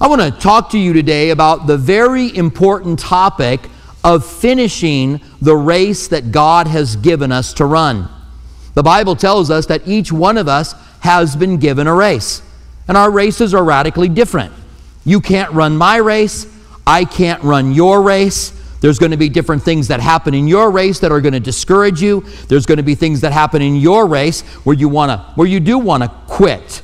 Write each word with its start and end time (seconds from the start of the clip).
I 0.00 0.06
want 0.06 0.22
to 0.22 0.30
talk 0.30 0.70
to 0.70 0.78
you 0.78 0.92
today 0.92 1.30
about 1.30 1.66
the 1.66 1.76
very 1.76 2.34
important 2.36 3.00
topic 3.00 3.68
of 4.04 4.24
finishing 4.24 5.20
the 5.42 5.56
race 5.56 6.06
that 6.08 6.30
God 6.30 6.68
has 6.68 6.94
given 6.94 7.32
us 7.32 7.52
to 7.54 7.64
run. 7.64 8.08
The 8.74 8.82
Bible 8.84 9.16
tells 9.16 9.50
us 9.50 9.66
that 9.66 9.88
each 9.88 10.12
one 10.12 10.38
of 10.38 10.46
us 10.46 10.76
has 11.00 11.34
been 11.34 11.56
given 11.56 11.88
a 11.88 11.94
race, 11.94 12.42
and 12.86 12.96
our 12.96 13.10
races 13.10 13.54
are 13.54 13.64
radically 13.64 14.08
different. 14.08 14.52
You 15.04 15.20
can't 15.20 15.50
run 15.50 15.76
my 15.76 15.96
race, 15.96 16.46
I 16.86 17.04
can't 17.04 17.42
run 17.42 17.72
your 17.72 18.00
race. 18.00 18.50
There's 18.80 19.00
going 19.00 19.10
to 19.10 19.16
be 19.16 19.28
different 19.28 19.64
things 19.64 19.88
that 19.88 19.98
happen 19.98 20.32
in 20.32 20.46
your 20.46 20.70
race 20.70 21.00
that 21.00 21.10
are 21.10 21.20
going 21.20 21.32
to 21.32 21.40
discourage 21.40 22.00
you. 22.00 22.20
There's 22.46 22.66
going 22.66 22.76
to 22.76 22.84
be 22.84 22.94
things 22.94 23.20
that 23.22 23.32
happen 23.32 23.62
in 23.62 23.74
your 23.74 24.06
race 24.06 24.42
where 24.62 24.76
you 24.76 24.88
want 24.88 25.10
to 25.10 25.18
where 25.34 25.48
you 25.48 25.58
do 25.58 25.76
want 25.76 26.04
to 26.04 26.08
quit. 26.28 26.82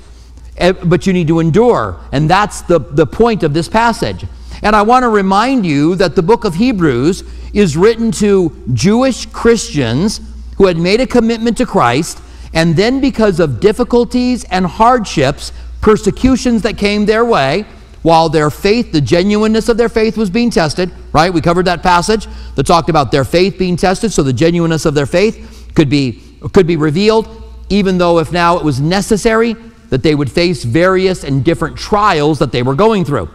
Eh, 0.57 0.73
but 0.73 1.07
you 1.07 1.13
need 1.13 1.29
to 1.29 1.41
endure. 1.41 1.99
And 2.13 2.31
that's 2.31 2.63
the, 2.63 2.79
the 2.79 3.07
point 3.07 3.43
of 3.43 3.55
this 3.55 3.69
passage. 3.69 4.25
And 4.63 4.75
I 4.75 4.83
want 4.83 5.03
to 5.03 5.09
remind 5.09 5.67
you 5.67 5.95
that 5.97 6.15
the 6.17 6.23
book 6.23 6.45
of 6.45 6.55
Hebrews 6.55 7.25
is 7.53 7.77
written 7.77 8.11
to 8.13 8.57
Jewish 8.73 9.27
Christians 9.27 10.21
who 10.57 10.67
had 10.67 10.77
made 10.77 11.01
a 11.01 11.07
commitment 11.07 11.57
to 11.59 11.67
Christ, 11.67 12.21
and 12.53 12.77
then 12.77 13.01
because 13.01 13.41
of 13.41 13.59
difficulties 13.59 14.45
and 14.45 14.65
hardships, 14.65 15.53
persecutions 15.81 16.63
that 16.63 16.79
came 16.79 17.05
their 17.05 17.25
way, 17.25 17.67
while 18.03 18.29
their 18.29 18.51
faith, 18.51 18.93
the 18.93 19.01
genuineness 19.01 19.69
of 19.69 19.77
their 19.77 19.89
faith 19.89 20.17
was 20.17 20.31
being 20.31 20.51
tested, 20.51 20.93
right? 21.13 21.33
We 21.33 21.41
covered 21.41 21.65
that 21.65 21.83
passage 21.83 22.29
that 22.55 22.65
talked 22.65 22.91
about 22.91 23.11
their 23.11 23.25
faith 23.25 23.59
being 23.59 23.77
tested, 23.77 24.13
so 24.13 24.23
the 24.23 24.33
genuineness 24.33 24.85
of 24.85 24.95
their 24.95 25.07
faith 25.07 25.73
could 25.75 25.91
be, 25.91 26.23
could 26.53 26.67
be 26.67 26.77
revealed, 26.77 27.29
even 27.71 27.99
though 27.99 28.19
if 28.19 28.31
now 28.31 28.57
it 28.59 28.65
was 28.65 28.81
necessary 28.81 29.57
that 29.91 30.03
they 30.03 30.15
would 30.15 30.31
face 30.31 30.65
various 30.65 31.25
and 31.25 31.45
different 31.45 31.77
trials 31.77 32.39
that 32.39 32.53
they 32.53 32.63
were 32.63 32.75
going 32.75 33.05
through. 33.05 33.29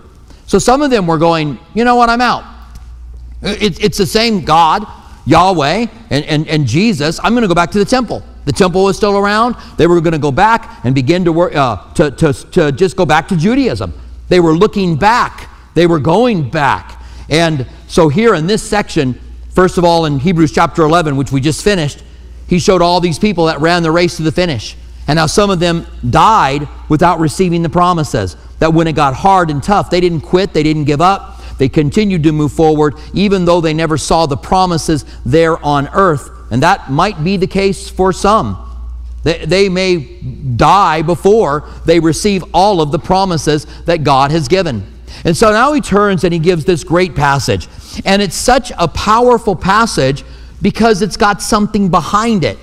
So 0.46 0.60
some 0.60 0.82
of 0.82 0.90
them 0.90 1.08
were 1.08 1.18
going, 1.18 1.60
you 1.74 1.84
know 1.84 1.96
what, 1.96 2.10
I'm 2.10 2.22
out. 2.22 2.44
It, 3.42 3.84
it's 3.84 3.98
the 3.98 4.06
same 4.06 4.44
God, 4.44 4.86
Yahweh, 5.26 5.88
and, 6.10 6.26
and, 6.26 6.48
and 6.48 6.66
Jesus. 6.66 7.20
I'm 7.24 7.34
going 7.34 7.44
to 7.44 7.48
go 7.48 7.56
back 7.56 7.72
to 7.72 7.80
the 7.80 7.86
temple. 7.86 8.24
The 8.46 8.52
temple 8.52 8.84
was 8.84 8.98
still 8.98 9.18
around. 9.18 9.56
They 9.78 9.86
were 9.88 10.02
going 10.02 10.14
to 10.14 10.20
go 10.20 10.32
back 10.32 10.84
and 10.84 10.96
begin 10.96 11.26
to 11.26 11.32
work, 11.32 11.56
uh, 11.56 11.94
to, 11.94 12.12
to, 12.12 12.34
to 12.34 12.72
just 12.72 12.96
go 12.96 13.06
back 13.06 13.28
to 13.28 13.38
Judaism. 13.38 13.94
They 14.28 14.40
were 14.40 14.54
looking 14.54 14.96
back. 14.96 15.50
They 15.76 15.88
were 15.88 16.00
going 16.00 16.50
back. 16.50 17.02
And 17.30 17.68
so 17.88 18.10
here 18.10 18.34
in 18.34 18.48
this 18.48 18.68
section, 18.68 19.20
first 19.52 19.78
of 19.78 19.86
all, 19.86 20.06
in 20.06 20.20
Hebrews 20.20 20.52
chapter 20.52 20.82
11, 20.82 21.16
which 21.16 21.32
we 21.32 21.42
just 21.42 21.64
finished, 21.64 22.04
he 22.48 22.58
showed 22.58 22.82
all 22.82 23.00
these 23.00 23.20
people 23.20 23.46
that 23.46 23.60
ran 23.60 23.84
the 23.84 23.92
race 23.92 24.18
to 24.18 24.24
the 24.24 24.32
finish. 24.32 24.76
And 25.10 25.18
now 25.18 25.26
some 25.26 25.50
of 25.50 25.60
them 25.60 25.88
died 26.08 26.68
without 26.88 27.20
receiving 27.20 27.64
the 27.64 27.70
promises. 27.70 28.38
That 28.60 28.76
when 28.76 28.86
it 28.86 28.94
got 28.94 29.16
hard 29.16 29.50
and 29.50 29.64
tough, 29.64 29.90
they 29.90 30.00
didn't 30.00 30.22
quit, 30.22 30.54
they 30.54 30.62
didn't 30.62 30.84
give 30.84 31.02
up, 31.02 31.42
they 31.58 31.68
continued 31.68 32.22
to 32.24 32.32
move 32.32 32.52
forward, 32.52 32.94
even 33.16 33.44
though 33.44 33.60
they 33.60 33.74
never 33.74 33.98
saw 33.98 34.28
the 34.28 34.38
promises 34.38 35.06
there 35.26 35.58
on 35.66 35.88
earth. 35.94 36.30
And 36.52 36.62
that 36.62 36.92
might 36.92 37.24
be 37.24 37.38
the 37.38 37.48
case 37.48 37.90
for 37.90 38.14
some. 38.14 38.64
They, 39.24 39.46
they 39.46 39.68
may 39.68 40.22
die 40.56 41.02
before 41.02 41.68
they 41.88 42.00
receive 42.00 42.44
all 42.54 42.80
of 42.80 42.92
the 42.92 43.00
promises 43.00 43.66
that 43.86 44.04
God 44.04 44.30
has 44.30 44.48
given. 44.48 44.86
And 45.26 45.36
so 45.36 45.52
now 45.52 45.74
he 45.74 45.82
turns 45.82 46.24
and 46.24 46.32
he 46.32 46.40
gives 46.40 46.66
this 46.66 46.84
great 46.84 47.16
passage. 47.16 47.68
And 48.06 48.22
it's 48.22 48.36
such 48.36 48.72
a 48.78 48.88
powerful 48.88 49.56
passage 49.56 50.24
because 50.62 51.02
it's 51.02 51.18
got 51.18 51.42
something 51.42 51.90
behind 51.90 52.44
it. 52.44 52.60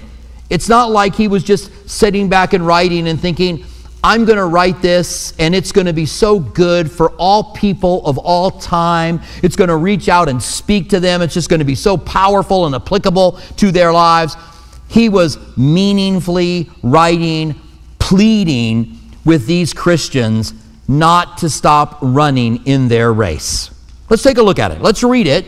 It's 0.49 0.69
not 0.69 0.91
like 0.91 1.15
he 1.15 1.29
was 1.29 1.43
just 1.43 1.89
sitting 1.89 2.29
back 2.29 2.53
and 2.53 2.67
writing 2.67 3.09
and 3.09 3.21
thinking, 3.21 3.65
I'm 4.05 4.25
going 4.25 4.39
to 4.39 4.45
write 4.45 4.81
this 4.83 5.35
and 5.39 5.55
it's 5.55 5.73
going 5.73 5.87
to 5.87 5.93
be 5.93 6.07
so 6.07 6.39
good 6.39 6.91
for 6.91 7.11
all 7.13 7.53
people 7.55 8.07
of 8.07 8.19
all 8.19 8.53
time. 8.53 9.21
It's 9.43 9.57
going 9.57 9.69
to 9.69 9.77
reach 9.77 10.09
out 10.09 10.29
and 10.29 10.41
speak 10.41 10.91
to 10.91 11.01
them. 11.01 11.23
It's 11.23 11.35
just 11.35 11.49
going 11.49 11.59
to 11.59 11.65
be 11.65 11.75
so 11.75 11.97
powerful 11.97 12.67
and 12.67 12.75
applicable 12.75 13.41
to 13.57 13.73
their 13.73 13.93
lives. 13.93 14.37
He 14.89 15.09
was 15.09 15.39
meaningfully 15.57 16.71
writing, 16.85 17.61
pleading 17.99 18.97
with 19.25 19.47
these 19.47 19.75
Christians 19.75 20.55
not 20.87 21.39
to 21.39 21.51
stop 21.51 21.99
running 22.01 22.65
in 22.65 22.87
their 22.87 23.13
race. 23.13 23.71
Let's 24.09 24.23
take 24.23 24.39
a 24.39 24.43
look 24.43 24.61
at 24.61 24.71
it. 24.71 24.81
Let's 24.81 25.03
read 25.03 25.27
it. 25.27 25.47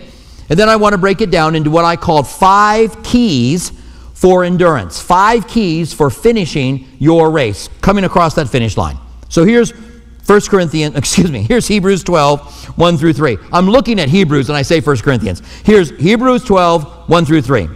And 0.48 0.58
then 0.58 0.68
I 0.68 0.74
want 0.74 0.94
to 0.94 0.98
break 0.98 1.20
it 1.20 1.30
down 1.30 1.54
into 1.54 1.70
what 1.70 1.84
I 1.84 1.94
call 1.94 2.24
five 2.24 3.04
keys 3.04 3.70
for 4.18 4.42
endurance. 4.42 5.00
Five 5.00 5.46
keys 5.46 5.94
for 5.94 6.10
finishing 6.10 6.88
your 6.98 7.30
race, 7.30 7.68
coming 7.80 8.02
across 8.02 8.34
that 8.34 8.48
finish 8.48 8.76
line. 8.76 8.98
So 9.28 9.44
here's 9.44 9.70
1 9.70 10.40
Corinthians, 10.48 10.96
excuse 10.96 11.30
me, 11.30 11.42
here's 11.42 11.68
Hebrews 11.68 12.02
12, 12.02 12.76
1 12.76 12.96
through 12.98 13.12
3. 13.12 13.38
I'm 13.52 13.70
looking 13.70 14.00
at 14.00 14.08
Hebrews 14.08 14.48
and 14.48 14.56
I 14.56 14.62
say 14.62 14.80
1 14.80 14.96
Corinthians. 14.98 15.40
Here's 15.64 15.90
Hebrews 15.90 16.42
12, 16.42 17.08
1 17.08 17.24
through 17.26 17.42
3. 17.42 17.68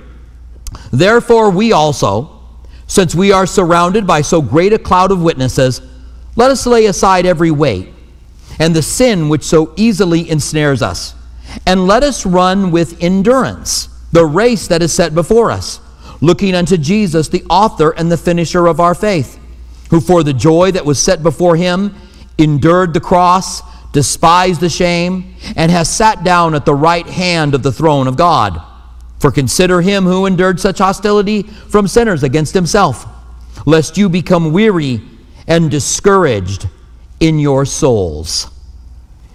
Therefore, 0.92 1.48
we 1.48 1.70
also, 1.70 2.40
since 2.88 3.14
we 3.14 3.30
are 3.30 3.46
surrounded 3.46 4.04
by 4.04 4.20
so 4.20 4.42
great 4.42 4.72
a 4.72 4.80
cloud 4.80 5.12
of 5.12 5.22
witnesses, 5.22 5.80
let 6.34 6.50
us 6.50 6.66
lay 6.66 6.86
aside 6.86 7.24
every 7.24 7.52
weight 7.52 7.90
and 8.58 8.74
the 8.74 8.82
sin 8.82 9.28
which 9.28 9.44
so 9.44 9.72
easily 9.76 10.28
ensnares 10.28 10.82
us, 10.82 11.14
and 11.68 11.86
let 11.86 12.02
us 12.02 12.26
run 12.26 12.72
with 12.72 13.00
endurance 13.00 13.90
the 14.10 14.26
race 14.26 14.66
that 14.66 14.82
is 14.82 14.92
set 14.92 15.14
before 15.14 15.52
us 15.52 15.78
looking 16.22 16.54
unto 16.54 16.78
Jesus, 16.78 17.28
the 17.28 17.44
author 17.50 17.90
and 17.90 18.10
the 18.10 18.16
finisher 18.16 18.66
of 18.66 18.80
our 18.80 18.94
faith, 18.94 19.38
who 19.90 20.00
for 20.00 20.22
the 20.22 20.32
joy 20.32 20.70
that 20.70 20.86
was 20.86 21.02
set 21.02 21.22
before 21.22 21.56
him 21.56 21.94
endured 22.38 22.94
the 22.94 23.00
cross, 23.00 23.60
despised 23.92 24.60
the 24.60 24.70
shame, 24.70 25.34
and 25.56 25.70
has 25.70 25.94
sat 25.94 26.24
down 26.24 26.54
at 26.54 26.64
the 26.64 26.74
right 26.74 27.06
hand 27.06 27.54
of 27.54 27.62
the 27.62 27.72
throne 27.72 28.06
of 28.06 28.16
God. 28.16 28.62
For 29.18 29.30
consider 29.30 29.82
him 29.82 30.04
who 30.04 30.24
endured 30.24 30.60
such 30.60 30.78
hostility 30.78 31.42
from 31.42 31.88
sinners 31.88 32.22
against 32.22 32.54
himself, 32.54 33.04
lest 33.66 33.98
you 33.98 34.08
become 34.08 34.52
weary 34.52 35.02
and 35.48 35.70
discouraged 35.70 36.68
in 37.20 37.38
your 37.38 37.64
souls. 37.64 38.48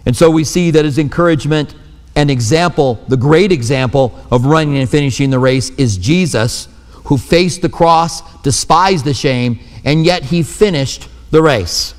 And 0.05 0.15
so 0.15 0.31
we 0.31 0.45
see 0.45 0.71
that 0.71 0.85
his 0.85 0.97
encouragement 0.97 1.75
and 2.15 2.31
example, 2.31 2.95
the 3.09 3.17
great 3.17 3.51
example 3.51 4.17
of 4.31 4.45
running 4.45 4.77
and 4.77 4.89
finishing 4.89 5.29
the 5.29 5.37
race, 5.37 5.69
is 5.71 5.97
Jesus 5.97 6.69
who 7.07 7.17
faced 7.17 7.61
the 7.61 7.69
cross, 7.69 8.21
despised 8.41 9.05
the 9.05 9.13
shame, 9.13 9.59
and 9.83 10.05
yet 10.05 10.23
he 10.23 10.43
finished 10.43 11.07
the 11.31 11.41
race. 11.41 11.93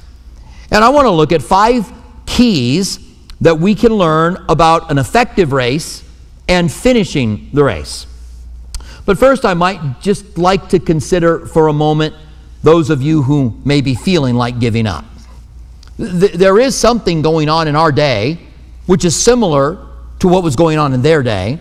And 0.71 0.85
I 0.85 0.89
want 0.91 1.07
to 1.07 1.11
look 1.11 1.33
at 1.33 1.43
five 1.43 1.91
keys 2.27 2.99
that 3.41 3.59
we 3.59 3.75
can 3.75 3.93
learn 3.93 4.45
about 4.49 4.91
an 4.91 4.99
effective 4.99 5.53
race 5.53 6.05
and 6.49 6.71
finishing 6.71 7.51
the 7.53 7.65
race. 7.65 8.07
But 9.07 9.19
first, 9.19 9.45
I 9.45 9.55
might 9.55 10.01
just 10.01 10.37
like 10.37 10.69
to 10.71 10.79
consider 10.79 11.47
for 11.47 11.69
a 11.69 11.73
moment 11.73 12.15
those 12.63 12.91
of 12.91 13.01
you 13.01 13.23
who 13.23 13.59
may 13.65 13.81
be 13.81 13.95
feeling 13.95 14.35
like 14.35 14.59
giving 14.59 14.87
up. 14.87 15.05
There 15.97 16.59
is 16.59 16.77
something 16.77 17.23
going 17.23 17.49
on 17.49 17.69
in 17.69 17.77
our 17.77 17.93
day 17.93 18.39
which 18.89 19.05
is 19.05 19.15
similar 19.15 19.87
to 20.19 20.29
what 20.29 20.43
was 20.43 20.57
going 20.57 20.79
on 20.79 20.95
in 20.95 21.03
their 21.03 21.23
day. 21.23 21.61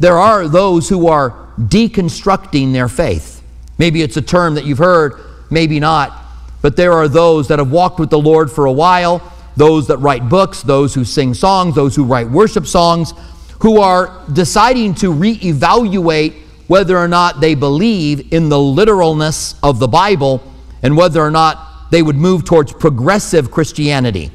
There 0.00 0.18
are 0.18 0.48
those 0.48 0.88
who 0.88 1.08
are 1.08 1.48
deconstructing 1.58 2.72
their 2.72 2.88
faith. 2.88 3.42
Maybe 3.78 4.02
it's 4.02 4.16
a 4.16 4.22
term 4.22 4.54
that 4.54 4.64
you've 4.64 4.78
heard, 4.78 5.14
maybe 5.50 5.80
not. 5.80 6.24
But 6.62 6.76
there 6.76 6.92
are 6.92 7.08
those 7.08 7.48
that 7.48 7.58
have 7.58 7.70
walked 7.70 7.98
with 7.98 8.10
the 8.10 8.18
Lord 8.18 8.50
for 8.50 8.66
a 8.66 8.72
while, 8.72 9.22
those 9.56 9.86
that 9.88 9.98
write 9.98 10.28
books, 10.28 10.62
those 10.62 10.94
who 10.94 11.04
sing 11.04 11.34
songs, 11.34 11.74
those 11.74 11.94
who 11.96 12.04
write 12.04 12.28
worship 12.28 12.66
songs, 12.66 13.12
who 13.60 13.80
are 13.80 14.22
deciding 14.32 14.94
to 14.96 15.12
reevaluate 15.12 16.34
whether 16.68 16.96
or 16.96 17.08
not 17.08 17.40
they 17.40 17.54
believe 17.54 18.32
in 18.32 18.48
the 18.48 18.58
literalness 18.58 19.54
of 19.62 19.78
the 19.78 19.88
Bible 19.88 20.42
and 20.82 20.96
whether 20.96 21.20
or 21.20 21.30
not 21.30 21.90
they 21.90 22.02
would 22.02 22.16
move 22.16 22.44
towards 22.44 22.72
progressive 22.72 23.50
Christianity. 23.50 24.30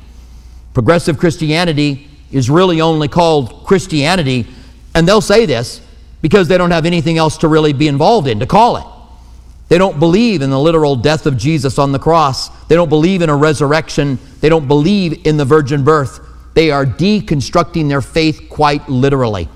Progressive 0.74 1.18
Christianity 1.18 2.10
is 2.32 2.50
really 2.50 2.82
only 2.82 3.08
called 3.08 3.66
Christianity, 3.66 4.48
and 4.96 5.08
they'll 5.08 5.22
say 5.22 5.46
this 5.46 5.82
because 6.22 6.48
they 6.48 6.58
don't 6.58 6.72
have 6.72 6.86
anything 6.86 7.18
else 7.18 7.38
to 7.38 7.48
really 7.48 7.74
be 7.74 7.88
involved 7.88 8.28
in 8.28 8.40
to 8.40 8.46
call 8.46 8.78
it. 8.78 8.86
They 9.70 9.78
don't 9.78 10.00
believe 10.00 10.42
in 10.42 10.50
the 10.50 10.60
literal 10.60 10.96
death 10.96 11.26
of 11.26 11.38
Jesus 11.38 11.80
on 11.80 11.92
the 11.92 12.00
cross. 12.00 12.50
They 12.68 12.76
don't 12.76 12.90
believe 12.90 13.22
in 13.22 13.30
a 13.30 13.36
resurrection. 13.36 14.20
They 14.40 14.50
don't 14.50 14.68
believe 14.68 15.26
in 15.26 15.38
the 15.38 15.46
virgin 15.46 15.84
birth. 15.84 16.20
They 16.54 16.70
are 16.70 16.86
deconstructing 16.86 17.90
their 17.90 18.02
faith 18.02 18.48
quite 18.50 18.88
literally. 18.88 19.50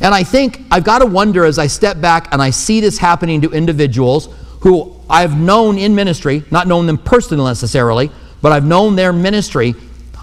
And 0.00 0.14
I 0.14 0.24
think 0.24 0.60
I've 0.70 0.84
got 0.84 1.00
to 1.00 1.06
wonder 1.06 1.44
as 1.44 1.58
I 1.58 1.66
step 1.66 2.00
back 2.00 2.32
and 2.32 2.42
I 2.42 2.50
see 2.50 2.80
this 2.80 2.98
happening 2.98 3.40
to 3.42 3.50
individuals 3.50 4.28
who 4.60 4.96
I've 5.08 5.38
known 5.38 5.78
in 5.78 5.94
ministry, 5.94 6.44
not 6.50 6.66
known 6.66 6.86
them 6.86 6.98
personally 6.98 7.50
necessarily, 7.50 8.10
but 8.42 8.52
I've 8.52 8.64
known 8.64 8.96
their 8.96 9.12
ministry. 9.12 9.74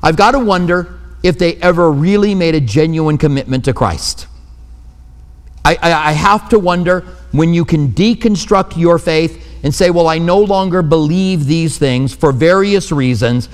I've 0.04 0.16
got 0.16 0.32
to 0.32 0.40
wonder 0.40 1.00
if 1.24 1.38
they 1.38 1.56
ever 1.56 1.92
really 1.92 2.36
made 2.36 2.56
a 2.56 2.62
genuine 2.62 3.18
commitment 3.18 3.66
to 3.66 3.74
Christ. 3.74 4.27
I, 5.76 6.10
I, 6.10 6.12
have 6.14 6.50
to 6.50 6.60
wonder 6.60 7.02
when 7.32 7.54
you 7.54 7.66
can 7.66 7.92
deconstruct 7.92 8.78
your 8.78 8.98
faith 8.98 9.46
and 9.64 9.74
say, 9.74 9.90
well, 9.90 10.08
I 10.08 10.18
no 10.18 10.40
longer 10.40 10.82
believe 10.82 11.46
these 11.46 11.78
things 11.78 12.16
for 12.16 12.32
various 12.32 12.92
reasons. 12.92 13.50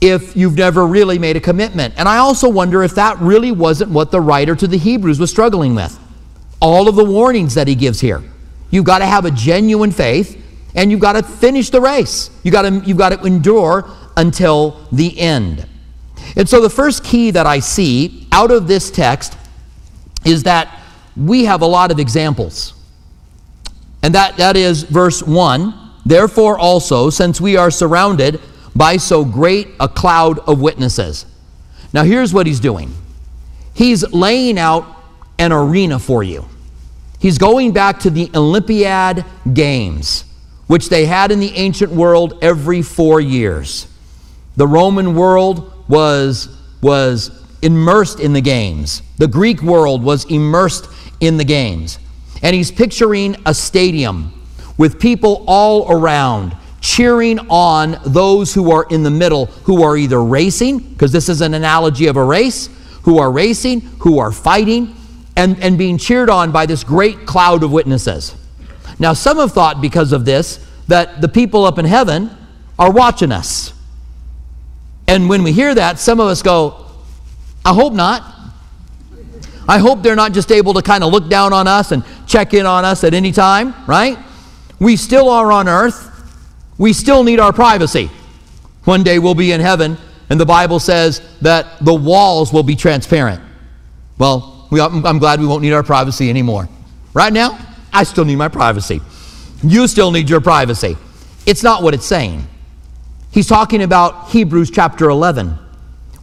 if 0.00 0.36
you've 0.36 0.54
never 0.54 0.86
really 0.86 1.18
made 1.18 1.36
a 1.36 1.40
commitment. 1.40 1.92
And 1.96 2.08
I 2.08 2.18
also 2.18 2.48
wonder 2.48 2.84
if 2.84 2.94
that 2.94 3.18
really 3.18 3.50
wasn't 3.50 3.90
what 3.90 4.12
the 4.12 4.20
writer 4.20 4.54
to 4.54 4.68
the 4.68 4.78
Hebrews 4.78 5.18
was 5.18 5.30
struggling 5.30 5.74
with. 5.74 5.98
All 6.60 6.88
of 6.88 6.94
the 6.94 7.04
warnings 7.04 7.54
that 7.54 7.66
he 7.66 7.74
gives 7.74 8.00
here. 8.00 8.22
You've 8.70 8.84
got 8.84 8.98
to 8.98 9.06
have 9.06 9.24
a 9.24 9.30
genuine 9.30 9.90
faith 9.90 10.40
and 10.76 10.90
you've 10.90 11.00
got 11.00 11.14
to 11.14 11.22
finish 11.24 11.70
the 11.70 11.80
race. 11.80 12.30
You've 12.44 12.52
got 12.52 12.62
to, 12.62 12.80
you've 12.84 12.98
got 12.98 13.08
to 13.08 13.20
endure 13.24 13.90
until 14.16 14.86
the 14.92 15.18
end. 15.18 15.66
And 16.36 16.48
so 16.48 16.60
the 16.60 16.70
first 16.70 17.02
key 17.02 17.32
that 17.32 17.46
I 17.46 17.58
see 17.58 18.28
out 18.30 18.50
of 18.50 18.68
this 18.68 18.90
text 18.90 19.36
is 20.24 20.44
that 20.44 20.77
we 21.18 21.44
have 21.44 21.62
a 21.62 21.66
lot 21.66 21.90
of 21.90 21.98
examples. 21.98 22.74
And 24.02 24.14
that, 24.14 24.36
that 24.36 24.56
is 24.56 24.84
verse 24.84 25.22
1 25.22 25.86
Therefore, 26.06 26.58
also, 26.58 27.10
since 27.10 27.38
we 27.38 27.58
are 27.58 27.70
surrounded 27.70 28.40
by 28.74 28.96
so 28.96 29.26
great 29.26 29.68
a 29.78 29.86
cloud 29.86 30.38
of 30.38 30.58
witnesses. 30.58 31.26
Now, 31.92 32.02
here's 32.02 32.32
what 32.32 32.46
he's 32.46 32.60
doing 32.60 32.94
he's 33.74 34.10
laying 34.10 34.58
out 34.58 34.86
an 35.38 35.52
arena 35.52 35.98
for 35.98 36.22
you. 36.22 36.48
He's 37.18 37.36
going 37.36 37.72
back 37.72 38.00
to 38.00 38.10
the 38.10 38.30
Olympiad 38.34 39.24
Games, 39.52 40.24
which 40.66 40.88
they 40.88 41.04
had 41.04 41.30
in 41.30 41.40
the 41.40 41.54
ancient 41.56 41.92
world 41.92 42.38
every 42.40 42.80
four 42.80 43.20
years. 43.20 43.86
The 44.56 44.66
Roman 44.66 45.14
world 45.14 45.72
was, 45.88 46.48
was 46.80 47.44
immersed 47.60 48.18
in 48.18 48.32
the 48.32 48.40
games, 48.40 49.02
the 49.18 49.28
Greek 49.28 49.60
world 49.62 50.02
was 50.02 50.24
immersed 50.24 50.86
in 51.20 51.36
the 51.36 51.44
games. 51.44 51.98
And 52.42 52.54
he's 52.54 52.70
picturing 52.70 53.36
a 53.44 53.54
stadium 53.54 54.32
with 54.76 55.00
people 55.00 55.44
all 55.46 55.90
around 55.90 56.56
cheering 56.80 57.38
on 57.50 58.00
those 58.06 58.54
who 58.54 58.70
are 58.70 58.86
in 58.90 59.02
the 59.02 59.10
middle, 59.10 59.46
who 59.46 59.82
are 59.82 59.96
either 59.96 60.22
racing, 60.22 60.78
because 60.78 61.12
this 61.12 61.28
is 61.28 61.40
an 61.40 61.54
analogy 61.54 62.06
of 62.06 62.16
a 62.16 62.24
race, 62.24 62.68
who 63.02 63.18
are 63.18 63.30
racing, 63.30 63.80
who 64.00 64.18
are 64.18 64.30
fighting, 64.30 64.94
and, 65.36 65.60
and 65.62 65.78
being 65.78 65.98
cheered 65.98 66.30
on 66.30 66.52
by 66.52 66.66
this 66.66 66.84
great 66.84 67.26
cloud 67.26 67.62
of 67.62 67.72
witnesses. 67.72 68.34
Now, 68.98 69.12
some 69.12 69.38
have 69.38 69.52
thought 69.52 69.80
because 69.80 70.12
of 70.12 70.24
this 70.24 70.64
that 70.88 71.20
the 71.20 71.28
people 71.28 71.64
up 71.64 71.78
in 71.78 71.84
heaven 71.84 72.30
are 72.78 72.90
watching 72.90 73.32
us. 73.32 73.72
And 75.06 75.28
when 75.28 75.42
we 75.42 75.52
hear 75.52 75.74
that, 75.74 75.98
some 75.98 76.20
of 76.20 76.28
us 76.28 76.42
go, 76.42 76.86
I 77.64 77.72
hope 77.72 77.92
not. 77.92 78.22
I 79.68 79.78
hope 79.78 80.02
they're 80.02 80.16
not 80.16 80.32
just 80.32 80.50
able 80.50 80.72
to 80.74 80.82
kind 80.82 81.04
of 81.04 81.12
look 81.12 81.28
down 81.28 81.52
on 81.52 81.68
us 81.68 81.92
and 81.92 82.02
check 82.26 82.54
in 82.54 82.64
on 82.64 82.86
us 82.86 83.04
at 83.04 83.12
any 83.12 83.32
time, 83.32 83.74
right? 83.86 84.18
We 84.80 84.96
still 84.96 85.28
are 85.28 85.52
on 85.52 85.68
earth. 85.68 86.06
We 86.78 86.94
still 86.94 87.22
need 87.22 87.38
our 87.38 87.52
privacy. 87.52 88.10
One 88.84 89.02
day 89.02 89.18
we'll 89.18 89.34
be 89.34 89.52
in 89.52 89.60
heaven, 89.60 89.98
and 90.30 90.40
the 90.40 90.46
Bible 90.46 90.80
says 90.80 91.20
that 91.42 91.84
the 91.84 91.94
walls 91.94 92.50
will 92.50 92.62
be 92.62 92.76
transparent. 92.76 93.42
Well, 94.16 94.66
we, 94.70 94.80
I'm 94.80 95.18
glad 95.18 95.38
we 95.38 95.46
won't 95.46 95.60
need 95.62 95.74
our 95.74 95.82
privacy 95.82 96.30
anymore. 96.30 96.66
Right 97.12 97.32
now, 97.32 97.58
I 97.92 98.04
still 98.04 98.24
need 98.24 98.36
my 98.36 98.48
privacy. 98.48 99.02
You 99.62 99.86
still 99.86 100.10
need 100.10 100.30
your 100.30 100.40
privacy. 100.40 100.96
It's 101.44 101.62
not 101.62 101.82
what 101.82 101.92
it's 101.92 102.06
saying. 102.06 102.46
He's 103.32 103.46
talking 103.46 103.82
about 103.82 104.30
Hebrews 104.30 104.70
chapter 104.70 105.10
11 105.10 105.58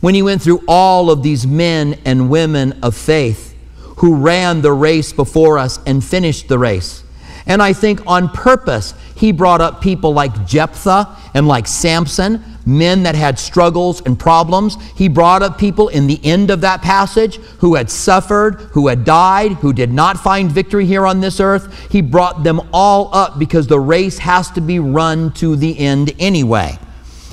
when 0.02 0.16
he 0.16 0.22
went 0.22 0.42
through 0.42 0.62
all 0.68 1.10
of 1.10 1.24
these 1.24 1.48
men 1.48 2.00
and 2.06 2.30
women 2.30 2.80
of 2.84 2.96
faith 2.96 3.56
who 3.98 4.16
ran 4.16 4.62
the 4.62 4.74
race 4.74 5.14
before 5.14 5.58
us 5.58 5.80
and 5.86 6.04
finished 6.04 6.48
the 6.48 6.60
race. 6.60 7.04
And 7.48 7.62
I 7.62 7.74
think 7.74 8.02
on 8.08 8.30
purpose, 8.30 8.94
he 9.16 9.32
brought 9.32 9.62
up 9.62 9.82
people 9.82 10.14
like 10.14 10.46
Jephthah 10.46 11.16
and 11.34 11.48
like 11.48 11.68
Samson, 11.68 12.44
men 12.66 13.04
that 13.04 13.14
had 13.16 13.38
struggles 13.38 14.02
and 14.02 14.18
problems. 14.18 14.78
He 14.96 15.08
brought 15.08 15.44
up 15.44 15.58
people 15.58 15.90
in 15.90 16.08
the 16.08 16.20
end 16.24 16.50
of 16.50 16.62
that 16.62 16.82
passage 16.82 17.38
who 17.60 17.76
had 17.76 17.92
suffered, 17.92 18.56
who 18.72 18.88
had 18.88 19.06
died, 19.06 19.54
who 19.54 19.74
did 19.74 19.94
not 19.94 20.18
find 20.18 20.52
victory 20.52 20.86
here 20.86 21.06
on 21.06 21.22
this 21.22 21.40
earth. 21.40 21.92
He 21.92 22.02
brought 22.02 22.44
them 22.44 22.62
all 22.74 23.14
up 23.14 23.38
because 23.38 23.68
the 23.68 23.80
race 23.80 24.18
has 24.18 24.50
to 24.52 24.62
be 24.62 24.80
run 24.80 25.32
to 25.34 25.56
the 25.56 25.78
end 25.78 26.14
anyway. 26.20 26.80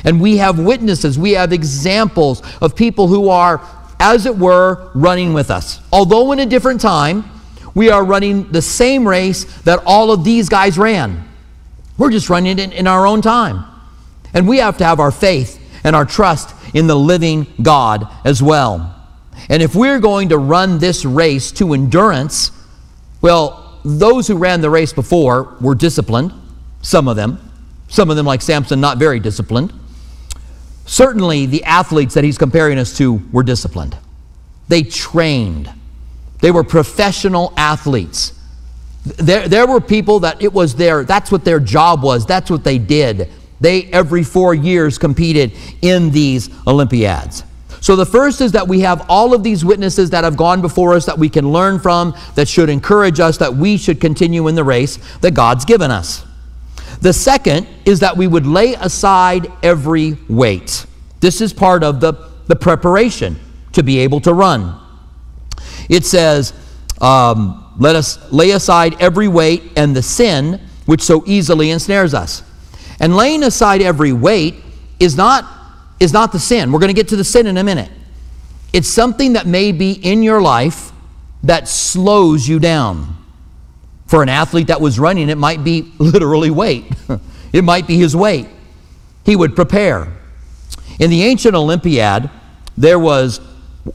And 0.05 0.21
we 0.21 0.39
have 0.39 0.59
witnesses, 0.59 1.19
we 1.19 1.33
have 1.33 1.53
examples 1.53 2.43
of 2.61 2.75
people 2.75 3.07
who 3.07 3.29
are, 3.29 3.61
as 4.01 4.27
it 4.27 4.37
were, 4.37 4.91
running 4.95 5.33
with 5.33 5.51
us. 5.51 5.81
Although 5.93 6.33
in 6.33 6.41
a 6.41 6.47
different 6.47 6.81
time, 6.81 7.25
we 7.75 7.89
are 7.91 8.05
running 8.05 8.51
the 8.51 8.63
same 8.63 9.07
race 9.07 9.45
that 9.63 9.83
all 9.87 10.11
of 10.11 10.25
these 10.25 10.49
guys 10.49 10.77
ran. 10.77 11.29
We're 11.99 12.11
just 12.11 12.29
running 12.29 12.59
it 12.59 12.73
in 12.73 12.87
our 12.87 13.07
own 13.07 13.23
time. 13.23 13.65
And 14.35 14.49
we 14.49 14.59
have 14.59 14.79
to 14.79 14.85
have 14.85 14.99
our 14.99 15.11
faith 15.11 15.61
and 15.85 15.95
our 15.95 16.05
trust 16.05 16.55
in 16.75 16.87
the 16.87 16.97
living 16.97 17.47
God 17.63 18.09
as 18.25 18.43
well. 18.43 18.89
And 19.49 19.63
if 19.63 19.75
we're 19.75 20.01
going 20.01 20.31
to 20.31 20.39
run 20.39 20.79
this 20.79 21.05
race 21.05 21.53
to 21.53 21.75
endurance, 21.75 22.51
well, 23.21 23.81
those 23.85 24.27
who 24.27 24.37
ran 24.37 24.61
the 24.61 24.71
race 24.71 24.93
before 24.93 25.57
were 25.61 25.75
disciplined, 25.75 26.33
some 26.83 27.09
of 27.09 27.17
them. 27.17 27.39
Some 27.89 28.09
of 28.09 28.17
them, 28.17 28.25
like 28.25 28.41
Samson, 28.41 28.81
not 28.81 28.97
very 28.97 29.21
disciplined. 29.21 29.73
Certainly, 30.87 31.47
the 31.47 31.65
athletes 31.65 32.15
that 32.15 32.25
he's 32.25 32.39
comparing 32.39 32.79
us 32.79 32.97
to 32.99 33.23
were 33.33 33.43
disciplined. 33.43 33.97
They 34.69 34.83
trained, 34.83 35.71
they 36.41 36.51
were 36.51 36.65
professional 36.65 37.53
athletes. 37.57 38.33
There, 39.05 39.49
there 39.49 39.67
were 39.67 39.81
people 39.81 40.21
that 40.21 40.41
it 40.43 40.53
was 40.53 40.77
their, 40.77 41.03
that's 41.03 41.33
what 41.33 41.45
their 41.45 41.59
job 41.59 42.03
was, 42.03 42.25
that's 42.25 42.51
what 42.51 42.63
they 42.63 42.79
did. 42.79 43.29
They, 43.61 43.85
every 43.87 44.23
four 44.25 44.55
years, 44.55 44.99
competed 44.99 45.53
in 45.83 46.11
these 46.11 46.51
Olympiads. 46.67 47.45
So 47.81 47.97
the 47.97 48.07
first 48.07 48.41
is 48.41 48.53
that 48.53 48.69
we 48.69 48.81
have 48.81 49.05
all 49.09 49.35
of 49.35 49.43
these 49.43 49.65
witnesses 49.65 50.11
that 50.11 50.23
have 50.23 50.37
gone 50.37 50.63
before 50.63 50.95
us 50.95 51.07
that 51.07 51.19
we 51.19 51.29
can 51.29 51.51
learn 51.51 51.81
from, 51.81 52.15
that 52.37 52.47
should 52.47 52.69
encourage 52.69 53.19
us 53.19 53.39
that 53.39 53.55
we 53.55 53.77
should 53.77 54.01
continue 54.01 54.47
in 54.47 54.55
the 54.55 54.63
race 54.63 54.99
that 55.19 55.35
God's 55.35 55.65
given 55.65 55.91
us. 55.91 56.25
The 57.03 57.13
second 57.13 57.67
is 57.85 57.99
that 58.01 58.17
we 58.17 58.29
would 58.29 58.47
lay 58.47 58.75
aside 58.75 59.51
every 59.61 60.17
weight. 60.29 60.87
This 61.19 61.41
is 61.41 61.53
part 61.53 61.83
of 61.83 62.01
the, 62.01 62.13
the 62.47 62.55
preparation 62.55 63.39
to 63.73 63.83
be 63.83 63.99
able 63.99 64.21
to 64.21 64.33
run. 64.33 64.81
It 65.89 66.05
says, 66.05 66.53
um, 67.01 67.75
Let 67.77 67.97
us 67.97 68.31
lay 68.31 68.53
aside 68.53 69.03
every 69.03 69.27
weight 69.27 69.73
and 69.77 69.97
the 69.97 70.03
sin 70.03 70.61
which 70.87 71.03
so 71.03 71.25
easily 71.27 71.73
ensnares 71.73 72.15
us. 72.15 72.45
And 73.01 73.17
laying 73.17 73.43
aside 73.43 73.83
every 73.83 74.13
weight 74.13 74.55
is 75.01 75.17
not, 75.17 75.45
is 75.99 76.13
not 76.13 76.31
the 76.31 76.39
sin. 76.39 76.71
We're 76.71 76.79
going 76.79 76.95
to 76.95 76.95
get 76.95 77.09
to 77.09 77.17
the 77.17 77.25
sin 77.25 77.49
in 77.49 77.57
a 77.57 77.65
minute. 77.65 77.91
It's 78.73 78.89
something 78.89 79.33
that 79.33 79.47
may 79.47 79.73
be 79.73 79.91
in 79.91 80.23
your 80.23 80.41
life 80.41 80.93
that 81.43 81.67
slows 81.67 82.47
you 82.47 82.61
down. 82.61 83.17
For 84.13 84.23
an 84.23 84.29
athlete 84.29 84.67
that 84.67 84.79
was 84.79 84.99
running, 84.99 85.31
it 85.31 85.39
might 85.39 85.65
be 85.65 85.91
literally 85.97 86.51
weight, 86.51 86.85
it 87.55 87.65
might 87.65 87.87
be 87.87 87.97
his 87.97 88.15
weight. 88.15 88.47
He 89.25 89.35
would 89.35 89.57
prepare. 89.57 90.13
In 91.01 91.09
the 91.09 91.23
ancient 91.23 91.55
Olympiad, 91.55 92.29
there 92.77 92.99
was 92.99 93.39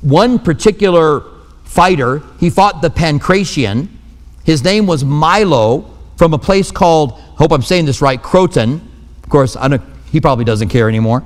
one 0.02 0.40
particular 0.40 1.24
fighter. 1.66 2.24
He 2.40 2.50
fought 2.50 2.82
the 2.82 2.90
Pankration. 2.90 3.90
His 4.44 4.64
name 4.64 4.88
was 4.88 5.06
Milo 5.06 5.86
from 6.16 6.34
a 6.34 6.40
place 6.40 6.72
called, 6.72 7.12
hope 7.12 7.52
I'm 7.52 7.62
saying 7.62 7.86
this 7.86 8.02
right, 8.02 8.20
Croton. 8.20 8.82
Of 9.22 9.30
course, 9.30 9.56
I 9.56 9.68
don't, 9.68 9.84
he 10.12 10.20
probably 10.20 10.46
doesn't 10.46 10.70
care 10.70 10.90
anymore. 10.90 11.24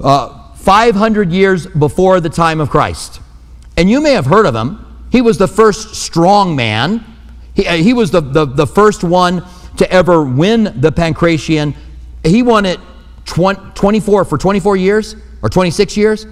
Uh, 0.00 0.54
500 0.54 1.32
years 1.32 1.66
before 1.66 2.20
the 2.20 2.30
time 2.30 2.60
of 2.60 2.70
Christ. 2.70 3.20
And 3.76 3.90
you 3.90 4.00
may 4.00 4.12
have 4.12 4.26
heard 4.26 4.46
of 4.46 4.54
him. 4.54 4.78
He 5.10 5.20
was 5.20 5.38
the 5.38 5.48
first 5.48 5.96
strong 5.96 6.54
man 6.54 7.04
he, 7.54 7.66
uh, 7.66 7.74
he 7.74 7.92
was 7.92 8.10
the, 8.10 8.20
the, 8.20 8.44
the 8.44 8.66
first 8.66 9.04
one 9.04 9.44
to 9.76 9.90
ever 9.90 10.24
win 10.24 10.64
the 10.80 10.92
Pankration. 10.92 11.74
He 12.24 12.42
won 12.42 12.64
it 12.64 12.80
20, 13.26 13.72
24 13.74 14.24
for 14.24 14.38
24 14.38 14.76
years 14.76 15.16
or 15.42 15.48
26 15.48 15.96
years. 15.96 16.26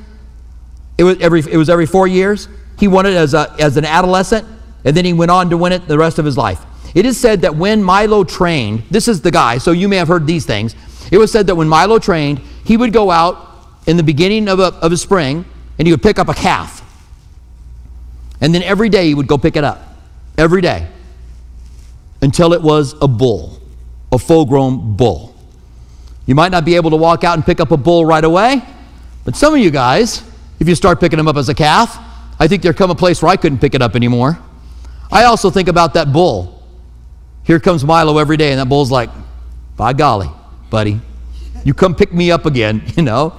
It 0.99 1.05
was 1.05 1.19
every, 1.21 1.41
it 1.41 1.57
was 1.57 1.71
every 1.71 1.87
four 1.87 2.07
years. 2.07 2.49
He 2.79 2.89
won 2.89 3.07
it 3.07 3.15
as, 3.15 3.35
a, 3.35 3.55
as 3.59 3.77
an 3.77 3.85
adolescent, 3.85 4.47
and 4.85 4.97
then 4.97 5.05
he 5.05 5.13
went 5.13 5.31
on 5.31 5.51
to 5.51 5.57
win 5.57 5.73
it 5.73 5.87
the 5.87 5.99
rest 5.99 6.19
of 6.19 6.25
his 6.25 6.37
life. 6.37 6.65
It 6.95 7.07
is 7.07 7.19
said 7.19 7.43
that 7.43 7.55
when 7.55 7.83
Milo 7.83 8.25
trained, 8.25 8.83
this 8.91 9.07
is 9.07 9.21
the 9.21 9.31
guy, 9.31 9.59
so 9.59 9.73
you 9.73 9.89
may 9.89 9.97
have 9.97 10.09
heard 10.09 10.27
these 10.27 10.45
things. 10.45 10.75
It 11.13 11.19
was 11.19 11.31
said 11.31 11.47
that 11.49 11.55
when 11.55 11.69
Milo 11.69 11.99
trained, 11.99 12.41
he 12.65 12.77
would 12.77 12.93
go 12.93 13.11
out 13.11 13.69
in 13.87 13.97
the 13.97 14.03
beginning 14.03 14.49
of 14.49 14.59
a, 14.59 14.75
of 14.77 14.93
a 14.93 14.97
spring 14.97 15.45
and 15.79 15.87
he 15.87 15.93
would 15.93 16.03
pick 16.03 16.19
up 16.19 16.29
a 16.29 16.35
calf. 16.35 16.83
And 18.41 18.55
then 18.55 18.63
every 18.63 18.89
day 18.89 19.07
he 19.07 19.15
would 19.15 19.27
go 19.27 19.39
pick 19.39 19.57
it 19.57 19.65
up. 19.65 19.97
Every 20.37 20.61
day 20.61 20.89
until 22.23 22.53
it 22.53 22.63
was 22.63 22.95
a 23.01 23.09
bull, 23.09 23.61
a 24.13 24.19
full 24.19 24.45
grown 24.45 24.97
bull. 24.97 25.35
You 26.27 26.35
might 26.35 26.53
not 26.53 26.65
be 26.65 26.77
able 26.77 26.91
to 26.91 26.97
walk 26.97 27.25
out 27.25 27.35
and 27.35 27.45
pick 27.45 27.61
up 27.61 27.71
a 27.71 27.77
bull 27.77 28.05
right 28.05 28.25
away, 28.25 28.63
but 29.25 29.37
some 29.37 29.55
of 29.55 29.61
you 29.61 29.71
guys, 29.71 30.23
if 30.61 30.69
you 30.69 30.75
start 30.75 31.01
picking 31.01 31.17
them 31.17 31.29
up 31.29 31.37
as 31.37 31.49
a 31.49 31.55
calf, 31.55 31.99
I 32.39 32.49
think 32.49 32.63
there 32.63 32.73
come 32.73 32.91
a 32.91 32.95
place 32.95 33.23
where 33.23 33.31
I 33.31 33.37
couldn't 33.37 33.59
pick 33.59 33.75
it 33.75 33.83
up 33.83 33.97
anymore. 33.97 34.39
I 35.13 35.25
also 35.25 35.51
think 35.51 35.69
about 35.69 35.95
that 35.95 36.13
bull. 36.13 36.63
Here 37.45 37.59
comes 37.59 37.85
Milo 37.85 38.19
every 38.19 38.37
day, 38.37 38.53
and 38.53 38.61
that 38.61 38.69
bull's 38.69 38.91
like, 38.91 39.11
by 39.77 39.93
golly, 39.93 40.31
buddy, 40.71 41.01
you 41.65 41.75
come 41.75 41.95
pick 41.95 42.13
me 42.13 42.31
up 42.31 42.47
again, 42.47 42.83
you 42.97 43.03
know. 43.03 43.37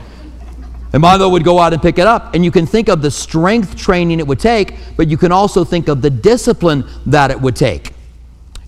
And 0.94 1.02
Milo 1.02 1.30
would 1.30 1.44
go 1.44 1.60
out 1.60 1.72
and 1.72 1.82
pick 1.82 1.98
it 1.98 2.08
up. 2.08 2.36
And 2.36 2.44
you 2.44 2.52
can 2.52 2.66
think 2.66 2.90
of 2.90 3.02
the 3.02 3.10
strength 3.10 3.78
training 3.78 4.20
it 4.20 4.28
would 4.28 4.40
take, 4.40 4.76
but 4.98 5.08
you 5.08 5.18
can 5.18 5.32
also 5.32 5.64
think 5.64 5.88
of 5.88 6.02
the 6.02 6.10
discipline 6.10 6.86
that 7.06 7.32
it 7.32 7.40
would 7.40 7.56
take. 7.56 7.94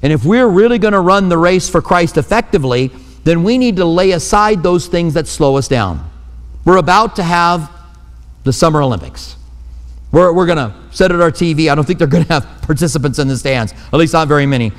And 0.03 0.11
if 0.11 0.25
we're 0.25 0.47
really 0.47 0.77
going 0.77 0.91
to 0.91 0.99
run 0.99 1.29
the 1.29 1.37
race 1.37 1.69
for 1.69 1.81
Christ 1.81 2.17
effectively, 2.17 2.91
then 3.23 3.43
we 3.43 3.57
need 3.57 3.77
to 3.77 3.85
lay 3.85 4.11
aside 4.11 4.61
those 4.61 4.87
things 4.87 5.13
that 5.13 5.27
slow 5.27 5.55
us 5.55 5.67
down. 5.67 6.09
We're 6.65 6.77
about 6.77 7.15
to 7.15 7.23
have 7.23 7.71
the 8.43 8.53
Summer 8.53 8.81
Olympics. 8.81 9.37
We're, 10.11 10.31
we're 10.33 10.45
going 10.45 10.57
to 10.57 10.75
set 10.91 11.11
it 11.11 11.21
our 11.21 11.31
TV. 11.31 11.71
I 11.71 11.75
don't 11.75 11.85
think 11.85 11.99
they're 11.99 12.07
going 12.07 12.25
to 12.25 12.33
have 12.33 12.45
participants 12.61 13.17
in 13.17 13.27
the 13.27 13.37
stands, 13.37 13.73
at 13.73 13.93
least 13.93 14.13
not 14.13 14.27
very 14.27 14.45
many. 14.45 14.71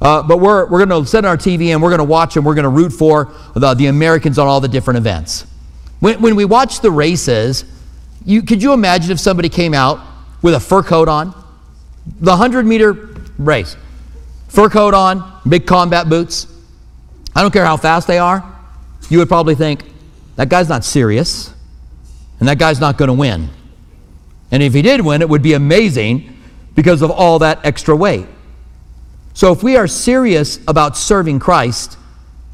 Uh, 0.00 0.22
but 0.22 0.38
we're, 0.38 0.66
we're 0.66 0.84
going 0.84 1.02
to 1.04 1.08
set 1.08 1.24
our 1.24 1.38
TV 1.38 1.68
and 1.68 1.82
we're 1.82 1.88
going 1.88 1.98
to 1.98 2.04
watch 2.04 2.36
and 2.36 2.44
we're 2.44 2.54
going 2.54 2.64
to 2.64 2.68
root 2.68 2.90
for 2.90 3.32
the, 3.54 3.74
the 3.74 3.86
Americans 3.86 4.38
on 4.38 4.46
all 4.46 4.60
the 4.60 4.68
different 4.68 4.98
events. 4.98 5.46
When, 6.00 6.20
when 6.20 6.36
we 6.36 6.44
watch 6.44 6.80
the 6.80 6.90
races, 6.90 7.64
you, 8.24 8.42
could 8.42 8.62
you 8.62 8.74
imagine 8.74 9.10
if 9.10 9.18
somebody 9.18 9.48
came 9.48 9.72
out 9.72 10.00
with 10.42 10.54
a 10.54 10.60
fur 10.60 10.82
coat 10.82 11.08
on? 11.08 11.28
The 12.20 12.32
100 12.32 12.66
meter 12.66 12.92
race, 13.38 13.76
fur 14.48 14.68
coat 14.68 14.94
on, 14.94 15.40
big 15.48 15.66
combat 15.66 16.08
boots. 16.08 16.46
I 17.34 17.42
don't 17.42 17.52
care 17.52 17.64
how 17.64 17.76
fast 17.76 18.06
they 18.06 18.18
are. 18.18 18.44
You 19.08 19.18
would 19.18 19.28
probably 19.28 19.54
think, 19.54 19.84
that 20.36 20.48
guy's 20.48 20.68
not 20.68 20.84
serious, 20.84 21.52
and 22.40 22.48
that 22.48 22.58
guy's 22.58 22.80
not 22.80 22.98
going 22.98 23.08
to 23.08 23.14
win. 23.14 23.48
And 24.50 24.62
if 24.62 24.74
he 24.74 24.82
did 24.82 25.00
win, 25.00 25.22
it 25.22 25.28
would 25.28 25.42
be 25.42 25.54
amazing 25.54 26.36
because 26.74 27.02
of 27.02 27.10
all 27.10 27.38
that 27.40 27.64
extra 27.64 27.96
weight. 27.96 28.26
So 29.34 29.52
if 29.52 29.62
we 29.62 29.76
are 29.76 29.86
serious 29.86 30.60
about 30.68 30.96
serving 30.96 31.40
Christ, 31.40 31.98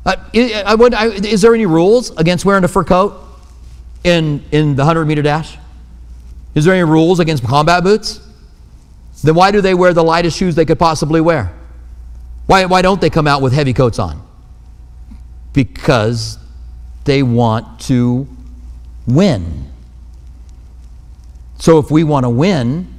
uh, 0.05 0.17
I, 0.35 0.75
would, 0.75 0.95
I, 0.95 1.07
is 1.07 1.43
there 1.43 1.55
any 1.55 1.67
rules 1.67 2.11
against 2.17 2.45
wearing 2.45 2.65
a 2.65 2.69
fur 2.69 2.85
coat 2.85 3.21
in, 4.05 4.43
in 4.51 4.75
the 4.75 4.83
100 4.83 5.05
meter 5.05 5.23
dash? 5.23 5.59
Is 6.55 6.65
there 6.65 6.75
any 6.75 6.85
rules 6.85 7.21
against 7.21 7.45
combat 7.45 7.85
boots? 7.85 8.21
Then 9.23 9.35
why 9.35 9.51
do 9.51 9.61
they 9.61 9.75
wear 9.75 9.93
the 9.93 10.03
lightest 10.03 10.37
shoes 10.37 10.55
they 10.55 10.65
could 10.65 10.79
possibly 10.79 11.21
wear? 11.21 11.53
Why, 12.47 12.65
why 12.67 12.83
don't 12.83 13.01
they 13.01 13.11
come 13.11 13.27
out 13.27 13.43
with 13.43 13.53
heavy 13.53 13.73
coats 13.73 13.99
on? 13.99 14.27
Because 15.53 16.39
they 17.05 17.23
want 17.23 17.81
to 17.83 18.27
win. 19.07 19.71
So 21.59 21.79
if 21.79 21.91
we 21.91 22.05
want 22.05 22.25
to 22.25 22.31
win, 22.31 22.93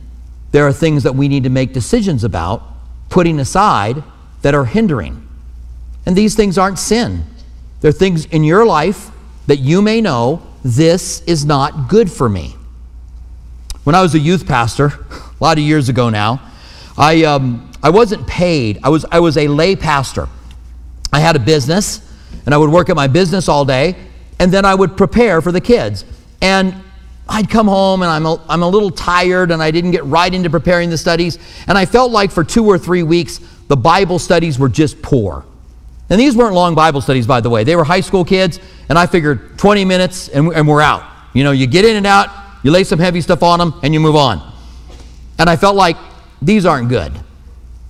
there 0.51 0.65
are 0.65 0.73
things 0.73 1.03
that 1.03 1.15
we 1.15 1.27
need 1.27 1.43
to 1.43 1.49
make 1.49 1.73
decisions 1.73 2.23
about 2.23 2.63
putting 3.09 3.39
aside 3.39 4.03
that 4.41 4.55
are 4.55 4.65
hindering. 4.65 5.27
And 6.05 6.15
these 6.15 6.35
things 6.35 6.57
aren't 6.57 6.79
sin. 6.79 7.25
They're 7.81 7.91
things 7.91 8.25
in 8.25 8.43
your 8.43 8.65
life 8.65 9.11
that 9.47 9.57
you 9.57 9.81
may 9.81 9.99
know 9.99 10.41
this 10.63 11.21
is 11.23 11.45
not 11.45 11.89
good 11.89 12.09
for 12.09 12.29
me. 12.29 12.55
When 13.83 13.95
I 13.95 14.01
was 14.01 14.15
a 14.15 14.19
youth 14.19 14.47
pastor, 14.47 14.85
a 15.11 15.43
lot 15.43 15.57
of 15.57 15.63
years 15.63 15.89
ago 15.89 16.09
now, 16.09 16.41
I, 16.97 17.23
um, 17.23 17.72
I 17.83 17.89
wasn't 17.89 18.25
paid. 18.25 18.79
I 18.81 18.89
was, 18.89 19.05
I 19.11 19.19
was 19.19 19.37
a 19.37 19.47
lay 19.47 19.75
pastor. 19.75 20.27
I 21.11 21.19
had 21.19 21.35
a 21.35 21.39
business, 21.39 22.01
and 22.45 22.55
I 22.55 22.57
would 22.57 22.71
work 22.71 22.89
at 22.89 22.95
my 22.95 23.07
business 23.07 23.47
all 23.47 23.65
day, 23.65 23.95
and 24.39 24.51
then 24.51 24.65
I 24.65 24.73
would 24.73 24.97
prepare 24.97 25.41
for 25.41 25.51
the 25.51 25.61
kids. 25.61 26.05
And 26.41 26.73
I'd 27.27 27.49
come 27.49 27.67
home 27.67 28.01
and 28.01 28.11
I'm 28.11 28.25
a, 28.25 28.41
I'm 28.49 28.63
a 28.63 28.67
little 28.67 28.91
tired 28.91 29.51
and 29.51 29.63
I 29.63 29.71
didn't 29.71 29.91
get 29.91 30.03
right 30.03 30.33
into 30.33 30.49
preparing 30.49 30.89
the 30.89 30.97
studies. 30.97 31.39
And 31.67 31.77
I 31.77 31.85
felt 31.85 32.11
like 32.11 32.31
for 32.31 32.43
two 32.43 32.65
or 32.65 32.77
three 32.77 33.03
weeks, 33.03 33.39
the 33.69 33.77
Bible 33.77 34.19
studies 34.19 34.59
were 34.59 34.67
just 34.67 35.01
poor. 35.01 35.45
And 36.09 36.19
these 36.19 36.35
weren't 36.35 36.53
long 36.53 36.75
Bible 36.75 36.99
studies, 36.99 37.25
by 37.25 37.39
the 37.39 37.49
way. 37.49 37.63
They 37.63 37.75
were 37.75 37.85
high 37.85 38.01
school 38.01 38.25
kids, 38.25 38.59
and 38.89 38.99
I 38.99 39.05
figured 39.05 39.57
20 39.57 39.85
minutes 39.85 40.27
and, 40.27 40.51
and 40.53 40.67
we're 40.67 40.81
out. 40.81 41.03
You 41.33 41.43
know, 41.43 41.51
you 41.51 41.65
get 41.65 41.85
in 41.85 41.95
and 41.95 42.05
out, 42.05 42.29
you 42.61 42.71
lay 42.71 42.83
some 42.83 42.99
heavy 42.99 43.21
stuff 43.21 43.41
on 43.41 43.59
them, 43.59 43.79
and 43.83 43.93
you 43.93 43.99
move 43.99 44.15
on. 44.15 44.53
And 45.39 45.49
I 45.49 45.55
felt 45.55 45.75
like 45.75 45.97
these 46.41 46.65
aren't 46.65 46.89
good. 46.89 47.13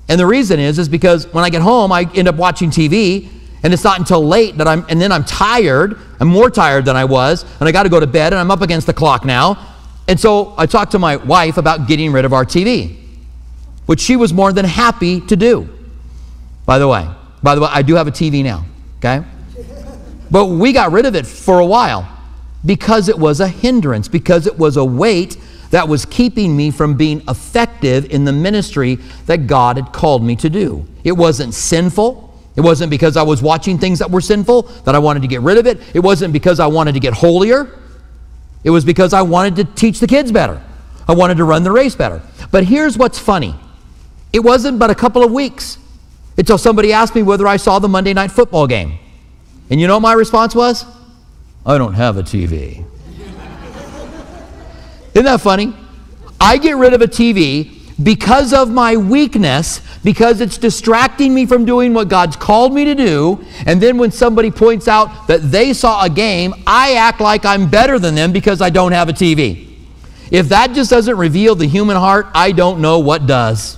And 0.09 0.19
the 0.19 0.25
reason 0.25 0.59
is, 0.59 0.79
is 0.79 0.89
because 0.89 1.31
when 1.33 1.43
I 1.43 1.49
get 1.49 1.61
home, 1.61 1.91
I 1.91 2.09
end 2.13 2.27
up 2.27 2.35
watching 2.35 2.69
TV 2.69 3.29
and 3.63 3.73
it's 3.73 3.83
not 3.83 3.97
until 3.97 4.25
late 4.25 4.57
that 4.57 4.67
I'm, 4.67 4.85
and 4.89 5.01
then 5.01 5.11
I'm 5.11 5.23
tired. 5.23 5.97
I'm 6.19 6.27
more 6.27 6.49
tired 6.49 6.83
than 6.83 6.97
I 6.97 7.05
was, 7.05 7.45
and 7.59 7.67
I 7.67 7.71
got 7.71 7.83
to 7.83 7.89
go 7.89 7.99
to 7.99 8.07
bed, 8.07 8.33
and 8.33 8.39
I'm 8.39 8.51
up 8.51 8.61
against 8.61 8.87
the 8.87 8.93
clock 8.93 9.23
now. 9.23 9.73
And 10.09 10.19
so 10.19 10.53
I 10.57 10.65
talked 10.65 10.91
to 10.91 10.99
my 10.99 11.15
wife 11.15 11.55
about 11.57 11.87
getting 11.87 12.11
rid 12.11 12.25
of 12.25 12.33
our 12.33 12.43
TV, 12.43 12.97
which 13.85 14.01
she 14.01 14.17
was 14.17 14.33
more 14.33 14.51
than 14.51 14.65
happy 14.65 15.21
to 15.21 15.37
do. 15.37 15.69
By 16.65 16.77
the 16.77 16.89
way, 16.89 17.07
by 17.41 17.55
the 17.55 17.61
way, 17.61 17.69
I 17.71 17.81
do 17.81 17.95
have 17.95 18.07
a 18.07 18.11
TV 18.11 18.43
now, 18.43 18.65
okay? 18.99 19.23
But 20.29 20.47
we 20.47 20.73
got 20.73 20.91
rid 20.91 21.05
of 21.05 21.15
it 21.15 21.25
for 21.25 21.59
a 21.59 21.65
while 21.65 22.09
because 22.65 23.07
it 23.07 23.17
was 23.17 23.39
a 23.39 23.47
hindrance, 23.47 24.09
because 24.09 24.45
it 24.45 24.57
was 24.57 24.75
a 24.75 24.83
weight 24.83 25.37
that 25.73 25.87
was 25.87 26.05
keeping 26.05 26.55
me 26.55 26.69
from 26.69 26.93
being 26.93 27.23
effective 27.27 28.05
in 28.11 28.25
the 28.25 28.31
ministry 28.31 28.99
that 29.25 29.47
God 29.47 29.77
had 29.77 29.91
called 29.91 30.23
me 30.23 30.35
to 30.35 30.47
do. 30.47 30.85
It 31.03 31.13
wasn't 31.13 31.55
sinful. 31.55 32.31
It 32.55 32.61
wasn't 32.61 32.91
because 32.91 33.17
I 33.17 33.23
was 33.23 33.41
watching 33.41 33.79
things 33.79 33.97
that 33.97 34.11
were 34.11 34.21
sinful 34.21 34.61
that 34.85 34.93
I 34.93 34.99
wanted 34.99 35.23
to 35.23 35.27
get 35.27 35.41
rid 35.41 35.57
of 35.57 35.65
it. 35.65 35.81
It 35.95 36.01
wasn't 36.01 36.31
because 36.31 36.59
I 36.59 36.67
wanted 36.67 36.91
to 36.91 36.99
get 36.99 37.13
holier. 37.13 37.79
It 38.63 38.69
was 38.69 38.85
because 38.85 39.13
I 39.13 39.23
wanted 39.23 39.55
to 39.55 39.63
teach 39.63 39.99
the 39.99 40.05
kids 40.05 40.31
better. 40.31 40.61
I 41.07 41.15
wanted 41.15 41.37
to 41.37 41.43
run 41.43 41.63
the 41.63 41.71
race 41.71 41.95
better. 41.95 42.21
But 42.51 42.65
here's 42.65 42.95
what's 42.95 43.17
funny 43.17 43.55
it 44.31 44.41
wasn't 44.41 44.77
but 44.77 44.91
a 44.91 44.95
couple 44.95 45.23
of 45.23 45.31
weeks 45.31 45.79
until 46.37 46.59
somebody 46.59 46.93
asked 46.93 47.15
me 47.15 47.23
whether 47.23 47.47
I 47.47 47.57
saw 47.57 47.79
the 47.79 47.89
Monday 47.89 48.13
night 48.13 48.31
football 48.31 48.67
game. 48.67 48.99
And 49.71 49.81
you 49.81 49.87
know 49.87 49.95
what 49.95 50.01
my 50.01 50.13
response 50.13 50.53
was? 50.53 50.85
I 51.65 51.79
don't 51.79 51.95
have 51.95 52.17
a 52.17 52.21
TV. 52.21 52.85
Isn't 55.13 55.25
that 55.25 55.41
funny? 55.41 55.73
I 56.39 56.57
get 56.57 56.75
rid 56.77 56.93
of 56.93 57.01
a 57.01 57.07
TV 57.07 57.79
because 58.01 58.53
of 58.53 58.69
my 58.69 58.97
weakness, 58.97 59.81
because 60.03 60.41
it's 60.41 60.57
distracting 60.57 61.33
me 61.33 61.45
from 61.45 61.65
doing 61.65 61.93
what 61.93 62.09
God's 62.09 62.35
called 62.35 62.73
me 62.73 62.85
to 62.85 62.95
do. 62.95 63.45
And 63.65 63.79
then 63.79 63.97
when 63.97 64.11
somebody 64.11 64.49
points 64.49 64.87
out 64.87 65.27
that 65.27 65.51
they 65.51 65.73
saw 65.73 66.03
a 66.03 66.09
game, 66.09 66.53
I 66.65 66.93
act 66.93 67.21
like 67.21 67.45
I'm 67.45 67.69
better 67.69 67.99
than 67.99 68.15
them 68.15 68.31
because 68.31 68.61
I 68.61 68.69
don't 68.69 68.91
have 68.91 69.09
a 69.09 69.13
TV. 69.13 69.69
If 70.31 70.49
that 70.49 70.73
just 70.73 70.89
doesn't 70.89 71.15
reveal 71.15 71.53
the 71.53 71.67
human 71.67 71.95
heart, 71.95 72.27
I 72.33 72.51
don't 72.51 72.81
know 72.81 72.99
what 72.99 73.27
does. 73.27 73.77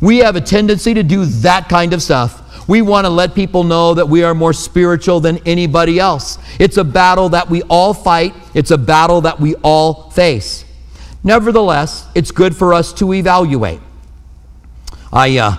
We 0.00 0.18
have 0.18 0.36
a 0.36 0.40
tendency 0.40 0.94
to 0.94 1.02
do 1.02 1.24
that 1.26 1.68
kind 1.68 1.92
of 1.92 2.00
stuff. 2.00 2.39
We 2.70 2.82
want 2.82 3.04
to 3.04 3.08
let 3.10 3.34
people 3.34 3.64
know 3.64 3.94
that 3.94 4.06
we 4.06 4.22
are 4.22 4.32
more 4.32 4.52
spiritual 4.52 5.18
than 5.18 5.38
anybody 5.38 5.98
else. 5.98 6.38
It's 6.60 6.76
a 6.76 6.84
battle 6.84 7.30
that 7.30 7.50
we 7.50 7.62
all 7.62 7.92
fight, 7.92 8.32
it's 8.54 8.70
a 8.70 8.78
battle 8.78 9.22
that 9.22 9.40
we 9.40 9.56
all 9.56 10.08
face. 10.10 10.64
Nevertheless, 11.24 12.06
it's 12.14 12.30
good 12.30 12.54
for 12.54 12.72
us 12.72 12.92
to 12.92 13.12
evaluate. 13.12 13.80
I, 15.12 15.38
uh, 15.38 15.56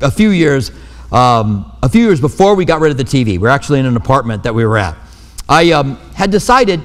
a 0.00 0.10
few 0.10 0.30
years, 0.30 0.70
um, 1.12 1.70
a 1.82 1.88
few 1.90 2.04
years 2.04 2.18
before 2.18 2.54
we 2.54 2.64
got 2.64 2.80
rid 2.80 2.92
of 2.92 2.96
the 2.96 3.04
TV, 3.04 3.26
we 3.26 3.38
we're 3.38 3.48
actually 3.50 3.78
in 3.78 3.84
an 3.84 3.98
apartment 3.98 4.42
that 4.44 4.54
we 4.54 4.64
were 4.64 4.78
at. 4.78 4.96
I 5.50 5.72
um, 5.72 5.96
had 6.14 6.30
decided, 6.30 6.80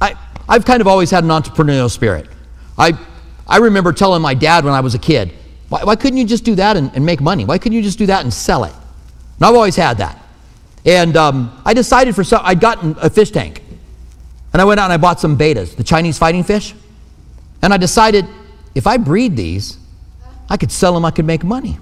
I, 0.00 0.16
I've 0.48 0.64
kind 0.64 0.80
of 0.80 0.88
always 0.88 1.12
had 1.12 1.22
an 1.22 1.30
entrepreneurial 1.30 1.92
spirit. 1.92 2.26
I, 2.76 2.98
I 3.46 3.58
remember 3.58 3.92
telling 3.92 4.20
my 4.20 4.34
dad 4.34 4.64
when 4.64 4.74
I 4.74 4.80
was 4.80 4.96
a 4.96 4.98
kid, 4.98 5.32
why, 5.70 5.84
why 5.84 5.96
couldn't 5.96 6.18
you 6.18 6.26
just 6.26 6.44
do 6.44 6.56
that 6.56 6.76
and, 6.76 6.90
and, 6.94 7.06
make 7.06 7.20
money? 7.20 7.44
Why 7.44 7.56
couldn't 7.56 7.76
you 7.76 7.82
just 7.82 7.96
do 7.96 8.06
that 8.06 8.22
and 8.22 8.34
sell 8.34 8.64
it? 8.64 8.72
And 8.72 9.46
I've 9.46 9.54
always 9.54 9.76
had 9.76 9.98
that. 9.98 10.20
And 10.84 11.16
um, 11.16 11.62
I 11.64 11.72
decided 11.74 12.14
for 12.14 12.24
some, 12.24 12.42
I'd 12.44 12.60
gotten 12.60 12.96
a 13.00 13.08
fish 13.08 13.30
tank. 13.30 13.62
And 14.52 14.60
I 14.60 14.64
went 14.64 14.80
out 14.80 14.84
and 14.84 14.92
I 14.92 14.96
bought 14.96 15.20
some 15.20 15.38
bettas, 15.38 15.76
the 15.76 15.84
Chinese 15.84 16.18
fighting 16.18 16.42
fish. 16.42 16.74
And 17.62 17.72
I 17.72 17.76
decided 17.76 18.26
if 18.74 18.86
I 18.86 18.96
breed 18.96 19.36
these, 19.36 19.78
I 20.48 20.56
could 20.56 20.72
sell 20.72 20.92
them, 20.92 21.04
I 21.04 21.12
could 21.12 21.24
make 21.24 21.44
money. 21.44 21.78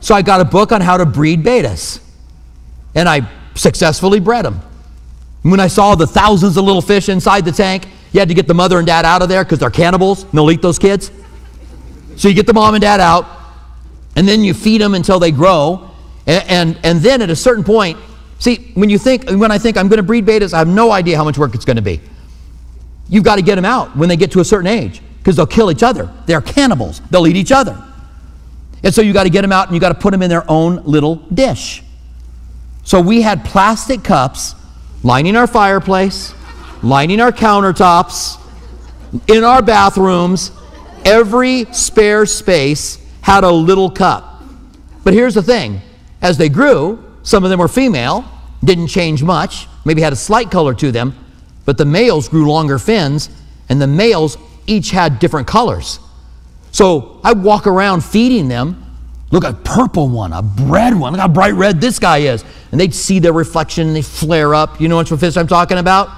So 0.00 0.14
I 0.14 0.20
got 0.20 0.40
a 0.40 0.44
book 0.44 0.72
on 0.72 0.82
how 0.82 0.98
to 0.98 1.06
breed 1.06 1.42
bettas. 1.42 2.00
And 2.94 3.08
I 3.08 3.26
successfully 3.54 4.20
bred 4.20 4.44
them. 4.44 4.60
And 5.42 5.50
When 5.50 5.60
I 5.60 5.68
saw 5.68 5.94
the 5.94 6.06
thousands 6.06 6.58
of 6.58 6.64
little 6.64 6.82
fish 6.82 7.08
inside 7.08 7.46
the 7.46 7.52
tank, 7.52 7.88
you 8.12 8.20
had 8.20 8.28
to 8.28 8.34
get 8.34 8.46
the 8.46 8.54
mother 8.54 8.76
and 8.76 8.86
dad 8.86 9.06
out 9.06 9.22
of 9.22 9.30
there 9.30 9.42
because 9.42 9.58
they're 9.58 9.70
cannibals 9.70 10.24
and 10.24 10.32
they'll 10.32 10.50
eat 10.50 10.60
those 10.60 10.78
kids. 10.78 11.10
So 12.16 12.28
you 12.28 12.34
get 12.34 12.46
the 12.46 12.54
mom 12.54 12.74
and 12.74 12.82
dad 12.82 13.00
out, 13.00 13.26
and 14.16 14.26
then 14.26 14.44
you 14.44 14.54
feed 14.54 14.80
them 14.80 14.94
until 14.94 15.18
they 15.18 15.30
grow. 15.30 15.90
And, 16.26 16.44
and, 16.48 16.80
and 16.84 17.00
then 17.00 17.22
at 17.22 17.30
a 17.30 17.36
certain 17.36 17.64
point, 17.64 17.98
See, 18.42 18.72
when 18.74 18.90
you 18.90 18.98
think, 18.98 19.30
when 19.30 19.52
I 19.52 19.58
think 19.58 19.76
I'm 19.76 19.86
going 19.86 19.98
to 19.98 20.02
breed 20.02 20.26
bettas, 20.26 20.52
I 20.52 20.58
have 20.58 20.66
no 20.66 20.90
idea 20.90 21.16
how 21.16 21.22
much 21.22 21.38
work 21.38 21.54
it's 21.54 21.64
going 21.64 21.76
to 21.76 21.82
be. 21.82 22.00
You've 23.08 23.22
got 23.22 23.36
to 23.36 23.42
get 23.42 23.54
them 23.54 23.64
out 23.64 23.96
when 23.96 24.08
they 24.08 24.16
get 24.16 24.32
to 24.32 24.40
a 24.40 24.44
certain 24.44 24.66
age 24.66 25.00
because 25.18 25.36
they'll 25.36 25.46
kill 25.46 25.70
each 25.70 25.84
other. 25.84 26.12
They're 26.26 26.40
cannibals. 26.40 27.00
They'll 27.08 27.28
eat 27.28 27.36
each 27.36 27.52
other. 27.52 27.80
And 28.82 28.92
so 28.92 29.00
you 29.00 29.12
got 29.12 29.22
to 29.22 29.30
get 29.30 29.42
them 29.42 29.52
out 29.52 29.68
and 29.68 29.76
you 29.76 29.80
got 29.80 29.90
to 29.90 29.94
put 29.94 30.10
them 30.10 30.22
in 30.22 30.28
their 30.28 30.44
own 30.50 30.82
little 30.82 31.14
dish. 31.32 31.84
So 32.82 33.00
we 33.00 33.22
had 33.22 33.44
plastic 33.44 34.02
cups 34.02 34.56
lining 35.04 35.36
our 35.36 35.46
fireplace, 35.46 36.34
lining 36.82 37.20
our 37.20 37.30
countertops, 37.30 38.40
in 39.28 39.44
our 39.44 39.62
bathrooms. 39.62 40.50
Every 41.04 41.64
spare 41.72 42.26
space 42.26 42.98
had 43.22 43.44
a 43.44 43.50
little 43.50 43.90
cup. 43.90 44.42
But 45.04 45.14
here's 45.14 45.34
the 45.34 45.42
thing 45.42 45.80
as 46.20 46.38
they 46.38 46.48
grew, 46.48 47.02
some 47.22 47.44
of 47.44 47.50
them 47.50 47.58
were 47.58 47.68
female, 47.68 48.24
didn't 48.64 48.88
change 48.88 49.22
much. 49.22 49.66
maybe 49.84 50.00
had 50.00 50.12
a 50.12 50.16
slight 50.16 50.50
color 50.50 50.74
to 50.74 50.92
them, 50.92 51.14
but 51.64 51.78
the 51.78 51.84
males 51.84 52.28
grew 52.28 52.48
longer 52.48 52.78
fins, 52.78 53.28
and 53.68 53.80
the 53.80 53.86
males 53.86 54.38
each 54.66 54.90
had 54.90 55.18
different 55.18 55.46
colors. 55.46 55.98
So 56.70 57.20
I'd 57.24 57.42
walk 57.42 57.66
around 57.66 58.04
feeding 58.04 58.48
them. 58.48 58.78
Look, 59.30 59.44
a 59.44 59.52
purple 59.52 60.08
one, 60.08 60.32
a 60.32 60.42
red 60.62 60.94
one. 60.94 61.12
Look 61.12 61.20
how 61.20 61.28
bright 61.28 61.54
red 61.54 61.80
this 61.80 61.98
guy 61.98 62.18
is. 62.18 62.44
And 62.70 62.80
they'd 62.80 62.94
see 62.94 63.18
their 63.18 63.32
reflection 63.32 63.86
and 63.88 63.96
they 63.96 64.02
flare 64.02 64.54
up. 64.54 64.80
You 64.80 64.88
know 64.88 64.98
which 64.98 65.08
fish 65.08 65.36
I'm 65.36 65.46
talking 65.46 65.78
about? 65.78 66.10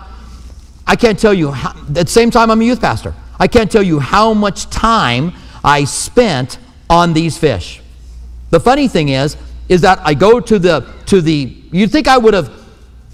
I 0.87 0.97
can't 0.97 1.19
tell 1.19 1.33
you, 1.33 1.51
how, 1.51 1.71
at 1.71 1.95
the 1.95 2.07
same 2.07 2.31
time, 2.31 2.51
I'm 2.51 2.61
a 2.61 2.65
youth 2.65 2.81
pastor. 2.81 3.15
I 3.39 3.49
can't 3.49 3.71
tell 3.71 3.83
you 3.83 3.99
how 3.99 4.35
much 4.35 4.71
time 4.71 5.33
I 5.63 5.85
spent 5.85 6.59
on 6.89 7.13
these 7.13 7.37
fish. 7.37 7.81
The 8.51 8.61
funny 8.61 8.89
thing 8.89 9.09
is, 9.09 9.37
is 9.69 9.81
that 9.81 10.01
I 10.05 10.15
go 10.15 10.41
to 10.41 10.59
the, 10.59 10.93
to 11.07 11.21
the, 11.21 11.57
you'd 11.73 11.91
think 11.91 12.07
I 12.07 12.19
would 12.19 12.35
have, 12.35 12.51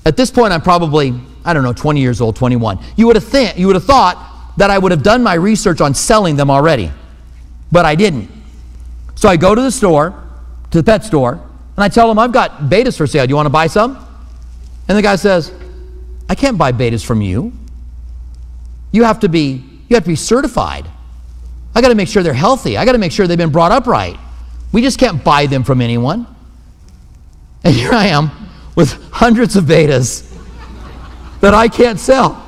at 0.04 0.16
this 0.16 0.30
point, 0.30 0.52
I'm 0.52 0.60
probably, 0.60 1.14
I 1.44 1.52
don't 1.54 1.62
know, 1.62 1.72
20 1.72 2.00
years 2.00 2.20
old, 2.20 2.36
21. 2.36 2.78
You 2.96 3.06
would 3.06 3.16
have, 3.16 3.30
th- 3.30 3.56
you 3.56 3.66
would 3.66 3.76
have 3.76 3.84
thought 3.84 4.54
that 4.56 4.70
I 4.70 4.78
would 4.78 4.90
have 4.90 5.02
done 5.02 5.22
my 5.22 5.34
research 5.34 5.80
on 5.80 5.94
selling 5.94 6.36
them 6.36 6.50
already, 6.50 6.90
but 7.70 7.84
I 7.84 7.94
didn't. 7.94 8.28
So 9.14 9.28
I 9.28 9.36
go 9.36 9.54
to 9.54 9.60
the 9.60 9.70
store, 9.70 10.14
to 10.70 10.78
the 10.78 10.84
pet 10.84 11.04
store, 11.04 11.32
and 11.32 11.84
I 11.84 11.88
tell 11.88 12.08
them, 12.08 12.18
I've 12.18 12.32
got 12.32 12.58
bettas 12.62 12.96
for 12.96 13.06
sale. 13.06 13.26
Do 13.26 13.30
you 13.30 13.36
want 13.36 13.46
to 13.46 13.50
buy 13.50 13.68
some? 13.68 14.06
And 14.88 14.98
the 14.98 15.02
guy 15.02 15.16
says, 15.16 15.52
I 16.28 16.34
can't 16.34 16.58
buy 16.58 16.72
bettas 16.72 17.04
from 17.04 17.22
you. 17.22 17.52
You 18.92 19.04
have 19.04 19.20
to 19.20 19.28
be, 19.28 19.64
you 19.90 19.96
have 19.96 20.04
to 20.04 20.08
be 20.08 20.16
certified. 20.16 20.88
I 21.74 21.80
got 21.80 21.88
to 21.88 21.96
make 21.96 22.08
sure 22.08 22.22
they're 22.22 22.32
healthy. 22.32 22.78
I 22.78 22.84
got 22.84 22.92
to 22.92 22.98
make 22.98 23.10
sure 23.10 23.26
they've 23.26 23.36
been 23.36 23.50
brought 23.50 23.72
up 23.72 23.86
right. 23.86 24.16
We 24.72 24.82
just 24.82 24.98
can't 24.98 25.22
buy 25.22 25.46
them 25.46 25.64
from 25.64 25.82
anyone. 25.82 26.26
And 27.62 27.74
here 27.74 27.92
I 27.92 28.06
am 28.06 28.30
with 28.74 28.94
hundreds 29.12 29.54
of 29.54 29.64
bettas 29.64 30.26
that 31.42 31.52
I 31.52 31.68
can't 31.68 32.00
sell. 32.00 32.42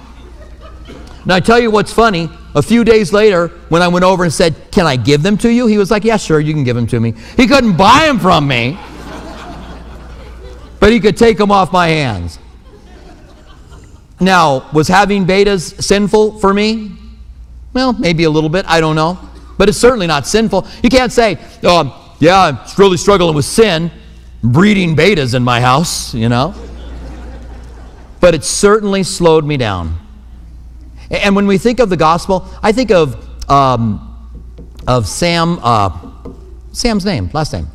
Now, 1.26 1.34
I 1.34 1.40
tell 1.40 1.60
you 1.60 1.70
what's 1.70 1.92
funny. 1.92 2.30
A 2.54 2.62
few 2.62 2.82
days 2.82 3.12
later, 3.12 3.48
when 3.68 3.82
I 3.82 3.88
went 3.88 4.06
over 4.06 4.24
and 4.24 4.32
said, 4.32 4.56
Can 4.70 4.86
I 4.86 4.96
give 4.96 5.22
them 5.22 5.36
to 5.38 5.50
you? 5.50 5.66
He 5.66 5.76
was 5.76 5.90
like, 5.90 6.02
Yeah, 6.02 6.16
sure, 6.16 6.40
you 6.40 6.54
can 6.54 6.64
give 6.64 6.76
them 6.76 6.86
to 6.86 6.98
me. 6.98 7.12
He 7.36 7.46
couldn't 7.46 7.76
buy 7.76 8.06
them 8.06 8.18
from 8.18 8.48
me, 8.48 8.78
but 10.80 10.90
he 10.90 10.98
could 10.98 11.18
take 11.18 11.36
them 11.36 11.52
off 11.52 11.70
my 11.74 11.88
hands. 11.88 12.38
Now, 14.18 14.70
was 14.72 14.88
having 14.88 15.26
bettas 15.26 15.82
sinful 15.82 16.38
for 16.38 16.54
me? 16.54 17.01
Well, 17.72 17.92
maybe 17.94 18.24
a 18.24 18.30
little 18.30 18.50
bit, 18.50 18.66
I 18.68 18.80
don't 18.80 18.96
know. 18.96 19.18
But 19.58 19.68
it's 19.68 19.78
certainly 19.78 20.06
not 20.06 20.26
sinful. 20.26 20.66
You 20.82 20.90
can't 20.90 21.12
say, 21.12 21.38
oh, 21.62 22.16
yeah, 22.18 22.40
I'm 22.40 22.58
really 22.78 22.96
struggling 22.96 23.34
with 23.34 23.44
sin, 23.44 23.90
breeding 24.42 24.96
bettas 24.96 25.34
in 25.34 25.42
my 25.42 25.60
house, 25.60 26.14
you 26.14 26.28
know. 26.28 26.54
but 28.20 28.34
it 28.34 28.44
certainly 28.44 29.02
slowed 29.02 29.44
me 29.44 29.56
down. 29.56 29.98
And 31.10 31.36
when 31.36 31.46
we 31.46 31.58
think 31.58 31.78
of 31.80 31.90
the 31.90 31.96
gospel, 31.96 32.48
I 32.62 32.72
think 32.72 32.90
of, 32.90 33.50
um, 33.50 34.08
of 34.86 35.06
Sam, 35.06 35.58
uh, 35.62 36.12
Sam's 36.72 37.04
name, 37.04 37.30
last 37.32 37.52
name. 37.52 37.68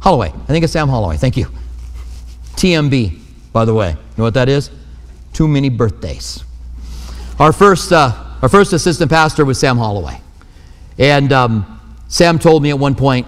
Holloway. 0.00 0.28
I 0.28 0.46
think 0.46 0.64
it's 0.64 0.72
Sam 0.72 0.88
Holloway. 0.88 1.16
Thank 1.16 1.36
you. 1.36 1.46
TMB, 2.56 3.18
by 3.52 3.64
the 3.64 3.74
way. 3.74 3.90
You 3.90 3.96
know 4.16 4.24
what 4.24 4.34
that 4.34 4.48
is? 4.48 4.70
Too 5.32 5.46
many 5.46 5.68
birthdays. 5.68 6.42
Our 7.38 7.52
first, 7.52 7.92
uh, 7.92 8.29
our 8.42 8.48
first 8.48 8.72
assistant 8.72 9.10
pastor 9.10 9.44
was 9.44 9.58
Sam 9.58 9.76
Holloway. 9.76 10.20
And 10.98 11.32
um, 11.32 11.80
Sam 12.08 12.38
told 12.38 12.62
me 12.62 12.70
at 12.70 12.78
one 12.78 12.94
point, 12.94 13.26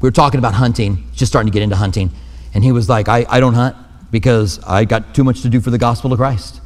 we 0.00 0.06
were 0.06 0.12
talking 0.12 0.38
about 0.38 0.54
hunting, 0.54 1.08
just 1.12 1.30
starting 1.30 1.50
to 1.50 1.54
get 1.54 1.62
into 1.62 1.76
hunting. 1.76 2.10
And 2.54 2.64
he 2.64 2.72
was 2.72 2.88
like, 2.88 3.08
I, 3.08 3.26
I 3.28 3.40
don't 3.40 3.54
hunt 3.54 3.76
because 4.10 4.58
I 4.64 4.84
got 4.84 5.14
too 5.14 5.24
much 5.24 5.42
to 5.42 5.48
do 5.48 5.60
for 5.60 5.70
the 5.70 5.78
gospel 5.78 6.12
of 6.12 6.18
Christ. 6.18 6.60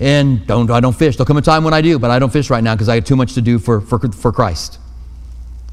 And 0.00 0.46
don't, 0.46 0.70
I 0.70 0.80
don't 0.80 0.96
fish. 0.96 1.16
There'll 1.16 1.26
come 1.26 1.36
a 1.36 1.42
time 1.42 1.64
when 1.64 1.74
I 1.74 1.80
do, 1.80 1.98
but 1.98 2.10
I 2.10 2.18
don't 2.18 2.32
fish 2.32 2.50
right 2.50 2.62
now 2.62 2.74
because 2.74 2.88
I 2.88 2.96
have 2.96 3.04
too 3.04 3.16
much 3.16 3.34
to 3.34 3.40
do 3.40 3.58
for, 3.58 3.80
for, 3.80 3.98
for 4.12 4.32
Christ. 4.32 4.78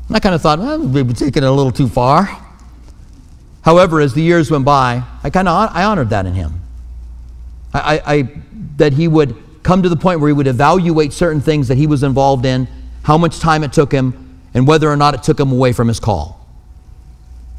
And 0.07 0.15
I 0.15 0.19
kind 0.19 0.35
of 0.35 0.41
thought, 0.41 0.59
well, 0.59 0.79
we've 0.79 1.15
taken 1.15 1.43
it 1.43 1.47
a 1.47 1.51
little 1.51 1.71
too 1.71 1.87
far. 1.87 2.29
However, 3.63 3.99
as 3.99 4.13
the 4.13 4.21
years 4.21 4.51
went 4.51 4.65
by, 4.65 5.03
I 5.23 5.29
kind 5.29 5.47
of 5.47 5.71
I 5.73 5.83
honored 5.83 6.09
that 6.09 6.25
in 6.25 6.33
him. 6.33 6.61
I, 7.73 7.79
I, 7.79 8.13
I, 8.15 8.29
that 8.77 8.93
he 8.93 9.07
would 9.07 9.35
come 9.65 9.81
to 9.81 9.89
the 9.89 9.97
point 9.97 10.19
where 10.19 10.29
he 10.29 10.33
would 10.33 10.47
evaluate 10.47 11.11
certain 11.11 11.41
things 11.41 11.67
that 11.67 11.75
he 11.75 11.87
was 11.87 12.03
involved 12.03 12.45
in, 12.45 12.67
how 13.01 13.17
much 13.17 13.39
time 13.39 13.63
it 13.63 13.73
took 13.73 13.91
him, 13.91 14.39
and 14.53 14.67
whether 14.67 14.89
or 14.89 14.95
not 14.95 15.15
it 15.15 15.23
took 15.23 15.39
him 15.39 15.51
away 15.51 15.73
from 15.73 15.87
his 15.87 15.99
call. 15.99 16.47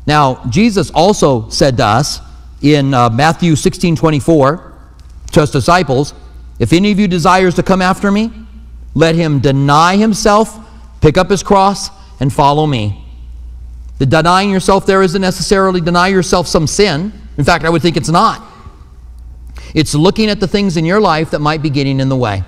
Now, 0.07 0.41
Jesus 0.49 0.91
also 0.93 1.49
said 1.51 1.77
to 1.79 1.85
us 1.85 2.21
in 2.63 2.95
uh, 2.95 3.11
Matthew 3.11 3.57
16 3.57 3.97
24 3.97 4.73
to 5.33 5.41
his 5.41 5.51
disciples, 5.51 6.15
If 6.61 6.73
any 6.73 6.93
of 6.93 7.01
you 7.01 7.09
desires 7.09 7.57
to 7.57 7.65
come 7.65 7.83
after 7.83 8.13
me, 8.13 8.31
let 8.95 9.17
him 9.17 9.41
deny 9.41 9.97
himself, 9.97 10.57
pick 11.01 11.19
up 11.19 11.29
his 11.29 11.43
cross, 11.43 11.91
and 12.21 12.33
follow 12.33 12.67
me. 12.67 13.05
The 13.99 14.07
denying 14.07 14.51
yourself 14.51 14.87
there 14.87 15.03
isn't 15.03 15.21
necessarily 15.21 15.81
deny 15.81 16.07
yourself 16.07 16.47
some 16.47 16.69
sin. 16.69 17.13
In 17.37 17.45
fact, 17.45 17.65
I 17.65 17.69
would 17.69 17.83
think 17.83 17.97
it's 17.97 18.09
not. 18.09 18.56
It's 19.77 19.95
looking 19.95 20.31
at 20.31 20.41
the 20.41 20.49
things 20.49 20.79
in 20.79 20.87
your 20.87 21.03
life 21.03 21.33
that 21.33 21.41
might 21.41 21.61
be 21.61 21.69
getting 21.69 22.01
in 22.01 22.09
the 22.09 22.17
way. 22.17 22.43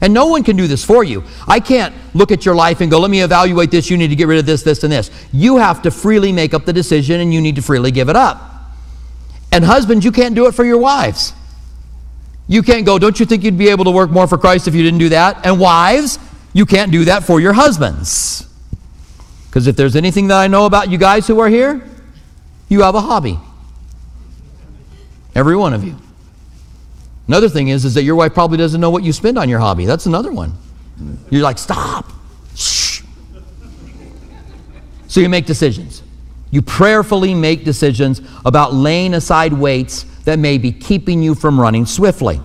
And 0.00 0.14
no 0.14 0.26
one 0.28 0.42
can 0.42 0.56
do 0.56 0.66
this 0.66 0.82
for 0.82 1.04
you. 1.04 1.22
I 1.46 1.60
can't 1.60 1.94
look 2.14 2.32
at 2.32 2.46
your 2.46 2.54
life 2.54 2.80
and 2.80 2.90
go, 2.90 2.98
let 2.98 3.10
me 3.10 3.20
evaluate 3.20 3.70
this. 3.70 3.90
You 3.90 3.98
need 3.98 4.08
to 4.08 4.16
get 4.16 4.28
rid 4.28 4.38
of 4.38 4.46
this, 4.46 4.62
this, 4.62 4.82
and 4.82 4.90
this. 4.90 5.10
You 5.30 5.58
have 5.58 5.82
to 5.82 5.90
freely 5.90 6.32
make 6.32 6.54
up 6.54 6.64
the 6.64 6.72
decision 6.72 7.20
and 7.20 7.34
you 7.34 7.42
need 7.42 7.56
to 7.56 7.62
freely 7.62 7.90
give 7.90 8.08
it 8.08 8.16
up. 8.16 8.42
And 9.52 9.62
husbands, 9.62 10.06
you 10.06 10.10
can't 10.10 10.34
do 10.34 10.46
it 10.46 10.52
for 10.52 10.64
your 10.64 10.78
wives. 10.78 11.34
You 12.48 12.62
can't 12.62 12.86
go, 12.86 12.98
don't 12.98 13.20
you 13.20 13.26
think 13.26 13.44
you'd 13.44 13.58
be 13.58 13.68
able 13.68 13.84
to 13.84 13.90
work 13.90 14.10
more 14.10 14.26
for 14.26 14.38
Christ 14.38 14.66
if 14.66 14.74
you 14.74 14.82
didn't 14.82 15.00
do 15.00 15.10
that? 15.10 15.44
And 15.44 15.60
wives, 15.60 16.18
you 16.54 16.64
can't 16.64 16.90
do 16.90 17.04
that 17.04 17.24
for 17.24 17.40
your 17.40 17.52
husbands. 17.52 18.48
Because 19.48 19.66
if 19.66 19.76
there's 19.76 19.96
anything 19.96 20.28
that 20.28 20.38
I 20.38 20.46
know 20.46 20.64
about 20.64 20.90
you 20.90 20.96
guys 20.96 21.26
who 21.26 21.38
are 21.40 21.48
here, 21.48 21.86
you 22.70 22.80
have 22.80 22.94
a 22.94 23.02
hobby. 23.02 23.38
Every 25.34 25.56
one 25.56 25.74
of 25.74 25.84
you. 25.84 25.96
Another 27.26 27.48
thing 27.48 27.68
is, 27.68 27.84
is 27.84 27.94
that 27.94 28.02
your 28.02 28.16
wife 28.16 28.34
probably 28.34 28.58
doesn't 28.58 28.80
know 28.80 28.90
what 28.90 29.02
you 29.02 29.12
spend 29.12 29.38
on 29.38 29.48
your 29.48 29.58
hobby. 29.58 29.86
That's 29.86 30.06
another 30.06 30.30
one. 30.30 30.54
You're 31.30 31.42
like, 31.42 31.58
stop. 31.58 32.10
Shh. 32.54 33.02
So 35.08 35.20
you 35.20 35.28
make 35.28 35.46
decisions. 35.46 36.02
You 36.50 36.62
prayerfully 36.62 37.34
make 37.34 37.64
decisions 37.64 38.20
about 38.44 38.74
laying 38.74 39.14
aside 39.14 39.52
weights 39.52 40.04
that 40.24 40.38
may 40.38 40.58
be 40.58 40.70
keeping 40.70 41.22
you 41.22 41.34
from 41.34 41.60
running 41.60 41.86
swiftly. 41.86 42.40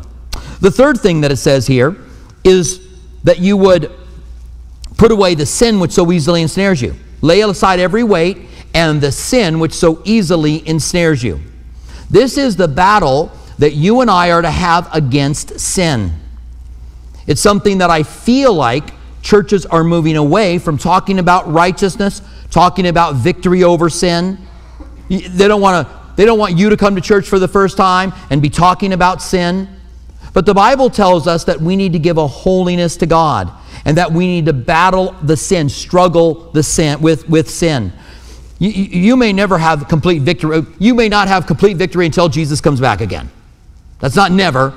The 0.62 0.72
third 0.72 1.00
thing 1.00 1.22
that 1.22 1.32
it 1.32 1.38
says 1.38 1.68
here 1.68 1.98
is 2.44 2.88
that 3.24 3.39
you 3.39 3.58
would 3.58 3.92
put 4.98 5.12
away 5.12 5.36
the 5.36 5.46
sin 5.46 5.80
which 5.80 5.92
so 5.92 6.12
easily 6.12 6.42
ensnares 6.42 6.82
you. 6.82 6.96
Lay 7.22 7.42
aside 7.42 7.80
every 7.80 8.04
weight 8.04 8.38
and 8.74 9.02
the 9.02 9.12
sin 9.12 9.60
which 9.60 9.74
so 9.74 10.02
easily 10.06 10.68
ensnares 10.68 11.24
you. 11.24 11.39
This 12.10 12.38
is 12.38 12.56
the 12.56 12.68
battle 12.68 13.32
that 13.60 13.74
you 13.74 14.02
and 14.02 14.10
I 14.10 14.32
are 14.32 14.41
to 14.41 14.50
have 14.50 14.89
against 14.93 15.60
sin. 15.60 16.13
It's 17.28 17.41
something 17.41 17.78
that 17.78 17.89
I 17.89 18.04
feel 18.04 18.54
like 18.54 18.91
churches 19.22 19.65
are 19.65 19.84
moving 19.84 20.15
away 20.15 20.58
from 20.58 20.78
talking 20.78 21.19
about 21.19 21.52
righteousness, 21.52 22.22
talking 22.50 22.88
about 22.88 23.15
victory 23.15 23.63
over 23.63 23.89
sin. 23.89 24.39
They 25.10 25.48
don't 25.48 25.62
want 25.62 25.88
to 25.88 26.00
they 26.15 26.26
don't 26.26 26.39
want 26.39 26.58
you 26.58 26.69
to 26.69 26.76
come 26.76 26.95
to 26.95 27.02
church 27.02 27.30
for 27.30 27.39
the 27.39 27.48
first 27.48 27.78
time 27.78 28.12
and 28.30 28.41
be 28.41 28.50
talking 28.50 28.91
about 28.91 29.22
sin. 29.22 29.69
But 30.34 30.45
the 30.45 30.54
Bible 30.54 30.89
tells 30.89 31.28
us 31.28 31.45
that 31.45 31.62
we 31.62 31.78
need 31.78 31.93
to 31.93 32.00
give 32.00 32.17
a 32.17 32.28
holiness 32.28 32.98
to 32.98 33.06
God 33.06 33.50
and 33.86 33.95
that 33.98 34.12
we 34.12 34.28
need 34.28 34.45
to 34.48 34.54
battle 34.54 35.15
the 35.24 35.38
sin, 35.38 35.69
struggle 35.69 36.52
the 36.52 36.62
sin 36.62 37.00
with, 37.00 37.30
with 37.30 37.50
sin. 37.50 37.93
You, 38.58 38.69
you 38.69 39.15
may 39.15 39.32
never 39.32 39.58
have 39.58 39.88
complete 39.88 40.22
victory. 40.22 40.63
You 40.78 40.93
may 40.93 41.08
not 41.08 41.30
have 41.30 41.48
complete 41.48 41.78
victory 41.78 42.06
until 42.06 42.28
Jesus 42.28 42.60
comes 42.60 42.82
back 42.82 43.00
again. 43.00 43.30
That's 44.00 44.16
not 44.16 44.32
never, 44.32 44.74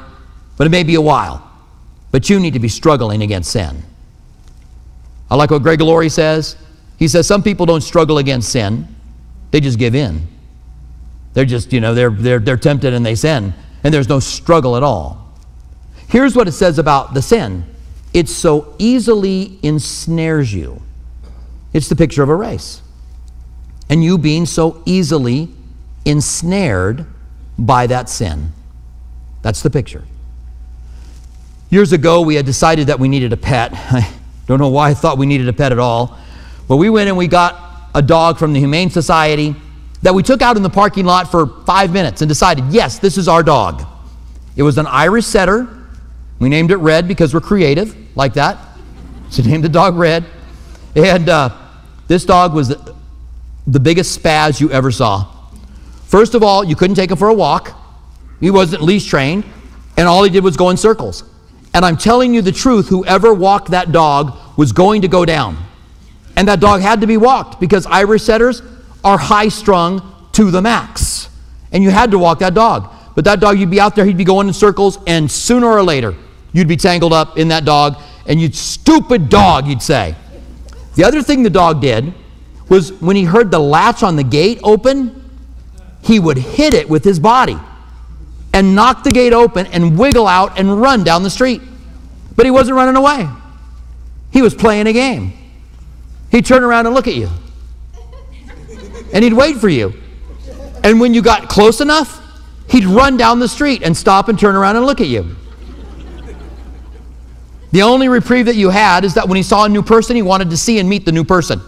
but 0.56 0.66
it 0.66 0.70
may 0.70 0.82
be 0.82 0.94
a 0.94 1.00
while. 1.00 1.48
But 2.10 2.28
you 2.28 2.38
need 2.38 2.52
to 2.52 2.58
be 2.58 2.68
struggling 2.68 3.22
against 3.22 3.50
sin. 3.50 3.82
I 5.30 5.36
like 5.36 5.50
what 5.50 5.62
Greg 5.62 5.80
Laurie 5.80 6.08
says. 6.08 6.56
He 6.98 7.08
says 7.08 7.26
some 7.26 7.42
people 7.42 7.66
don't 7.66 7.80
struggle 7.80 8.18
against 8.18 8.50
sin, 8.50 8.86
they 9.50 9.60
just 9.60 9.78
give 9.78 9.94
in. 9.94 10.26
They're 11.34 11.46
just, 11.46 11.72
you 11.72 11.80
know, 11.80 11.94
they're, 11.94 12.10
they're, 12.10 12.38
they're 12.38 12.56
tempted 12.56 12.92
and 12.92 13.04
they 13.04 13.14
sin, 13.14 13.54
and 13.82 13.94
there's 13.94 14.08
no 14.08 14.20
struggle 14.20 14.76
at 14.76 14.82
all. 14.82 15.32
Here's 16.08 16.36
what 16.36 16.46
it 16.46 16.52
says 16.52 16.78
about 16.78 17.14
the 17.14 17.22
sin 17.22 17.64
it 18.12 18.28
so 18.28 18.74
easily 18.78 19.58
ensnares 19.62 20.52
you. 20.52 20.82
It's 21.72 21.88
the 21.88 21.96
picture 21.96 22.22
of 22.22 22.28
a 22.28 22.34
race. 22.34 22.82
And 23.88 24.04
you 24.04 24.18
being 24.18 24.44
so 24.44 24.82
easily 24.84 25.48
ensnared 26.04 27.06
by 27.58 27.86
that 27.86 28.10
sin. 28.10 28.52
That's 29.42 29.62
the 29.62 29.70
picture. 29.70 30.04
Years 31.70 31.92
ago, 31.92 32.20
we 32.20 32.34
had 32.34 32.46
decided 32.46 32.88
that 32.88 32.98
we 32.98 33.08
needed 33.08 33.32
a 33.32 33.36
pet. 33.36 33.72
I 33.74 34.08
don't 34.46 34.60
know 34.60 34.68
why 34.68 34.90
I 34.90 34.94
thought 34.94 35.18
we 35.18 35.26
needed 35.26 35.48
a 35.48 35.52
pet 35.52 35.72
at 35.72 35.78
all. 35.78 36.18
But 36.68 36.76
we 36.76 36.90
went 36.90 37.08
and 37.08 37.16
we 37.16 37.28
got 37.28 37.90
a 37.94 38.02
dog 38.02 38.38
from 38.38 38.52
the 38.52 38.60
Humane 38.60 38.90
Society. 38.90 39.54
that 40.02 40.14
we 40.14 40.22
took 40.22 40.42
out 40.42 40.56
in 40.56 40.62
the 40.62 40.70
parking 40.70 41.04
lot 41.04 41.30
for 41.30 41.46
five 41.64 41.92
minutes 41.92 42.22
and 42.22 42.28
decided, 42.28 42.64
yes, 42.70 42.98
this 42.98 43.16
is 43.16 43.28
our 43.28 43.42
dog. 43.42 43.86
It 44.56 44.62
was 44.62 44.78
an 44.78 44.86
Irish 44.86 45.26
setter. 45.26 45.68
We 46.40 46.48
named 46.48 46.72
it 46.72 46.76
Red 46.76 47.06
because 47.06 47.32
we're 47.32 47.40
creative, 47.40 47.96
like 48.16 48.34
that. 48.34 48.58
So 49.30 49.42
we 49.42 49.50
named 49.52 49.64
the 49.64 49.68
dog 49.68 49.96
Red. 49.96 50.24
And 50.94 51.28
uh, 51.28 51.56
this 52.08 52.24
dog 52.24 52.52
was 52.52 52.68
the, 52.68 52.94
the 53.66 53.80
biggest 53.80 54.20
spaz 54.20 54.60
you 54.60 54.70
ever 54.70 54.90
saw. 54.90 55.26
First 56.06 56.34
of 56.34 56.42
all, 56.42 56.64
you 56.64 56.76
couldn't 56.76 56.96
take 56.96 57.10
him 57.10 57.16
for 57.16 57.28
a 57.28 57.34
walk. 57.34 57.78
He 58.42 58.50
wasn't 58.50 58.82
leash 58.82 59.06
trained, 59.06 59.44
and 59.96 60.08
all 60.08 60.24
he 60.24 60.28
did 60.28 60.42
was 60.42 60.56
go 60.56 60.70
in 60.70 60.76
circles. 60.76 61.22
And 61.72 61.84
I'm 61.84 61.96
telling 61.96 62.34
you 62.34 62.42
the 62.42 62.50
truth, 62.50 62.88
whoever 62.88 63.32
walked 63.32 63.70
that 63.70 63.92
dog 63.92 64.36
was 64.58 64.72
going 64.72 65.02
to 65.02 65.08
go 65.08 65.24
down. 65.24 65.56
And 66.36 66.48
that 66.48 66.58
dog 66.58 66.80
had 66.80 67.00
to 67.02 67.06
be 67.06 67.16
walked 67.16 67.60
because 67.60 67.86
Irish 67.86 68.24
setters 68.24 68.60
are 69.04 69.16
high 69.16 69.46
strung 69.46 70.28
to 70.32 70.50
the 70.50 70.60
max. 70.60 71.28
And 71.70 71.84
you 71.84 71.90
had 71.90 72.10
to 72.10 72.18
walk 72.18 72.40
that 72.40 72.52
dog. 72.52 72.92
But 73.14 73.24
that 73.26 73.38
dog, 73.38 73.60
you'd 73.60 73.70
be 73.70 73.80
out 73.80 73.94
there, 73.94 74.04
he'd 74.04 74.16
be 74.16 74.24
going 74.24 74.48
in 74.48 74.54
circles, 74.54 74.98
and 75.06 75.30
sooner 75.30 75.68
or 75.68 75.84
later, 75.84 76.16
you'd 76.52 76.68
be 76.68 76.76
tangled 76.76 77.12
up 77.12 77.38
in 77.38 77.46
that 77.48 77.64
dog, 77.64 77.96
and 78.26 78.40
you'd, 78.40 78.56
stupid 78.56 79.28
dog, 79.28 79.68
you'd 79.68 79.82
say. 79.82 80.16
The 80.96 81.04
other 81.04 81.22
thing 81.22 81.44
the 81.44 81.50
dog 81.50 81.80
did 81.80 82.12
was 82.68 82.92
when 82.94 83.14
he 83.14 83.22
heard 83.22 83.52
the 83.52 83.60
latch 83.60 84.02
on 84.02 84.16
the 84.16 84.24
gate 84.24 84.58
open, 84.64 85.30
he 86.02 86.18
would 86.18 86.38
hit 86.38 86.74
it 86.74 86.88
with 86.88 87.04
his 87.04 87.20
body 87.20 87.56
and 88.52 88.74
knock 88.74 89.04
the 89.04 89.10
gate 89.10 89.32
open 89.32 89.66
and 89.66 89.98
wiggle 89.98 90.26
out 90.26 90.58
and 90.58 90.80
run 90.80 91.04
down 91.04 91.22
the 91.22 91.30
street. 91.30 91.62
But 92.36 92.46
he 92.46 92.50
wasn't 92.50 92.76
running 92.76 92.96
away, 92.96 93.28
he 94.30 94.42
was 94.42 94.54
playing 94.54 94.86
a 94.86 94.92
game. 94.92 95.32
He'd 96.30 96.46
turn 96.46 96.62
around 96.62 96.86
and 96.86 96.94
look 96.94 97.06
at 97.08 97.14
you, 97.14 97.28
and 99.12 99.22
he'd 99.22 99.34
wait 99.34 99.56
for 99.56 99.68
you. 99.68 99.92
And 100.82 100.98
when 100.98 101.14
you 101.14 101.22
got 101.22 101.48
close 101.48 101.80
enough, 101.80 102.20
he'd 102.68 102.84
run 102.84 103.16
down 103.16 103.38
the 103.38 103.48
street 103.48 103.82
and 103.82 103.96
stop 103.96 104.28
and 104.28 104.38
turn 104.38 104.56
around 104.56 104.76
and 104.76 104.86
look 104.86 105.00
at 105.00 105.08
you. 105.08 105.36
The 107.70 107.82
only 107.82 108.08
reprieve 108.08 108.46
that 108.46 108.56
you 108.56 108.68
had 108.68 109.04
is 109.04 109.14
that 109.14 109.28
when 109.28 109.36
he 109.36 109.42
saw 109.42 109.64
a 109.64 109.68
new 109.68 109.82
person, 109.82 110.16
he 110.16 110.22
wanted 110.22 110.50
to 110.50 110.56
see 110.56 110.78
and 110.78 110.88
meet 110.88 111.04
the 111.04 111.12
new 111.12 111.24
person. 111.24 111.60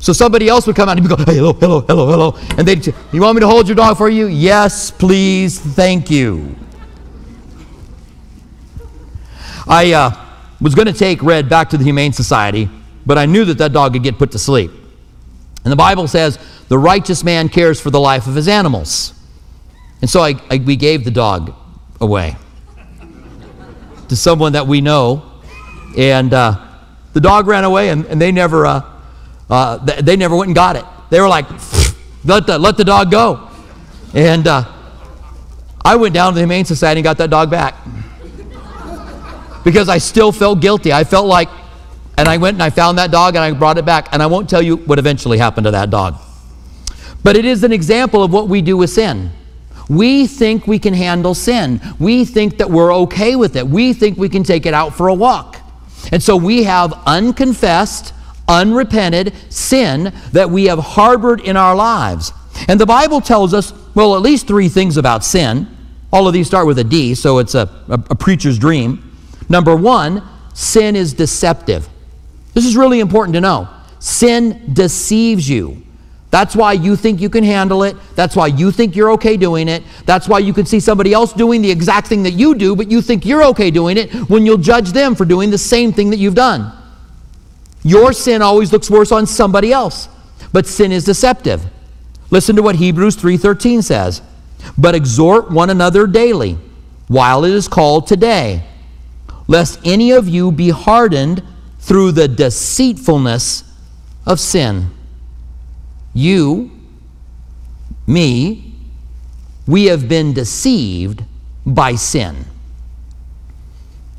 So 0.00 0.12
somebody 0.12 0.48
else 0.48 0.66
would 0.66 0.76
come 0.76 0.88
out 0.88 0.96
and 0.96 1.08
go, 1.08 1.16
hey, 1.16 1.36
hello, 1.36 1.52
hello, 1.52 1.80
hello, 1.80 2.06
hello. 2.06 2.38
And 2.56 2.66
they'd 2.66 2.82
say, 2.84 2.94
You 3.12 3.20
want 3.20 3.34
me 3.34 3.40
to 3.40 3.48
hold 3.48 3.66
your 3.66 3.74
dog 3.74 3.96
for 3.96 4.08
you? 4.08 4.26
Yes, 4.26 4.90
please, 4.90 5.58
thank 5.58 6.10
you. 6.10 6.54
I 9.66 9.92
uh, 9.92 10.26
was 10.60 10.74
going 10.74 10.86
to 10.86 10.92
take 10.92 11.22
Red 11.22 11.48
back 11.48 11.68
to 11.70 11.76
the 11.76 11.84
Humane 11.84 12.12
Society, 12.12 12.70
but 13.04 13.18
I 13.18 13.26
knew 13.26 13.44
that 13.46 13.58
that 13.58 13.72
dog 13.72 13.92
would 13.94 14.02
get 14.02 14.18
put 14.18 14.32
to 14.32 14.38
sleep. 14.38 14.70
And 15.64 15.72
the 15.72 15.76
Bible 15.76 16.06
says, 16.06 16.38
The 16.68 16.78
righteous 16.78 17.24
man 17.24 17.48
cares 17.48 17.80
for 17.80 17.90
the 17.90 18.00
life 18.00 18.26
of 18.28 18.34
his 18.34 18.46
animals. 18.46 19.12
And 20.00 20.08
so 20.08 20.20
I, 20.22 20.34
I, 20.48 20.58
we 20.58 20.76
gave 20.76 21.04
the 21.04 21.10
dog 21.10 21.54
away 22.00 22.36
to 24.08 24.16
someone 24.16 24.52
that 24.52 24.66
we 24.66 24.80
know. 24.80 25.24
And 25.96 26.32
uh, 26.32 26.64
the 27.14 27.20
dog 27.20 27.48
ran 27.48 27.64
away, 27.64 27.88
and, 27.88 28.06
and 28.06 28.20
they 28.20 28.30
never. 28.30 28.64
Uh, 28.64 28.97
uh, 29.50 29.78
they 29.78 30.16
never 30.16 30.36
went 30.36 30.48
and 30.48 30.54
got 30.54 30.76
it. 30.76 30.84
They 31.10 31.20
were 31.20 31.28
like, 31.28 31.46
let 32.24 32.46
the, 32.46 32.58
let 32.58 32.76
the 32.76 32.84
dog 32.84 33.10
go. 33.10 33.48
And 34.14 34.46
uh, 34.46 34.64
I 35.84 35.96
went 35.96 36.14
down 36.14 36.32
to 36.32 36.34
the 36.34 36.40
Humane 36.42 36.64
Society 36.64 37.00
and 37.00 37.04
got 37.04 37.18
that 37.18 37.30
dog 37.30 37.50
back. 37.50 37.74
Because 39.64 39.88
I 39.88 39.98
still 39.98 40.32
felt 40.32 40.60
guilty. 40.60 40.92
I 40.92 41.04
felt 41.04 41.26
like, 41.26 41.48
and 42.16 42.28
I 42.28 42.36
went 42.36 42.54
and 42.54 42.62
I 42.62 42.70
found 42.70 42.98
that 42.98 43.10
dog 43.10 43.36
and 43.36 43.44
I 43.44 43.52
brought 43.52 43.78
it 43.78 43.84
back. 43.84 44.08
And 44.12 44.22
I 44.22 44.26
won't 44.26 44.48
tell 44.48 44.62
you 44.62 44.76
what 44.76 44.98
eventually 44.98 45.38
happened 45.38 45.64
to 45.64 45.70
that 45.70 45.90
dog. 45.90 46.16
But 47.22 47.36
it 47.36 47.44
is 47.44 47.64
an 47.64 47.72
example 47.72 48.22
of 48.22 48.32
what 48.32 48.48
we 48.48 48.62
do 48.62 48.76
with 48.76 48.90
sin. 48.90 49.30
We 49.88 50.26
think 50.26 50.66
we 50.66 50.78
can 50.78 50.94
handle 50.94 51.34
sin. 51.34 51.80
We 51.98 52.24
think 52.24 52.58
that 52.58 52.70
we're 52.70 52.94
okay 52.94 53.36
with 53.36 53.56
it. 53.56 53.66
We 53.66 53.94
think 53.94 54.18
we 54.18 54.28
can 54.28 54.42
take 54.42 54.66
it 54.66 54.74
out 54.74 54.94
for 54.94 55.08
a 55.08 55.14
walk. 55.14 55.56
And 56.12 56.22
so 56.22 56.36
we 56.36 56.64
have 56.64 56.92
unconfessed, 57.06 58.12
unrepented 58.48 59.32
sin 59.50 60.12
that 60.32 60.50
we 60.50 60.64
have 60.64 60.78
harbored 60.78 61.40
in 61.40 61.56
our 61.56 61.76
lives. 61.76 62.32
And 62.66 62.80
the 62.80 62.86
Bible 62.86 63.20
tells 63.20 63.54
us, 63.54 63.72
well, 63.94 64.16
at 64.16 64.22
least 64.22 64.48
three 64.48 64.68
things 64.68 64.96
about 64.96 65.24
sin. 65.24 65.68
All 66.12 66.26
of 66.26 66.32
these 66.32 66.46
start 66.46 66.66
with 66.66 66.78
a 66.78 66.84
D, 66.84 67.14
so 67.14 67.38
it's 67.38 67.54
a, 67.54 67.68
a, 67.88 67.94
a 68.10 68.14
preacher's 68.14 68.58
dream. 68.58 69.16
Number 69.48 69.76
one, 69.76 70.22
sin 70.54 70.96
is 70.96 71.12
deceptive. 71.12 71.88
This 72.54 72.64
is 72.64 72.76
really 72.76 73.00
important 73.00 73.34
to 73.34 73.40
know. 73.40 73.68
Sin 73.98 74.72
deceives 74.72 75.48
you. 75.48 75.82
That's 76.30 76.54
why 76.54 76.74
you 76.74 76.94
think 76.94 77.20
you 77.20 77.30
can 77.30 77.42
handle 77.42 77.82
it. 77.84 77.96
That's 78.14 78.36
why 78.36 78.48
you 78.48 78.70
think 78.70 78.94
you're 78.94 79.12
okay 79.12 79.36
doing 79.36 79.66
it. 79.68 79.82
That's 80.04 80.28
why 80.28 80.40
you 80.40 80.52
can 80.52 80.66
see 80.66 80.78
somebody 80.78 81.12
else 81.12 81.32
doing 81.32 81.62
the 81.62 81.70
exact 81.70 82.06
thing 82.06 82.22
that 82.24 82.32
you 82.32 82.54
do, 82.54 82.76
but 82.76 82.90
you 82.90 83.00
think 83.00 83.24
you're 83.24 83.44
okay 83.44 83.70
doing 83.70 83.96
it 83.96 84.12
when 84.28 84.44
you'll 84.44 84.58
judge 84.58 84.92
them 84.92 85.14
for 85.14 85.24
doing 85.24 85.50
the 85.50 85.58
same 85.58 85.92
thing 85.92 86.10
that 86.10 86.18
you've 86.18 86.34
done. 86.34 86.72
Your 87.82 88.12
sin 88.12 88.42
always 88.42 88.72
looks 88.72 88.90
worse 88.90 89.12
on 89.12 89.26
somebody 89.26 89.72
else, 89.72 90.08
but 90.52 90.66
sin 90.66 90.92
is 90.92 91.04
deceptive. 91.04 91.64
Listen 92.30 92.56
to 92.56 92.62
what 92.62 92.76
Hebrews 92.76 93.16
3:13 93.16 93.82
says. 93.82 94.22
But 94.76 94.94
exhort 94.94 95.50
one 95.50 95.70
another 95.70 96.06
daily 96.06 96.58
while 97.06 97.44
it 97.44 97.52
is 97.52 97.68
called 97.68 98.06
today, 98.06 98.64
lest 99.46 99.78
any 99.84 100.10
of 100.10 100.28
you 100.28 100.52
be 100.52 100.70
hardened 100.70 101.42
through 101.78 102.12
the 102.12 102.28
deceitfulness 102.28 103.64
of 104.26 104.38
sin. 104.38 104.90
You, 106.12 106.70
me, 108.06 108.74
we 109.66 109.86
have 109.86 110.08
been 110.08 110.34
deceived 110.34 111.24
by 111.64 111.94
sin. 111.94 112.44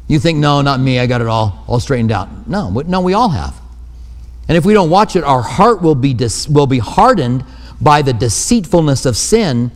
You 0.09 0.19
think, 0.19 0.39
no, 0.39 0.61
not 0.61 0.79
me, 0.79 0.99
I 0.99 1.05
got 1.05 1.21
it 1.21 1.27
all, 1.27 1.63
all 1.67 1.79
straightened 1.79 2.11
out. 2.11 2.47
No, 2.47 2.71
no, 2.71 2.99
we 2.99 3.13
all 3.13 3.29
have. 3.29 3.55
And 4.47 4.57
if 4.57 4.65
we 4.65 4.73
don't 4.73 4.89
watch 4.89 5.15
it, 5.15 5.23
our 5.23 5.43
heart 5.43 5.83
will 5.83 5.93
be, 5.93 6.15
dis- 6.15 6.49
will 6.49 6.65
be 6.65 6.79
hardened 6.79 7.45
by 7.79 8.01
the 8.01 8.11
deceitfulness 8.11 9.05
of 9.05 9.15
sin, 9.15 9.71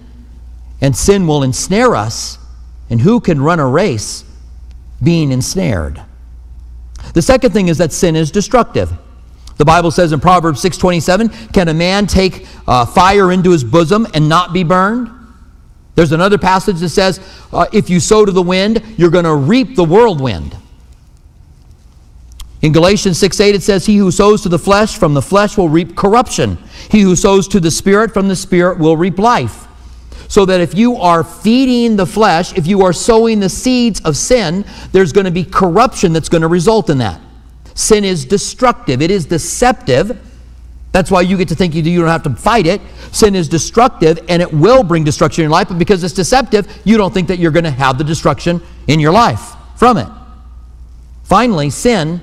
and 0.81 0.97
sin 0.97 1.27
will 1.27 1.43
ensnare 1.43 1.95
us. 1.95 2.39
And 2.89 2.99
who 2.99 3.19
can 3.19 3.41
run 3.41 3.59
a 3.59 3.67
race 3.67 4.25
being 5.01 5.31
ensnared? 5.31 6.01
The 7.13 7.21
second 7.21 7.51
thing 7.51 7.67
is 7.67 7.77
that 7.77 7.93
sin 7.93 8.15
is 8.15 8.31
destructive. 8.31 8.91
The 9.57 9.65
Bible 9.65 9.91
says 9.91 10.11
in 10.11 10.19
Proverbs 10.19 10.61
6:27, 10.61 11.29
"Can 11.53 11.67
a 11.67 11.75
man 11.75 12.07
take 12.07 12.47
uh, 12.67 12.85
fire 12.85 13.31
into 13.31 13.51
his 13.51 13.63
bosom 13.63 14.07
and 14.15 14.27
not 14.27 14.51
be 14.51 14.63
burned?" 14.63 15.11
There's 15.95 16.11
another 16.11 16.37
passage 16.37 16.79
that 16.79 16.89
says, 16.89 17.19
uh, 17.51 17.67
if 17.71 17.89
you 17.89 17.99
sow 17.99 18.25
to 18.25 18.31
the 18.31 18.41
wind, 18.41 18.83
you're 18.97 19.11
going 19.11 19.25
to 19.25 19.35
reap 19.35 19.75
the 19.75 19.83
whirlwind. 19.83 20.57
In 22.63 22.71
Galatians 22.71 23.19
6 23.19 23.39
8, 23.39 23.55
it 23.55 23.61
says, 23.61 23.85
He 23.85 23.97
who 23.97 24.09
sows 24.09 24.41
to 24.43 24.49
the 24.49 24.57
flesh, 24.57 24.97
from 24.97 25.13
the 25.13 25.21
flesh 25.21 25.57
will 25.57 25.69
reap 25.69 25.95
corruption. 25.95 26.57
He 26.89 27.01
who 27.01 27.15
sows 27.15 27.47
to 27.49 27.59
the 27.59 27.69
Spirit, 27.69 28.13
from 28.13 28.27
the 28.27 28.35
Spirit 28.35 28.79
will 28.79 28.97
reap 28.97 29.19
life. 29.19 29.67
So 30.29 30.45
that 30.45 30.61
if 30.61 30.73
you 30.73 30.95
are 30.95 31.23
feeding 31.23 31.97
the 31.97 32.05
flesh, 32.05 32.57
if 32.57 32.65
you 32.65 32.81
are 32.81 32.93
sowing 32.93 33.39
the 33.39 33.49
seeds 33.49 34.01
of 34.01 34.17
sin, 34.17 34.65
there's 34.93 35.11
going 35.11 35.25
to 35.25 35.31
be 35.31 35.43
corruption 35.43 36.13
that's 36.13 36.29
going 36.29 36.41
to 36.41 36.47
result 36.47 36.89
in 36.89 36.97
that. 36.99 37.21
Sin 37.75 38.03
is 38.03 38.25
destructive, 38.25 39.01
it 39.01 39.11
is 39.11 39.25
deceptive 39.25 40.17
that's 40.93 41.09
why 41.09 41.21
you 41.21 41.37
get 41.37 41.47
to 41.49 41.55
think 41.55 41.73
you, 41.73 41.81
don't 41.99 42.07
have 42.07 42.23
to 42.23 42.35
fight 42.35 42.67
it. 42.67 42.79
Sin 43.11 43.35
is 43.35 43.49
destructive 43.49 44.19
and 44.29 44.41
it 44.43 44.53
will 44.53 44.83
bring 44.83 45.03
destruction 45.03 45.41
in 45.41 45.49
your 45.49 45.51
life, 45.51 45.67
but 45.67 45.79
because 45.79 46.03
it's 46.03 46.13
deceptive, 46.13 46.67
you 46.85 46.97
don't 46.97 47.13
think 47.13 47.27
that 47.27 47.39
you're 47.39 47.51
going 47.51 47.63
to 47.63 47.71
have 47.71 47.97
the 47.97 48.03
destruction 48.03 48.61
in 48.87 48.99
your 48.99 49.11
life 49.11 49.53
from 49.75 49.97
it. 49.97 50.07
Finally, 51.23 51.71
sin, 51.71 52.21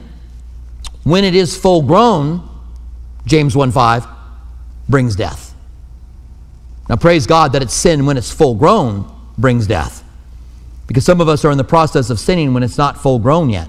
when 1.03 1.25
it 1.25 1.35
is 1.35 1.57
full 1.59 1.83
grown, 1.83 2.49
James 3.27 3.57
1 3.57 3.73
5, 3.73 4.07
brings 4.89 5.17
death. 5.17 5.53
Now, 6.89 6.97
praise 6.97 7.27
God 7.27 7.53
that 7.53 7.63
it's 7.63 7.75
sin 7.75 8.07
when 8.07 8.17
it's 8.17 8.31
full 8.31 8.55
grown 8.55 9.11
brings 9.37 9.67
death. 9.67 10.05
Because 10.87 11.05
some 11.05 11.21
of 11.21 11.29
us 11.29 11.45
are 11.45 11.51
in 11.51 11.59
the 11.59 11.65
process 11.65 12.09
of 12.09 12.21
sinning 12.21 12.55
when 12.55 12.63
it's 12.63 12.79
not 12.79 13.01
full 13.01 13.19
grown 13.19 13.51
yet. 13.51 13.69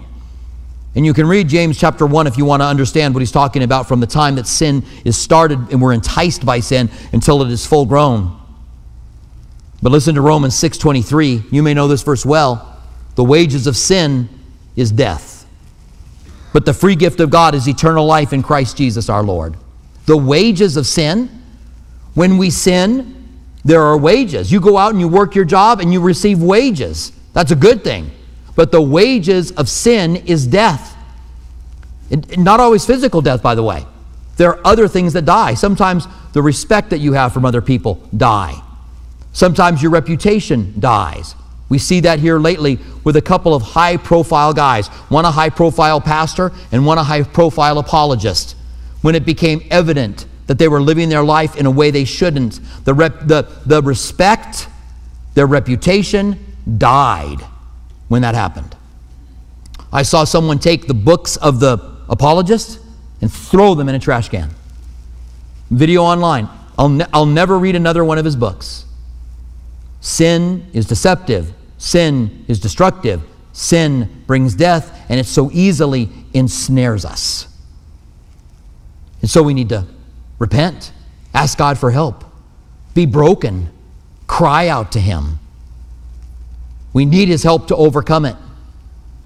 And 0.96 1.06
you 1.06 1.14
can 1.14 1.26
read 1.26 1.48
James 1.48 1.80
chapter 1.80 2.06
1 2.06 2.28
if 2.28 2.38
you 2.38 2.44
want 2.44 2.62
to 2.62 2.66
understand 2.66 3.14
what 3.14 3.22
he's 3.22 3.32
talking 3.32 3.64
about 3.64 3.88
from 3.88 4.02
the 4.02 4.08
time 4.08 4.36
that 4.36 4.46
sin 4.46 4.84
is 5.06 5.18
started 5.18 5.60
and 5.72 5.82
we're 5.82 5.94
enticed 5.94 6.46
by 6.46 6.60
sin 6.60 6.90
until 7.14 7.42
it 7.42 7.50
is 7.50 7.66
full 7.66 7.86
grown. 7.86 8.38
But 9.82 9.92
listen 9.92 10.16
to 10.16 10.22
Romans 10.22 10.54
6:23. 10.56 11.44
You 11.50 11.64
may 11.64 11.74
know 11.74 11.88
this 11.88 12.04
verse 12.04 12.26
well. 12.26 12.78
The 13.16 13.24
wages 13.24 13.68
of 13.68 13.78
sin 13.78 14.30
is 14.76 14.92
death. 14.92 15.46
But 16.54 16.66
the 16.66 16.74
free 16.74 16.96
gift 16.96 17.20
of 17.20 17.30
God 17.30 17.56
is 17.56 17.68
eternal 17.68 18.06
life 18.06 18.34
in 18.34 18.44
Christ 18.44 18.76
Jesus 18.76 19.10
our 19.10 19.24
Lord. 19.24 19.56
The 20.06 20.18
wages 20.18 20.76
of 20.76 20.86
sin, 20.86 21.30
when 22.14 22.38
we 22.38 22.50
sin, 22.50 23.16
there 23.64 23.84
are 23.84 23.98
wages. 23.98 24.52
You 24.52 24.60
go 24.60 24.78
out 24.78 24.92
and 24.92 25.00
you 25.00 25.08
work 25.08 25.36
your 25.36 25.46
job 25.46 25.80
and 25.80 25.94
you 25.94 26.02
receive 26.02 26.42
wages. 26.42 27.12
That's 27.34 27.52
a 27.52 27.56
good 27.56 27.84
thing. 27.84 28.12
But 28.62 28.72
the 28.72 28.80
wages 28.80 29.50
of 29.54 29.68
sin 29.68 30.18
is 30.18 30.46
death. 30.46 30.96
It, 32.12 32.38
not 32.38 32.60
always 32.60 32.86
physical 32.86 33.20
death, 33.20 33.42
by 33.42 33.56
the 33.56 33.64
way. 33.64 33.88
There 34.38 34.52
are 34.52 34.62
other 34.64 34.88
things 34.88 35.14
that 35.14 35.26
die. 35.26 35.56
Sometimes 35.56 36.06
the 36.34 36.44
respect 36.44 36.92
that 36.92 37.00
you 37.00 37.14
have 37.14 37.34
from 37.34 37.44
other 37.44 37.64
people 37.64 38.08
die. 38.16 38.54
Sometimes 39.34 39.82
your 39.82 39.90
reputation 39.90 40.80
dies. 40.80 41.34
We 41.70 41.80
see 41.80 42.02
that 42.02 42.20
here 42.20 42.38
lately 42.38 42.78
with 43.04 43.16
a 43.16 43.22
couple 43.24 43.56
of 43.56 43.64
high 43.64 43.98
profile 43.98 44.54
guys, 44.54 44.90
one 45.10 45.26
a 45.26 45.32
high 45.32 45.50
profile 45.50 46.00
pastor 46.00 46.52
and 46.72 46.86
one 46.86 47.00
a 47.00 47.04
high 47.04 47.24
profile 47.24 47.80
apologist. 47.80 48.56
When 49.02 49.16
it 49.16 49.26
became 49.26 49.64
evident 49.72 50.28
that 50.46 50.60
they 50.60 50.68
were 50.68 50.84
living 50.84 51.10
their 51.10 51.24
life 51.24 51.56
in 51.56 51.66
a 51.66 51.72
way 51.72 51.90
they 51.90 52.06
shouldn't, 52.06 52.60
the, 52.86 52.94
rep, 52.94 53.22
the, 53.22 53.48
the 53.66 53.82
respect, 53.82 54.68
their 55.34 55.48
reputation 55.48 56.38
died 56.78 57.44
when 58.12 58.24
that 58.24 58.36
happened. 58.36 58.76
I 59.94 60.02
saw 60.02 60.26
someone 60.26 60.60
take 60.60 60.86
the 60.86 60.94
books 60.94 61.38
of 61.38 61.62
the 61.62 61.78
apologist 62.10 62.78
and 63.22 63.32
throw 63.32 63.74
them 63.74 63.88
in 63.88 63.96
a 63.96 64.00
trash 64.00 64.28
can. 64.28 64.50
Video 65.70 66.02
online. 66.02 66.50
I'll, 66.78 66.90
ne- 66.90 67.06
I'll 67.14 67.26
never 67.26 67.58
read 67.58 67.78
another 67.78 68.04
one 68.04 68.18
of 68.18 68.26
his 68.26 68.36
books. 68.36 68.84
Sin 70.02 70.70
is 70.74 70.88
deceptive. 70.88 71.54
Sin 71.78 72.44
is 72.50 72.60
destructive. 72.60 73.22
Sin 73.54 74.24
brings 74.28 74.56
death, 74.56 75.06
and 75.08 75.18
it 75.18 75.26
so 75.26 75.50
easily 75.54 76.10
ensnares 76.34 77.06
us. 77.06 77.48
And 79.22 79.30
so 79.30 79.42
we 79.42 79.54
need 79.54 79.70
to 79.70 79.88
repent, 80.38 80.92
ask 81.34 81.58
God 81.58 81.78
for 81.78 81.92
help, 81.92 82.26
be 82.94 83.06
broken, 83.06 83.70
cry 84.28 84.68
out 84.68 84.92
to 84.92 85.00
Him. 85.00 85.40
We 86.94 87.06
need 87.06 87.30
His 87.30 87.44
help 87.44 87.68
to 87.68 87.76
overcome 87.76 88.26
it. 88.26 88.36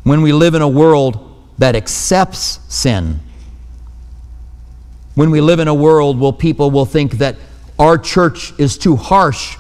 When 0.04 0.22
we 0.22 0.34
live 0.34 0.54
in 0.54 0.62
a 0.62 0.68
world 0.68 1.36
that 1.58 1.76
accepts 1.76 2.60
sin, 2.68 3.20
when 5.16 5.32
we 5.32 5.42
live 5.42 5.60
in 5.60 5.68
a 5.68 5.74
world 5.74 6.20
where 6.20 6.34
people 6.34 6.70
will 6.70 6.86
think 6.86 7.14
that 7.14 7.38
our 7.80 7.98
church 7.98 8.54
is 8.60 8.78
too 8.78 8.96
harsh 8.96 9.58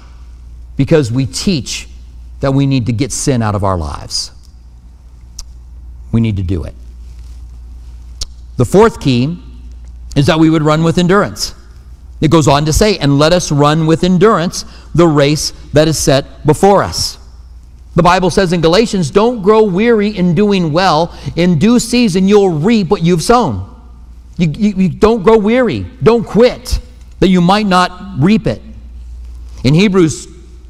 because 0.77 1.11
we 1.11 1.25
teach 1.25 1.87
that 2.41 2.53
we 2.53 2.65
need 2.65 2.85
to 2.85 2.93
get 2.93 3.11
sin 3.11 3.41
out 3.41 3.55
of 3.55 3.63
our 3.63 3.77
lives. 3.77 4.31
We 6.11 6.21
need 6.21 6.37
to 6.37 6.43
do 6.43 6.63
it. 6.63 6.75
The 8.57 8.65
fourth 8.65 8.99
key 8.99 9.41
is 10.15 10.27
that 10.27 10.39
we 10.39 10.49
would 10.49 10.61
run 10.61 10.83
with 10.83 10.97
endurance. 10.97 11.55
It 12.21 12.31
goes 12.31 12.47
on 12.47 12.65
to 12.65 12.73
say, 12.73 12.97
and 12.97 13.19
let 13.19 13.33
us 13.33 13.51
run 13.51 13.85
with 13.85 14.03
endurance 14.03 14.63
the 14.93 15.07
race 15.07 15.51
that 15.73 15.87
is 15.87 15.97
set 15.97 16.45
before 16.45 16.83
us. 16.83 17.17
The 17.95 18.03
Bible 18.03 18.29
says 18.29 18.51
in 18.51 18.59
Galatians, 18.59 19.09
don't 19.09 19.41
grow 19.41 19.63
weary 19.63 20.09
in 20.09 20.35
doing 20.35 20.73
well. 20.73 21.17
In 21.37 21.57
due 21.57 21.79
season, 21.79 22.27
you'll 22.27 22.49
reap 22.49 22.89
what 22.89 23.01
you've 23.01 23.23
sown. 23.23 23.73
You, 24.37 24.49
you, 24.49 24.73
you 24.75 24.89
don't 24.89 25.23
grow 25.23 25.37
weary. 25.37 25.85
Don't 26.03 26.25
quit, 26.25 26.79
that 27.19 27.29
you 27.29 27.39
might 27.39 27.65
not 27.65 28.19
reap 28.19 28.47
it. 28.47 28.61
In 29.63 29.73
Hebrews 29.73 30.27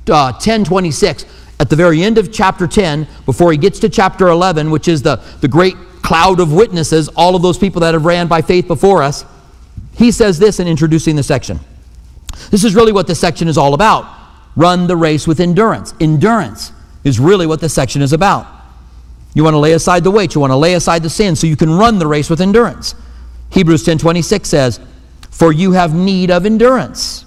uh, 0.08 0.34
10 0.34 0.66
26, 0.66 1.26
at 1.60 1.70
the 1.70 1.76
very 1.76 2.04
end 2.04 2.20
of 2.20 2.32
chapter 2.32 2.68
10, 2.68 3.08
before 3.26 3.52
he 3.52 3.58
gets 3.58 3.80
to 3.80 3.90
chapter 3.90 4.28
11, 4.28 4.70
which 4.70 4.88
is 4.88 5.02
the, 5.02 5.16
the 5.42 5.48
great 5.48 5.76
cloud 6.04 6.40
of 6.40 6.54
witnesses, 6.54 7.08
all 7.10 7.36
of 7.36 7.42
those 7.42 7.58
people 7.58 7.82
that 7.82 7.96
have 7.96 8.06
ran 8.06 8.28
by 8.28 8.42
faith 8.44 8.68
before 8.68 9.02
us, 9.02 9.26
he 9.94 10.12
says 10.12 10.38
this 10.38 10.60
in 10.60 10.68
introducing 10.68 11.16
the 11.16 11.24
section. 11.24 11.60
This 12.52 12.64
is 12.64 12.76
really 12.76 12.92
what 12.92 13.08
this 13.08 13.20
section 13.20 13.48
is 13.48 13.58
all 13.58 13.74
about. 13.74 14.06
Run 14.56 14.86
the 14.86 14.96
race 14.96 15.26
with 15.26 15.40
endurance. 15.40 15.94
Endurance 16.00 16.72
is 17.06 17.20
really 17.20 17.46
what 17.46 17.62
this 17.62 17.74
section 17.74 18.02
is 18.02 18.12
about. 18.12 18.46
You 19.34 19.44
want 19.44 19.54
to 19.54 19.60
lay 19.60 19.74
aside 19.74 20.04
the 20.04 20.12
weight, 20.12 20.36
you 20.36 20.42
want 20.42 20.52
to 20.52 20.58
lay 20.58 20.74
aside 20.74 21.04
the 21.04 21.10
sin 21.10 21.36
so 21.36 21.48
you 21.48 21.56
can 21.56 21.72
run 21.72 22.00
the 22.00 22.08
race 22.08 22.30
with 22.30 22.42
endurance. 22.42 22.96
Hebrews 23.52 23.84
10:26 23.84 24.50
says, 24.50 24.80
"For 25.30 25.54
you 25.54 25.72
have 25.72 25.94
need 25.94 26.32
of 26.32 26.46
endurance, 26.46 27.24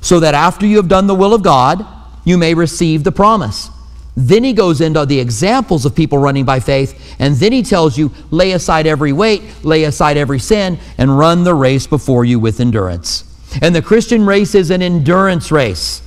so 0.00 0.20
that 0.20 0.34
after 0.34 0.66
you 0.66 0.76
have 0.76 0.88
done 0.88 1.06
the 1.06 1.14
will 1.14 1.34
of 1.34 1.42
God, 1.42 1.84
you 2.24 2.38
may 2.38 2.54
receive 2.54 3.04
the 3.04 3.12
promise." 3.12 3.70
Then 4.16 4.42
he 4.42 4.52
goes 4.52 4.80
into 4.80 5.06
the 5.06 5.20
examples 5.20 5.84
of 5.84 5.94
people 5.94 6.18
running 6.18 6.44
by 6.44 6.58
faith, 6.58 6.94
and 7.20 7.36
then 7.36 7.52
he 7.52 7.62
tells 7.62 7.96
you, 7.96 8.10
lay 8.32 8.50
aside 8.50 8.84
every 8.84 9.12
weight, 9.12 9.42
lay 9.62 9.84
aside 9.84 10.16
every 10.16 10.40
sin, 10.40 10.78
and 10.98 11.16
run 11.16 11.44
the 11.44 11.54
race 11.54 11.86
before 11.86 12.24
you 12.24 12.40
with 12.40 12.58
endurance. 12.58 13.22
And 13.62 13.76
the 13.76 13.82
Christian 13.82 14.26
race 14.26 14.56
is 14.56 14.70
an 14.70 14.82
endurance 14.82 15.52
race, 15.52 16.02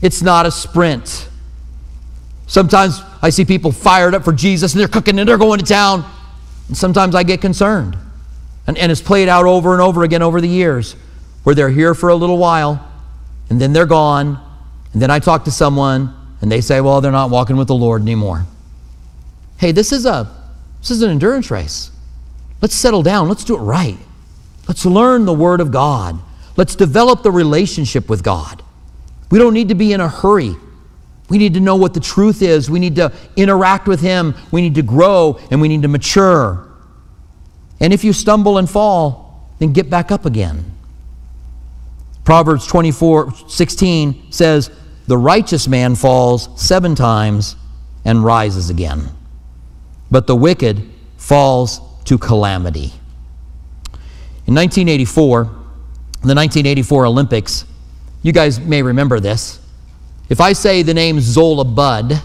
it's 0.00 0.22
not 0.22 0.46
a 0.46 0.50
sprint. 0.50 1.26
Sometimes 2.50 3.00
I 3.22 3.30
see 3.30 3.44
people 3.44 3.70
fired 3.70 4.12
up 4.12 4.24
for 4.24 4.32
Jesus 4.32 4.72
and 4.72 4.80
they're 4.80 4.88
cooking 4.88 5.20
and 5.20 5.28
they're 5.28 5.38
going 5.38 5.60
to 5.60 5.64
town. 5.64 6.04
And 6.66 6.76
sometimes 6.76 7.14
I 7.14 7.22
get 7.22 7.40
concerned. 7.40 7.96
And, 8.66 8.76
and 8.76 8.90
it's 8.90 9.00
played 9.00 9.28
out 9.28 9.46
over 9.46 9.72
and 9.72 9.80
over 9.80 10.02
again 10.02 10.20
over 10.20 10.40
the 10.40 10.48
years 10.48 10.96
where 11.44 11.54
they're 11.54 11.70
here 11.70 11.94
for 11.94 12.08
a 12.08 12.14
little 12.16 12.38
while 12.38 12.84
and 13.50 13.60
then 13.60 13.72
they're 13.72 13.86
gone. 13.86 14.44
And 14.92 15.00
then 15.00 15.12
I 15.12 15.20
talk 15.20 15.44
to 15.44 15.52
someone 15.52 16.12
and 16.40 16.50
they 16.50 16.60
say, 16.60 16.80
well, 16.80 17.00
they're 17.00 17.12
not 17.12 17.30
walking 17.30 17.56
with 17.56 17.68
the 17.68 17.76
Lord 17.76 18.02
anymore. 18.02 18.44
Hey, 19.58 19.70
this 19.70 19.92
is, 19.92 20.04
a, 20.04 20.28
this 20.80 20.90
is 20.90 21.02
an 21.02 21.10
endurance 21.10 21.52
race. 21.52 21.92
Let's 22.60 22.74
settle 22.74 23.04
down. 23.04 23.28
Let's 23.28 23.44
do 23.44 23.54
it 23.54 23.60
right. 23.60 23.96
Let's 24.66 24.84
learn 24.84 25.24
the 25.24 25.32
Word 25.32 25.60
of 25.60 25.70
God. 25.70 26.18
Let's 26.56 26.74
develop 26.74 27.22
the 27.22 27.30
relationship 27.30 28.08
with 28.08 28.24
God. 28.24 28.64
We 29.30 29.38
don't 29.38 29.54
need 29.54 29.68
to 29.68 29.76
be 29.76 29.92
in 29.92 30.00
a 30.00 30.08
hurry. 30.08 30.56
We 31.30 31.38
need 31.38 31.54
to 31.54 31.60
know 31.60 31.76
what 31.76 31.94
the 31.94 32.00
truth 32.00 32.42
is. 32.42 32.68
We 32.68 32.80
need 32.80 32.96
to 32.96 33.12
interact 33.36 33.86
with 33.86 34.00
Him. 34.00 34.34
We 34.50 34.60
need 34.60 34.74
to 34.74 34.82
grow 34.82 35.38
and 35.50 35.60
we 35.60 35.68
need 35.68 35.82
to 35.82 35.88
mature. 35.88 36.68
And 37.78 37.92
if 37.92 38.04
you 38.04 38.12
stumble 38.12 38.58
and 38.58 38.68
fall, 38.68 39.48
then 39.58 39.72
get 39.72 39.88
back 39.88 40.10
up 40.10 40.26
again. 40.26 40.72
Proverbs 42.24 42.66
24 42.66 43.32
16 43.48 44.32
says, 44.32 44.70
The 45.06 45.16
righteous 45.16 45.68
man 45.68 45.94
falls 45.94 46.48
seven 46.60 46.94
times 46.94 47.56
and 48.04 48.24
rises 48.24 48.70
again, 48.70 49.08
but 50.10 50.26
the 50.26 50.36
wicked 50.36 50.82
falls 51.16 51.80
to 52.04 52.18
calamity. 52.18 52.92
In 54.46 54.54
1984, 54.54 55.44
the 55.44 56.34
1984 56.34 57.06
Olympics, 57.06 57.64
you 58.22 58.32
guys 58.32 58.58
may 58.58 58.82
remember 58.82 59.20
this. 59.20 59.59
If 60.30 60.40
I 60.40 60.52
say 60.52 60.82
the 60.82 60.94
name 60.94 61.20
Zola 61.20 61.64
Budd, 61.64 62.22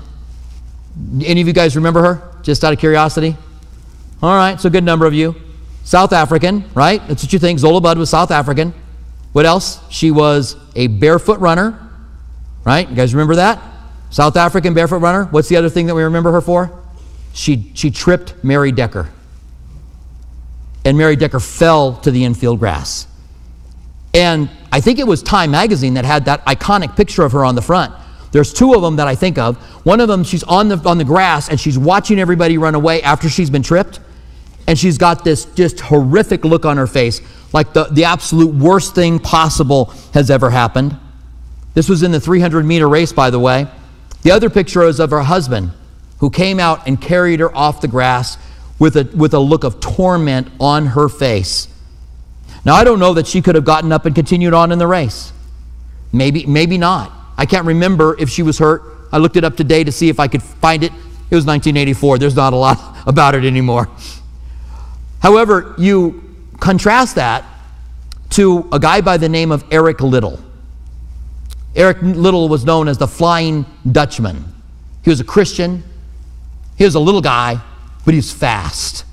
any 1.24 1.42
of 1.42 1.48
you 1.48 1.54
guys 1.54 1.76
remember 1.76 2.02
her? 2.04 2.32
Just 2.44 2.64
out 2.64 2.72
of 2.72 2.80
curiosity? 2.80 3.36
All 4.22 4.36
right, 4.36 4.62
so 4.62 4.68
a 4.68 4.72
good 4.72 4.84
number 4.84 5.08
of 5.08 5.14
you. 5.14 5.36
South 5.84 6.14
African, 6.14 6.64
right? 6.74 7.06
That's 7.08 7.24
what 7.24 7.34
you 7.34 7.40
think. 7.40 7.60
Zola 7.60 7.82
Budd 7.82 7.98
was 7.98 8.10
South 8.10 8.30
African. 8.30 8.74
What 9.34 9.46
else? 9.46 9.80
She 9.90 10.12
was 10.12 10.56
a 10.76 10.88
barefoot 10.88 11.40
runner, 11.40 11.78
right? 12.64 12.88
You 12.88 12.96
guys 12.96 13.14
remember 13.14 13.36
that? 13.36 13.62
South 14.12 14.38
African 14.38 14.74
barefoot 14.74 15.00
runner. 15.00 15.26
What's 15.26 15.50
the 15.50 15.58
other 15.58 15.70
thing 15.70 15.88
that 15.88 15.96
we 15.96 16.04
remember 16.04 16.32
her 16.32 16.42
for? 16.42 16.72
She, 17.34 17.72
she 17.74 17.92
tripped 17.92 18.44
Mary 18.44 18.72
Decker. 18.72 19.10
And 20.86 20.98
Mary 20.98 21.16
Decker 21.16 21.40
fell 21.40 21.96
to 21.98 22.12
the 22.12 22.24
infield 22.24 22.60
grass. 22.60 23.08
And 24.16 24.50
I 24.72 24.80
think 24.80 24.98
it 24.98 25.06
was 25.06 25.22
Time 25.22 25.52
magazine 25.52 25.96
that 25.96 26.06
had 26.06 26.26
that 26.26 26.46
iconic 26.46 26.96
picture 26.96 27.24
of 27.24 27.34
her 27.34 27.44
on 27.44 27.54
the 27.54 27.62
front. 27.62 27.94
There's 28.32 28.54
two 28.54 28.74
of 28.74 28.82
them 28.82 28.96
that 28.96 29.08
I 29.08 29.16
think 29.16 29.38
of. 29.38 29.58
One 29.86 30.00
of 30.00 30.08
them, 30.08 30.24
she's 30.24 30.44
on 30.44 30.70
the, 30.70 30.78
on 30.90 30.98
the 30.98 31.04
grass 31.04 31.50
and 31.50 31.60
she's 31.60 31.78
watching 31.78 32.18
everybody 32.18 32.58
run 32.58 32.76
away 32.76 33.02
after 33.04 33.30
she's 33.30 33.50
been 33.50 33.62
tripped. 33.62 34.00
And 34.68 34.80
she's 34.80 34.98
got 34.98 35.24
this 35.24 35.46
just 35.54 35.80
horrific 35.82 36.44
look 36.46 36.66
on 36.66 36.78
her 36.78 36.88
face, 36.88 37.22
like 37.54 37.74
the, 37.74 37.84
the 37.86 38.06
absolute 38.06 38.56
worst 38.56 38.96
thing 38.96 39.20
possible 39.20 39.94
has 40.14 40.32
ever 40.32 40.50
happened. 40.50 40.98
This 41.76 41.88
was 41.88 42.02
in 42.02 42.12
the 42.12 42.20
300 42.20 42.66
meter 42.66 42.88
race, 42.88 43.12
by 43.12 43.30
the 43.30 43.40
way. 43.40 43.68
The 44.24 44.32
other 44.32 44.50
picture 44.50 44.84
is 44.84 45.00
of 45.00 45.12
her 45.12 45.22
husband, 45.22 45.72
who 46.20 46.30
came 46.30 46.60
out 46.60 46.88
and 46.88 47.00
carried 47.00 47.42
her 47.42 47.56
off 47.56 47.82
the 47.82 47.88
grass 47.88 48.38
with 48.80 48.96
a, 48.96 49.04
with 49.16 49.34
a 49.34 49.40
look 49.40 49.64
of 49.64 49.82
torment 49.82 50.48
on 50.60 50.88
her 50.88 51.10
face. 51.10 51.68
Now, 52.66 52.74
I 52.74 52.84
don't 52.84 53.00
know 53.00 53.14
that 53.14 53.28
she 53.28 53.42
could 53.42 53.56
have 53.56 53.64
gotten 53.64 53.92
up 53.92 54.06
and 54.06 54.16
continued 54.16 54.56
on 54.56 54.72
in 54.72 54.80
the 54.80 54.88
race. 54.88 55.32
Maybe, 56.12 56.46
maybe 56.48 56.78
not. 56.78 57.12
I 57.38 57.46
can't 57.46 57.66
remember 57.66 58.16
if 58.20 58.30
she 58.30 58.42
was 58.42 58.58
hurt. 58.58 58.82
I 59.12 59.20
looked 59.20 59.38
it 59.38 59.44
up 59.44 59.56
today 59.56 59.84
to 59.84 59.92
see 59.92 60.10
if 60.10 60.20
I 60.20 60.28
could 60.28 60.42
find 60.42 60.84
it. 60.84 60.92
It 60.92 61.36
was 61.36 61.46
1984. 61.46 62.18
There's 62.18 62.36
not 62.36 62.54
a 62.54 62.56
lot 62.56 62.98
about 63.08 63.36
it 63.36 63.46
anymore. 63.46 63.88
However, 65.22 65.76
you 65.78 66.24
contrast 66.60 67.16
that 67.16 67.46
to 68.32 68.68
a 68.72 68.80
guy 68.80 69.02
by 69.02 69.18
the 69.18 69.30
name 69.30 69.52
of 69.52 69.64
Eric 69.72 70.02
Liddell. 70.02 70.40
Eric 71.76 71.98
Liddell 72.02 72.50
was 72.50 72.66
known 72.66 72.88
as 72.88 72.98
the 72.98 73.08
Flying 73.08 73.66
Dutchman. 73.92 74.44
He 75.04 75.10
was 75.10 75.20
a 75.20 75.24
Christian. 75.24 75.84
He 76.78 76.84
was 76.84 76.96
a 76.96 77.00
little 77.00 77.22
guy, 77.22 77.62
but 78.06 78.14
he's 78.14 78.32
fast. 78.32 79.06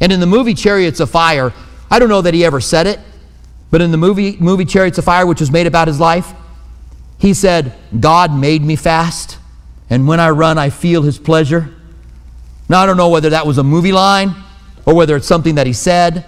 And 0.00 0.10
in 0.10 0.20
the 0.20 0.26
movie 0.26 0.54
Chariots 0.54 1.00
of 1.00 1.10
Fire, 1.10 1.52
I 1.90 1.98
don't 1.98 2.08
know 2.08 2.22
that 2.22 2.34
he 2.34 2.44
ever 2.44 2.60
said 2.60 2.86
it, 2.86 3.00
but 3.70 3.80
in 3.80 3.90
the 3.90 3.96
movie, 3.96 4.36
movie 4.38 4.64
Chariots 4.64 4.98
of 4.98 5.04
Fire, 5.04 5.26
which 5.26 5.40
was 5.40 5.50
made 5.50 5.66
about 5.66 5.88
his 5.88 6.00
life, 6.00 6.32
he 7.18 7.34
said, 7.34 7.74
God 7.98 8.32
made 8.32 8.62
me 8.62 8.76
fast, 8.76 9.38
and 9.90 10.06
when 10.06 10.20
I 10.20 10.30
run, 10.30 10.58
I 10.58 10.70
feel 10.70 11.02
his 11.02 11.18
pleasure. 11.18 11.74
Now, 12.68 12.80
I 12.80 12.86
don't 12.86 12.96
know 12.96 13.08
whether 13.08 13.30
that 13.30 13.46
was 13.46 13.58
a 13.58 13.64
movie 13.64 13.92
line 13.92 14.34
or 14.84 14.94
whether 14.94 15.16
it's 15.16 15.26
something 15.26 15.56
that 15.56 15.66
he 15.66 15.72
said, 15.72 16.24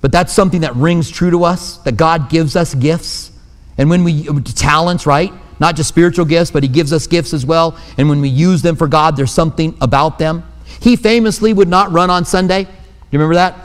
but 0.00 0.12
that's 0.12 0.32
something 0.32 0.60
that 0.60 0.74
rings 0.76 1.10
true 1.10 1.30
to 1.30 1.44
us 1.44 1.78
that 1.78 1.96
God 1.96 2.30
gives 2.30 2.56
us 2.56 2.74
gifts. 2.74 3.32
And 3.78 3.90
when 3.90 4.04
we, 4.04 4.24
talents, 4.42 5.06
right? 5.06 5.32
Not 5.60 5.76
just 5.76 5.88
spiritual 5.88 6.24
gifts, 6.24 6.50
but 6.50 6.62
He 6.62 6.68
gives 6.68 6.92
us 6.92 7.06
gifts 7.06 7.32
as 7.32 7.46
well. 7.46 7.78
And 7.96 8.08
when 8.08 8.20
we 8.20 8.28
use 8.28 8.62
them 8.62 8.76
for 8.76 8.88
God, 8.88 9.16
there's 9.16 9.32
something 9.32 9.76
about 9.80 10.18
them. 10.18 10.44
He 10.80 10.96
famously 10.96 11.52
would 11.52 11.68
not 11.68 11.92
run 11.92 12.10
on 12.10 12.24
Sunday. 12.24 12.64
Do 12.64 12.70
you 13.10 13.18
remember 13.18 13.36
that? 13.36 13.56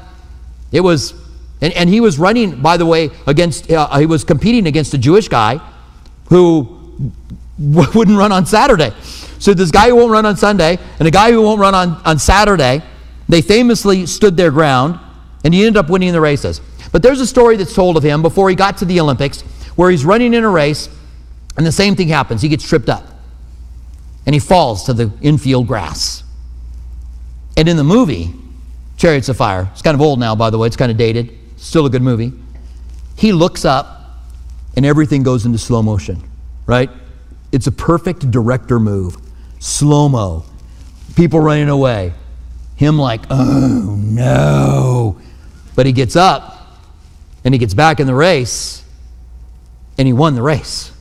It 0.71 0.81
was, 0.81 1.13
and, 1.61 1.73
and 1.73 1.89
he 1.89 2.01
was 2.01 2.19
running, 2.19 2.61
by 2.61 2.77
the 2.77 2.85
way, 2.85 3.09
against, 3.27 3.71
uh, 3.71 3.97
he 3.97 4.05
was 4.05 4.23
competing 4.23 4.67
against 4.67 4.93
a 4.93 4.97
Jewish 4.97 5.27
guy 5.27 5.59
who 6.29 6.79
wouldn't 7.59 8.17
run 8.17 8.31
on 8.31 8.45
Saturday. 8.45 8.93
So 9.39 9.53
this 9.53 9.71
guy 9.71 9.89
who 9.89 9.95
won't 9.95 10.11
run 10.11 10.25
on 10.25 10.37
Sunday 10.37 10.77
and 10.99 11.07
a 11.07 11.11
guy 11.11 11.31
who 11.31 11.41
won't 11.41 11.59
run 11.59 11.73
on, 11.73 12.01
on 12.05 12.19
Saturday, 12.19 12.83
they 13.27 13.41
famously 13.41 14.05
stood 14.05 14.35
their 14.35 14.51
ground 14.51 14.99
and 15.43 15.53
he 15.53 15.65
ended 15.65 15.77
up 15.77 15.89
winning 15.89 16.11
the 16.11 16.21
races. 16.21 16.61
But 16.91 17.03
there's 17.03 17.21
a 17.21 17.27
story 17.27 17.55
that's 17.55 17.73
told 17.73 17.97
of 17.97 18.03
him 18.03 18.21
before 18.21 18.49
he 18.49 18.55
got 18.55 18.77
to 18.77 18.85
the 18.85 18.99
Olympics 18.99 19.41
where 19.75 19.89
he's 19.89 20.03
running 20.03 20.33
in 20.33 20.43
a 20.43 20.49
race 20.49 20.89
and 21.57 21.65
the 21.65 21.71
same 21.71 21.95
thing 21.95 22.09
happens. 22.09 22.41
He 22.41 22.49
gets 22.49 22.67
tripped 22.67 22.89
up 22.89 23.05
and 24.25 24.33
he 24.33 24.39
falls 24.39 24.83
to 24.85 24.93
the 24.93 25.11
infield 25.21 25.67
grass. 25.67 26.23
And 27.55 27.67
in 27.67 27.77
the 27.77 27.83
movie, 27.83 28.33
Chariots 28.99 29.29
of 29.29 29.37
Fire, 29.37 29.69
it's 29.71 29.81
kind 29.81 29.95
of 29.95 30.01
old 30.01 30.19
now, 30.19 30.35
by 30.35 30.49
the 30.49 30.57
way, 30.57 30.67
it's 30.67 30.75
kind 30.75 30.91
of 30.91 30.97
dated, 30.97 31.33
still 31.55 31.85
a 31.85 31.89
good 31.89 32.01
movie. 32.01 32.33
He 33.15 33.31
looks 33.31 33.63
up 33.63 34.19
and 34.75 34.85
everything 34.85 35.23
goes 35.23 35.45
into 35.45 35.57
slow 35.57 35.81
motion, 35.81 36.21
right? 36.65 36.89
It's 37.53 37.65
a 37.65 37.71
perfect 37.71 38.29
director 38.29 38.77
move. 38.77 39.15
Slow 39.59 40.09
mo. 40.09 40.43
People 41.15 41.39
running 41.39 41.69
away. 41.69 42.13
Him 42.75 42.99
like, 42.99 43.21
oh 43.29 43.95
no. 43.97 45.17
But 45.75 45.85
he 45.85 45.93
gets 45.93 46.17
up 46.17 46.77
and 47.45 47.53
he 47.53 47.57
gets 47.57 47.73
back 47.73 48.01
in 48.01 48.05
the 48.05 48.13
race 48.13 48.83
and 49.97 50.07
he 50.07 50.13
won 50.13 50.35
the 50.35 50.41
race. 50.41 50.91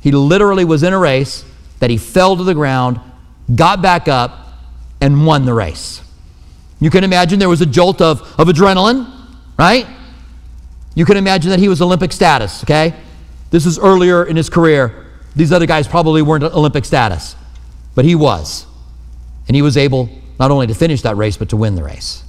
He 0.00 0.12
literally 0.12 0.64
was 0.64 0.84
in 0.84 0.92
a 0.92 0.98
race 0.98 1.44
that 1.80 1.90
he 1.90 1.96
fell 1.96 2.36
to 2.36 2.44
the 2.44 2.54
ground, 2.54 3.00
got 3.52 3.82
back 3.82 4.06
up, 4.06 4.46
and 5.00 5.26
won 5.26 5.44
the 5.44 5.54
race. 5.54 6.02
You 6.80 6.90
can 6.90 7.04
imagine 7.04 7.38
there 7.38 7.48
was 7.48 7.62
a 7.62 7.66
jolt 7.66 8.00
of, 8.00 8.20
of 8.38 8.48
adrenaline, 8.48 9.10
right? 9.58 9.86
You 10.94 11.04
can 11.04 11.16
imagine 11.16 11.50
that 11.50 11.58
he 11.58 11.68
was 11.68 11.80
Olympic 11.80 12.12
status, 12.12 12.62
okay? 12.64 12.94
This 13.50 13.66
is 13.66 13.78
earlier 13.78 14.24
in 14.24 14.36
his 14.36 14.50
career. 14.50 15.06
These 15.34 15.52
other 15.52 15.66
guys 15.66 15.88
probably 15.88 16.22
weren't 16.22 16.44
Olympic 16.44 16.84
status, 16.84 17.36
but 17.94 18.04
he 18.04 18.14
was. 18.14 18.66
And 19.46 19.54
he 19.54 19.62
was 19.62 19.76
able 19.76 20.08
not 20.38 20.50
only 20.50 20.66
to 20.66 20.74
finish 20.74 21.02
that 21.02 21.16
race, 21.16 21.36
but 21.36 21.48
to 21.50 21.56
win 21.56 21.74
the 21.74 21.84
race. 21.84 22.24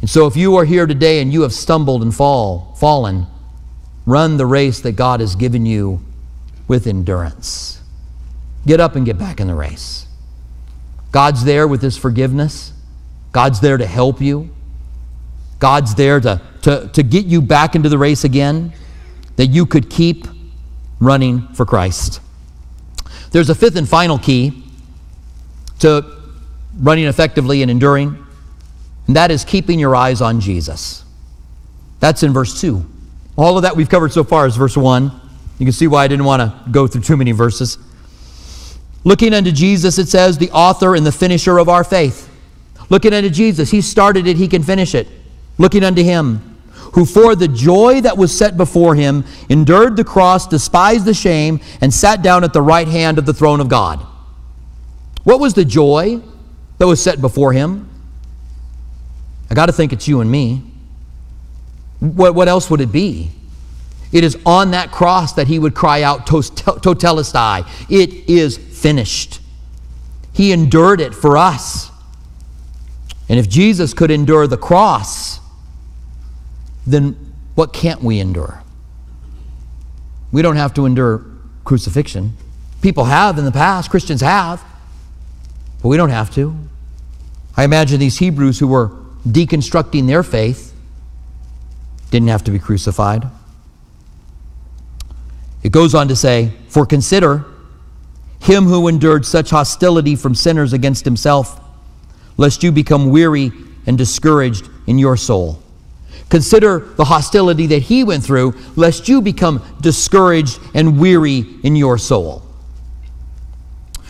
And 0.00 0.10
so 0.10 0.26
if 0.26 0.36
you 0.36 0.56
are 0.56 0.66
here 0.66 0.84
today 0.86 1.22
and 1.22 1.32
you 1.32 1.42
have 1.42 1.52
stumbled 1.54 2.02
and 2.02 2.14
fall, 2.14 2.74
fallen, 2.78 3.26
run 4.04 4.36
the 4.36 4.44
race 4.44 4.80
that 4.80 4.92
God 4.92 5.20
has 5.20 5.34
given 5.34 5.64
you 5.64 6.04
with 6.68 6.86
endurance. 6.86 7.80
Get 8.66 8.80
up 8.80 8.96
and 8.96 9.06
get 9.06 9.16
back 9.16 9.40
in 9.40 9.46
the 9.46 9.54
race. 9.54 10.06
God's 11.10 11.44
there 11.44 11.66
with 11.66 11.80
His 11.80 11.96
forgiveness. 11.96 12.73
God's 13.34 13.58
there 13.58 13.76
to 13.76 13.84
help 13.84 14.20
you. 14.20 14.48
God's 15.58 15.96
there 15.96 16.20
to, 16.20 16.40
to, 16.62 16.88
to 16.92 17.02
get 17.02 17.26
you 17.26 17.42
back 17.42 17.74
into 17.74 17.88
the 17.88 17.98
race 17.98 18.22
again, 18.22 18.72
that 19.34 19.48
you 19.48 19.66
could 19.66 19.90
keep 19.90 20.28
running 21.00 21.48
for 21.48 21.66
Christ. 21.66 22.20
There's 23.32 23.50
a 23.50 23.54
fifth 23.54 23.74
and 23.74 23.88
final 23.88 24.18
key 24.20 24.62
to 25.80 26.06
running 26.78 27.06
effectively 27.06 27.62
and 27.62 27.70
enduring, 27.72 28.24
and 29.08 29.16
that 29.16 29.32
is 29.32 29.44
keeping 29.44 29.80
your 29.80 29.96
eyes 29.96 30.20
on 30.20 30.40
Jesus. 30.40 31.04
That's 31.98 32.22
in 32.22 32.32
verse 32.32 32.60
2. 32.60 32.86
All 33.36 33.56
of 33.56 33.64
that 33.64 33.74
we've 33.74 33.88
covered 33.88 34.12
so 34.12 34.22
far 34.22 34.46
is 34.46 34.54
verse 34.54 34.76
1. 34.76 35.10
You 35.58 35.66
can 35.66 35.72
see 35.72 35.88
why 35.88 36.04
I 36.04 36.08
didn't 36.08 36.24
want 36.24 36.40
to 36.40 36.70
go 36.70 36.86
through 36.86 37.02
too 37.02 37.16
many 37.16 37.32
verses. 37.32 37.78
Looking 39.02 39.34
unto 39.34 39.50
Jesus, 39.50 39.98
it 39.98 40.06
says, 40.06 40.38
the 40.38 40.52
author 40.52 40.94
and 40.94 41.04
the 41.04 41.12
finisher 41.12 41.58
of 41.58 41.68
our 41.68 41.82
faith. 41.82 42.30
Looking 42.90 43.12
unto 43.14 43.30
Jesus, 43.30 43.70
he 43.70 43.80
started 43.80 44.26
it, 44.26 44.36
he 44.36 44.48
can 44.48 44.62
finish 44.62 44.94
it. 44.94 45.08
Looking 45.58 45.84
unto 45.84 46.02
him, 46.02 46.54
who 46.94 47.04
for 47.04 47.34
the 47.34 47.48
joy 47.48 48.00
that 48.02 48.16
was 48.16 48.36
set 48.36 48.56
before 48.56 48.94
him 48.94 49.24
endured 49.48 49.96
the 49.96 50.04
cross, 50.04 50.46
despised 50.46 51.04
the 51.04 51.14
shame, 51.14 51.60
and 51.80 51.92
sat 51.92 52.22
down 52.22 52.44
at 52.44 52.52
the 52.52 52.62
right 52.62 52.86
hand 52.86 53.18
of 53.18 53.26
the 53.26 53.34
throne 53.34 53.60
of 53.60 53.68
God. 53.68 54.04
What 55.24 55.40
was 55.40 55.54
the 55.54 55.64
joy 55.64 56.20
that 56.78 56.86
was 56.86 57.02
set 57.02 57.20
before 57.20 57.52
him? 57.52 57.88
I 59.50 59.54
got 59.54 59.66
to 59.66 59.72
think 59.72 59.92
it's 59.92 60.06
you 60.06 60.20
and 60.20 60.30
me. 60.30 60.62
What, 62.00 62.34
what 62.34 62.48
else 62.48 62.70
would 62.70 62.80
it 62.80 62.92
be? 62.92 63.30
It 64.12 64.22
is 64.22 64.38
on 64.46 64.70
that 64.72 64.92
cross 64.92 65.32
that 65.32 65.48
he 65.48 65.58
would 65.58 65.74
cry 65.74 66.02
out, 66.02 66.26
Tetelestai. 66.26 67.66
It 67.90 68.30
is 68.30 68.56
finished. 68.56 69.40
He 70.32 70.52
endured 70.52 71.00
it 71.00 71.14
for 71.14 71.36
us. 71.36 71.90
And 73.34 73.40
if 73.40 73.48
Jesus 73.48 73.92
could 73.94 74.12
endure 74.12 74.46
the 74.46 74.56
cross, 74.56 75.40
then 76.86 77.34
what 77.56 77.72
can't 77.72 78.00
we 78.00 78.20
endure? 78.20 78.62
We 80.30 80.40
don't 80.40 80.54
have 80.54 80.72
to 80.74 80.86
endure 80.86 81.24
crucifixion. 81.64 82.36
People 82.80 83.06
have 83.06 83.36
in 83.36 83.44
the 83.44 83.50
past, 83.50 83.90
Christians 83.90 84.20
have, 84.20 84.62
but 85.82 85.88
we 85.88 85.96
don't 85.96 86.10
have 86.10 86.32
to. 86.36 86.56
I 87.56 87.64
imagine 87.64 87.98
these 87.98 88.18
Hebrews 88.18 88.60
who 88.60 88.68
were 88.68 88.92
deconstructing 89.26 90.06
their 90.06 90.22
faith 90.22 90.72
didn't 92.12 92.28
have 92.28 92.44
to 92.44 92.52
be 92.52 92.60
crucified. 92.60 93.26
It 95.64 95.72
goes 95.72 95.92
on 95.92 96.06
to 96.06 96.14
say, 96.14 96.52
For 96.68 96.86
consider 96.86 97.44
him 98.38 98.66
who 98.66 98.86
endured 98.86 99.26
such 99.26 99.50
hostility 99.50 100.14
from 100.14 100.36
sinners 100.36 100.72
against 100.72 101.04
himself, 101.04 101.60
lest 102.36 102.62
you 102.62 102.72
become 102.72 103.10
weary 103.10 103.52
and 103.86 103.96
discouraged 103.98 104.68
in 104.86 104.98
your 104.98 105.16
soul. 105.16 105.62
Consider 106.28 106.80
the 106.96 107.04
hostility 107.04 107.66
that 107.68 107.82
he 107.82 108.02
went 108.02 108.24
through, 108.24 108.54
lest 108.76 109.08
you 109.08 109.20
become 109.20 109.62
discouraged 109.80 110.58
and 110.74 110.98
weary 110.98 111.44
in 111.62 111.76
your 111.76 111.98
soul. 111.98 112.42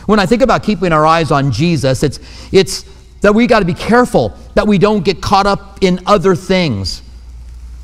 When 0.05 0.19
I 0.19 0.25
think 0.25 0.41
about 0.41 0.63
keeping 0.63 0.91
our 0.91 1.05
eyes 1.05 1.31
on 1.31 1.51
Jesus, 1.51 2.03
it's, 2.03 2.19
it's 2.53 2.83
that 3.21 3.33
we 3.33 3.47
got 3.47 3.59
to 3.59 3.65
be 3.65 3.73
careful 3.73 4.37
that 4.53 4.67
we 4.67 4.77
don't 4.77 5.03
get 5.03 5.21
caught 5.21 5.47
up 5.47 5.79
in 5.81 5.99
other 6.05 6.35
things, 6.35 7.01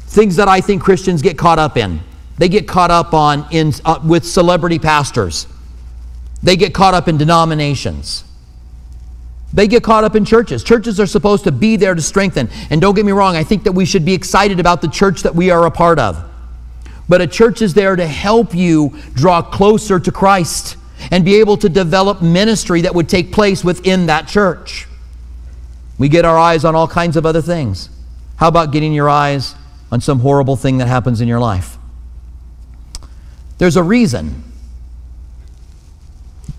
things 0.02 0.36
that 0.36 0.48
I 0.48 0.62
think 0.62 0.84
Christians 0.84 1.22
get 1.22 1.38
caught 1.38 1.60
up 1.60 1.78
in. 1.78 2.00
They 2.38 2.48
get 2.50 2.68
caught 2.68 2.92
up 2.92 3.14
on 3.14 3.46
in, 3.52 3.74
uh, 3.86 4.00
with 4.04 4.26
celebrity 4.26 4.80
pastors. 4.80 5.48
They 6.42 6.56
get 6.56 6.74
caught 6.74 6.94
up 6.94 7.08
in 7.08 7.18
denominations. 7.18 8.24
They 9.54 9.68
get 9.68 9.84
caught 9.84 10.04
up 10.04 10.16
in 10.16 10.24
churches. 10.24 10.64
Churches 10.64 11.00
are 11.00 11.06
supposed 11.06 11.44
to 11.44 11.52
be 11.52 11.76
there 11.76 11.94
to 11.94 12.02
strengthen. 12.02 12.50
And 12.70 12.80
don't 12.80 12.96
get 12.96 13.06
me 13.06 13.12
wrong, 13.12 13.36
I 13.36 13.44
think 13.44 13.64
that 13.64 13.74
we 13.74 13.86
should 13.86 14.06
be 14.06 14.14
excited 14.14 14.60
about 14.60 14.82
the 14.82 14.88
church 14.88 15.24
that 15.24 15.36
we 15.36 15.50
are 15.50 15.66
a 15.66 15.72
part 15.72 16.00
of. 16.00 16.24
But 17.10 17.20
a 17.20 17.28
church 17.28 17.62
is 17.62 17.74
there 17.74 17.96
to 17.96 18.08
help 18.08 18.56
you 18.56 18.96
draw 19.14 19.42
closer 19.42 20.00
to 20.00 20.12
Christ 20.12 20.78
and 21.12 21.26
be 21.26 21.36
able 21.36 21.58
to 21.58 21.68
develop 21.68 22.22
ministry 22.22 22.82
that 22.82 22.96
would 22.96 23.10
take 23.10 23.34
place 23.34 23.64
within 23.64 24.06
that 24.06 24.28
church. 24.28 24.88
We 25.98 26.08
get 26.08 26.24
our 26.24 26.38
eyes 26.38 26.64
on 26.64 26.76
all 26.76 26.88
kinds 26.88 27.18
of 27.18 27.26
other 27.26 27.42
things. 27.42 27.90
How 28.38 28.48
about 28.48 28.72
getting 28.72 28.94
your 28.94 29.10
eyes 29.10 29.56
on 29.92 30.00
some 30.00 30.20
horrible 30.20 30.56
thing 30.56 30.78
that 30.78 30.88
happens 30.88 31.20
in 31.20 31.28
your 31.28 31.40
life? 31.40 31.78
There's 33.58 33.76
a 33.76 33.84
reason 33.84 34.44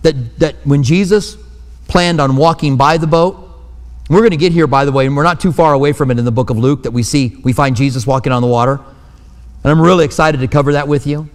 that, 0.02 0.38
that 0.38 0.57
when 0.64 0.83
Jesus 0.83 1.37
planned 1.92 2.22
on 2.22 2.37
walking 2.37 2.78
by 2.78 2.96
the 2.96 3.07
boat, 3.07 3.50
we're 4.09 4.20
going 4.20 4.31
to 4.31 4.38
get 4.38 4.50
here, 4.50 4.66
by 4.66 4.87
the 4.87 4.92
way, 4.92 5.07
and 5.07 5.14
we're 5.14 5.22
not 5.22 5.40
too 5.40 5.52
far 5.52 5.74
away 5.74 5.92
from 5.92 6.11
it 6.11 6.18
in 6.18 6.24
the 6.24 6.33
book 6.33 6.48
of 6.48 6.57
Luke 6.57 6.85
that 6.85 6.90
we 6.90 7.02
see, 7.02 7.37
we 7.44 7.52
find 7.52 7.76
Jesus 7.76 8.07
walking 8.07 8.33
on 8.33 8.40
the 8.40 8.48
water. 8.48 8.81
And 9.62 9.70
I'm 9.70 9.81
really 9.81 10.07
excited 10.07 10.40
to 10.40 10.49
cover 10.49 10.72
that 10.72 10.88
with 10.88 11.07
you 11.07 11.28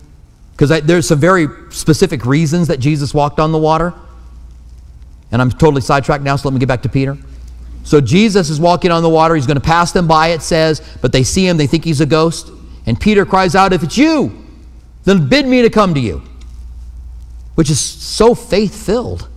because 0.52 0.82
there's 0.82 1.08
some 1.08 1.20
very 1.20 1.48
specific 1.70 2.26
reasons 2.26 2.68
that 2.70 2.80
Jesus 2.80 3.14
walked 3.14 3.40
on 3.40 3.52
the 3.52 3.58
water. 3.60 3.94
And 5.32 5.42
I'm 5.42 5.52
totally 5.52 5.82
sidetracked 5.82 6.24
now, 6.24 6.36
so 6.36 6.50
let 6.50 6.54
me 6.54 6.60
get 6.60 6.68
back 6.68 6.82
to 6.82 6.90
Peter. 6.90 7.18
So 7.84 8.02
Jesus 8.02 8.50
is 8.50 8.60
walking 8.60 8.92
on 8.92 9.04
the 9.04 9.10
water. 9.10 9.36
He's 9.36 9.46
going 9.46 9.60
to 9.60 9.64
pass 9.64 9.92
them 9.92 10.08
by, 10.08 10.30
it 10.30 10.42
says, 10.42 10.82
but 11.02 11.12
they 11.12 11.24
see 11.24 11.48
him, 11.48 11.58
they 11.58 11.68
think 11.68 11.86
he's 11.86 12.02
a 12.02 12.06
ghost. 12.06 12.50
And 12.88 13.00
Peter 13.00 13.26
cries 13.26 13.54
out, 13.54 13.74
If 13.74 13.84
it's 13.84 13.98
you, 13.98 14.44
then 15.04 15.30
bid 15.30 15.46
me 15.46 15.62
to 15.62 15.70
come 15.70 15.94
to 15.94 16.00
you. 16.00 16.24
Which 17.54 17.70
is 17.70 17.80
so 17.80 18.34
faith 18.34 18.76
filled, 18.86 19.28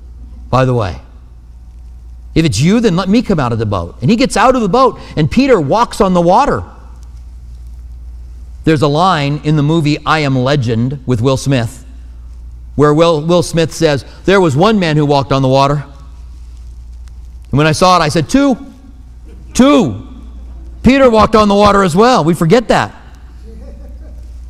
by 0.48 0.64
the 0.64 0.74
way. 0.74 1.00
If 2.34 2.44
it's 2.44 2.60
you, 2.60 2.80
then 2.80 2.96
let 2.96 3.08
me 3.08 3.22
come 3.22 3.40
out 3.40 3.52
of 3.52 3.58
the 3.58 3.66
boat. 3.66 3.96
And 4.00 4.10
he 4.10 4.16
gets 4.16 4.36
out 4.36 4.54
of 4.54 4.62
the 4.62 4.68
boat, 4.68 4.98
and 5.16 5.30
Peter 5.30 5.60
walks 5.60 6.00
on 6.00 6.14
the 6.14 6.20
water. 6.20 6.62
There's 8.64 8.82
a 8.82 8.88
line 8.88 9.40
in 9.44 9.56
the 9.56 9.62
movie 9.62 9.98
I 10.04 10.20
Am 10.20 10.36
Legend 10.36 11.02
with 11.06 11.20
Will 11.20 11.36
Smith 11.36 11.84
where 12.80 12.94
Will, 12.94 13.20
Will 13.20 13.42
Smith 13.42 13.74
says, 13.74 14.06
There 14.24 14.40
was 14.40 14.56
one 14.56 14.78
man 14.78 14.96
who 14.96 15.04
walked 15.04 15.32
on 15.32 15.42
the 15.42 15.48
water. 15.48 15.84
And 17.50 17.58
when 17.58 17.66
I 17.66 17.72
saw 17.72 17.98
it, 17.98 18.00
I 18.00 18.08
said, 18.08 18.30
Two. 18.30 18.56
Two. 19.52 20.06
Peter 20.82 21.10
walked 21.10 21.34
on 21.34 21.48
the 21.48 21.54
water 21.54 21.82
as 21.82 21.94
well. 21.94 22.24
We 22.24 22.32
forget 22.32 22.68
that. 22.68 22.94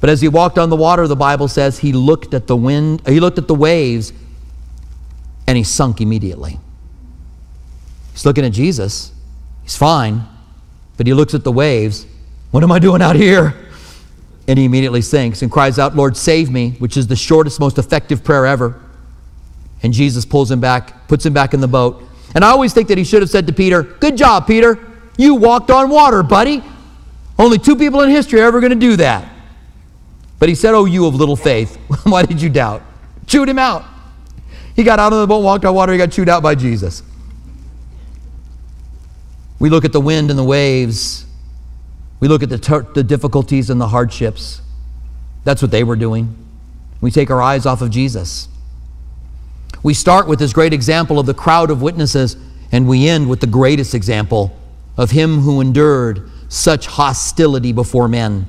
But 0.01 0.11
as 0.11 0.21
he 0.21 0.29
walked 0.29 0.59
on 0.59 0.71
the 0.71 0.77
water, 0.77 1.09
the 1.09 1.17
Bible 1.17 1.49
says 1.49 1.81
he 1.81 1.93
looked 1.93 2.33
at 2.33 2.47
the 2.47 2.57
wind, 2.57 3.03
he 3.05 3.19
looked 3.19 3.39
at 3.39 3.49
the 3.49 3.55
waves, 3.55 4.13
and 5.49 5.59
he 5.59 5.65
sunk 5.65 6.01
immediately. 6.01 6.61
He's 8.21 8.27
looking 8.27 8.45
at 8.45 8.53
Jesus. 8.53 9.13
He's 9.63 9.79
fine. 9.79 10.29
But 10.99 11.07
he 11.07 11.15
looks 11.15 11.33
at 11.33 11.43
the 11.43 11.51
waves. 11.51 12.05
What 12.51 12.63
am 12.63 12.71
I 12.71 12.79
doing 12.79 13.01
out 13.01 13.17
here? 13.17 13.55
And 14.47 14.59
he 14.59 14.67
immediately 14.67 15.01
sinks 15.01 15.41
and 15.41 15.51
cries 15.51 15.79
out, 15.79 15.97
Lord, 15.97 16.19
save 16.19 16.51
me, 16.51 16.73
which 16.73 16.99
is 16.99 17.07
the 17.07 17.17
shortest, 17.17 17.59
most 17.59 17.79
effective 17.79 18.23
prayer 18.23 18.45
ever. 18.45 18.79
And 19.83 19.95
Jesus 19.95 20.27
pulls 20.27 20.51
him 20.51 20.61
back, 20.61 21.09
puts 21.09 21.25
him 21.25 21.33
back 21.33 21.55
in 21.55 21.63
the 21.63 21.69
boat. 21.69 22.03
And 22.35 22.45
I 22.45 22.51
always 22.51 22.75
think 22.75 22.89
that 22.89 22.99
he 22.99 23.05
should 23.05 23.23
have 23.23 23.31
said 23.31 23.47
to 23.47 23.55
Peter, 23.55 23.85
Good 23.85 24.19
job, 24.19 24.47
Peter. 24.47 24.79
You 25.17 25.37
walked 25.37 25.71
on 25.71 25.89
water, 25.89 26.23
buddy. 26.23 26.63
Only 27.39 27.57
two 27.57 27.75
people 27.75 28.03
in 28.03 28.11
history 28.11 28.43
are 28.43 28.45
ever 28.45 28.61
going 28.61 28.69
to 28.69 28.77
do 28.79 28.97
that. 28.97 29.33
But 30.39 30.51
he 30.51 30.55
said, 30.55 30.75
Oh, 30.75 30.85
you 30.85 31.07
of 31.07 31.15
little 31.15 31.37
faith. 31.37 31.77
Why 32.05 32.27
did 32.27 32.43
you 32.43 32.51
doubt? 32.51 32.83
Chewed 33.27 33.49
him 33.49 33.59
out. 33.59 33.83
He 34.77 34.85
got 34.85 34.99
out 34.99 35.15
of 35.15 35.21
the 35.21 35.27
boat, 35.27 35.39
walked 35.39 35.65
on 35.65 35.75
water, 35.75 35.93
he 35.93 35.97
got 35.97 36.13
chewed 36.13 36.29
out 36.29 36.43
by 36.43 36.55
Jesus. 36.55 37.03
We 39.61 39.71
look 39.71 39.85
at 39.85 39.93
the 39.93 40.01
wind 40.01 40.31
and 40.31 40.39
the 40.39 40.45
waves. 40.45 41.27
We 42.19 42.27
look 42.27 42.43
at 42.43 42.49
the, 42.49 42.59
ter- 42.59 42.83
the 42.83 43.05
difficulties 43.05 43.71
and 43.71 43.81
the 43.81 43.89
hardships. 43.89 44.61
That's 45.45 45.63
what 45.63 45.71
they 45.71 45.85
were 45.85 45.97
doing. 45.97 46.37
We 47.01 47.11
take 47.11 47.31
our 47.31 47.41
eyes 47.41 47.65
off 47.65 47.81
of 47.81 47.91
Jesus. 47.91 48.49
We 49.83 49.95
start 49.95 50.27
with 50.27 50.39
this 50.39 50.53
great 50.53 50.73
example 50.73 51.19
of 51.19 51.27
the 51.27 51.35
crowd 51.35 51.71
of 51.71 51.81
witnesses, 51.81 52.37
and 52.73 52.89
we 52.89 53.09
end 53.09 53.29
with 53.29 53.41
the 53.41 53.47
greatest 53.47 53.95
example 53.95 54.57
of 54.97 55.13
him 55.13 55.39
who 55.41 55.61
endured 55.61 56.29
such 56.49 56.87
hostility 56.87 57.73
before 57.73 58.09
men. 58.09 58.47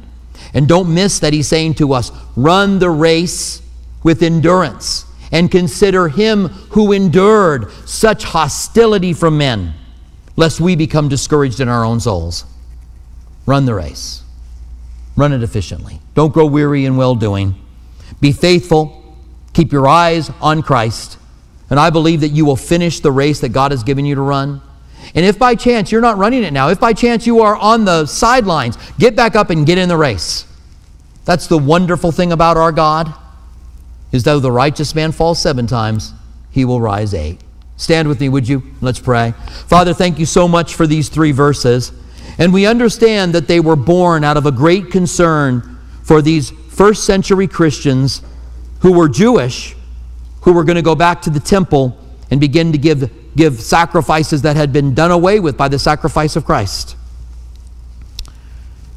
And 0.53 0.67
don't 0.67 0.93
miss 0.93 1.19
that 1.19 1.33
he's 1.33 1.47
saying 1.47 1.75
to 1.75 1.93
us, 1.93 2.11
run 2.35 2.79
the 2.79 2.89
race 2.89 3.61
with 4.03 4.23
endurance 4.23 5.05
and 5.31 5.49
consider 5.49 6.09
him 6.09 6.47
who 6.71 6.91
endured 6.91 7.71
such 7.85 8.23
hostility 8.25 9.13
from 9.13 9.37
men, 9.37 9.73
lest 10.41 10.59
we 10.59 10.75
become 10.75 11.07
discouraged 11.07 11.59
in 11.59 11.69
our 11.69 11.85
own 11.85 11.99
souls. 11.99 12.45
Run 13.45 13.65
the 13.65 13.75
race. 13.75 14.23
Run 15.15 15.33
it 15.33 15.43
efficiently. 15.43 15.99
Don't 16.15 16.33
grow 16.33 16.47
weary 16.47 16.83
in 16.83 16.97
well 16.97 17.13
doing. 17.13 17.53
Be 18.19 18.31
faithful. 18.31 19.15
Keep 19.53 19.71
your 19.71 19.87
eyes 19.87 20.31
on 20.41 20.63
Christ. 20.63 21.19
And 21.69 21.79
I 21.79 21.91
believe 21.91 22.21
that 22.21 22.29
you 22.29 22.43
will 22.43 22.55
finish 22.55 23.01
the 23.01 23.11
race 23.11 23.39
that 23.41 23.49
God 23.49 23.69
has 23.69 23.83
given 23.83 24.03
you 24.03 24.15
to 24.15 24.21
run. 24.21 24.63
And 25.13 25.23
if 25.23 25.37
by 25.37 25.53
chance 25.53 25.91
you're 25.91 26.01
not 26.01 26.17
running 26.17 26.41
it 26.41 26.53
now, 26.53 26.69
if 26.69 26.79
by 26.79 26.93
chance 26.93 27.27
you 27.27 27.41
are 27.41 27.55
on 27.55 27.85
the 27.85 28.07
sidelines, 28.07 28.79
get 28.97 29.15
back 29.15 29.35
up 29.35 29.51
and 29.51 29.63
get 29.63 29.77
in 29.77 29.89
the 29.89 29.97
race. 29.97 30.47
That's 31.23 31.45
the 31.45 31.59
wonderful 31.59 32.11
thing 32.11 32.31
about 32.31 32.57
our 32.57 32.71
God 32.71 33.13
is 34.11 34.23
though 34.23 34.39
the 34.39 34.51
righteous 34.51 34.95
man 34.95 35.11
falls 35.11 35.39
seven 35.39 35.67
times, 35.67 36.13
he 36.49 36.65
will 36.65 36.81
rise 36.81 37.13
eight. 37.13 37.39
Stand 37.81 38.07
with 38.07 38.19
me, 38.19 38.29
would 38.29 38.47
you? 38.47 38.61
Let's 38.79 38.99
pray. 38.99 39.31
Father, 39.65 39.91
thank 39.91 40.19
you 40.19 40.27
so 40.27 40.47
much 40.47 40.75
for 40.75 40.85
these 40.85 41.09
three 41.09 41.31
verses. 41.31 41.91
And 42.37 42.53
we 42.53 42.67
understand 42.67 43.33
that 43.33 43.47
they 43.47 43.59
were 43.59 43.75
born 43.75 44.23
out 44.23 44.37
of 44.37 44.45
a 44.45 44.51
great 44.51 44.91
concern 44.91 45.79
for 46.03 46.21
these 46.21 46.51
first 46.51 47.05
century 47.05 47.47
Christians 47.47 48.21
who 48.81 48.93
were 48.93 49.09
Jewish, 49.09 49.75
who 50.41 50.53
were 50.53 50.63
going 50.63 50.75
to 50.75 50.83
go 50.83 50.93
back 50.93 51.23
to 51.23 51.31
the 51.31 51.39
temple 51.39 51.97
and 52.29 52.39
begin 52.39 52.71
to 52.71 52.77
give, 52.77 53.11
give 53.35 53.59
sacrifices 53.59 54.43
that 54.43 54.55
had 54.55 54.71
been 54.71 54.93
done 54.93 55.09
away 55.09 55.39
with 55.39 55.57
by 55.57 55.67
the 55.67 55.79
sacrifice 55.79 56.35
of 56.35 56.45
Christ. 56.45 56.95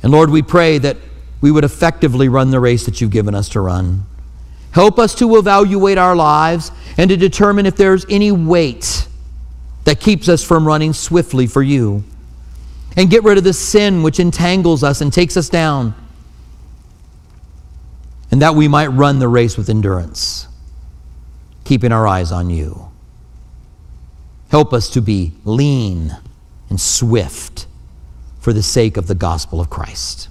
And 0.02 0.12
Lord, 0.12 0.28
we 0.28 0.42
pray 0.42 0.76
that 0.76 0.98
we 1.40 1.50
would 1.50 1.64
effectively 1.64 2.28
run 2.28 2.50
the 2.50 2.60
race 2.60 2.84
that 2.84 3.00
you've 3.00 3.12
given 3.12 3.34
us 3.34 3.48
to 3.48 3.62
run. 3.62 4.04
Help 4.74 4.98
us 4.98 5.14
to 5.14 5.36
evaluate 5.36 5.98
our 5.98 6.16
lives 6.16 6.72
and 6.98 7.08
to 7.08 7.16
determine 7.16 7.64
if 7.64 7.76
there's 7.76 8.04
any 8.10 8.32
weight 8.32 9.06
that 9.84 10.00
keeps 10.00 10.28
us 10.28 10.42
from 10.42 10.66
running 10.66 10.92
swiftly 10.92 11.46
for 11.46 11.62
you. 11.62 12.02
And 12.96 13.08
get 13.08 13.22
rid 13.22 13.38
of 13.38 13.44
the 13.44 13.52
sin 13.52 14.02
which 14.02 14.18
entangles 14.18 14.82
us 14.82 15.00
and 15.00 15.12
takes 15.12 15.36
us 15.36 15.48
down. 15.48 15.94
And 18.32 18.42
that 18.42 18.56
we 18.56 18.66
might 18.66 18.88
run 18.88 19.20
the 19.20 19.28
race 19.28 19.56
with 19.56 19.70
endurance, 19.70 20.48
keeping 21.62 21.92
our 21.92 22.08
eyes 22.08 22.32
on 22.32 22.50
you. 22.50 22.90
Help 24.48 24.72
us 24.72 24.90
to 24.90 25.00
be 25.00 25.34
lean 25.44 26.16
and 26.68 26.80
swift 26.80 27.68
for 28.40 28.52
the 28.52 28.62
sake 28.62 28.96
of 28.96 29.06
the 29.06 29.14
gospel 29.14 29.60
of 29.60 29.70
Christ. 29.70 30.28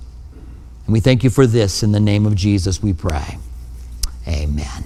And 0.85 0.91
we 0.91 0.99
thank 0.99 1.23
you 1.23 1.29
for 1.29 1.47
this 1.47 1.81
in 1.81 1.93
the 1.93 1.99
name 2.01 2.25
of 2.25 2.35
Jesus, 2.35 2.83
we 2.83 2.91
pray. 2.91 3.37
Amen. 4.28 4.84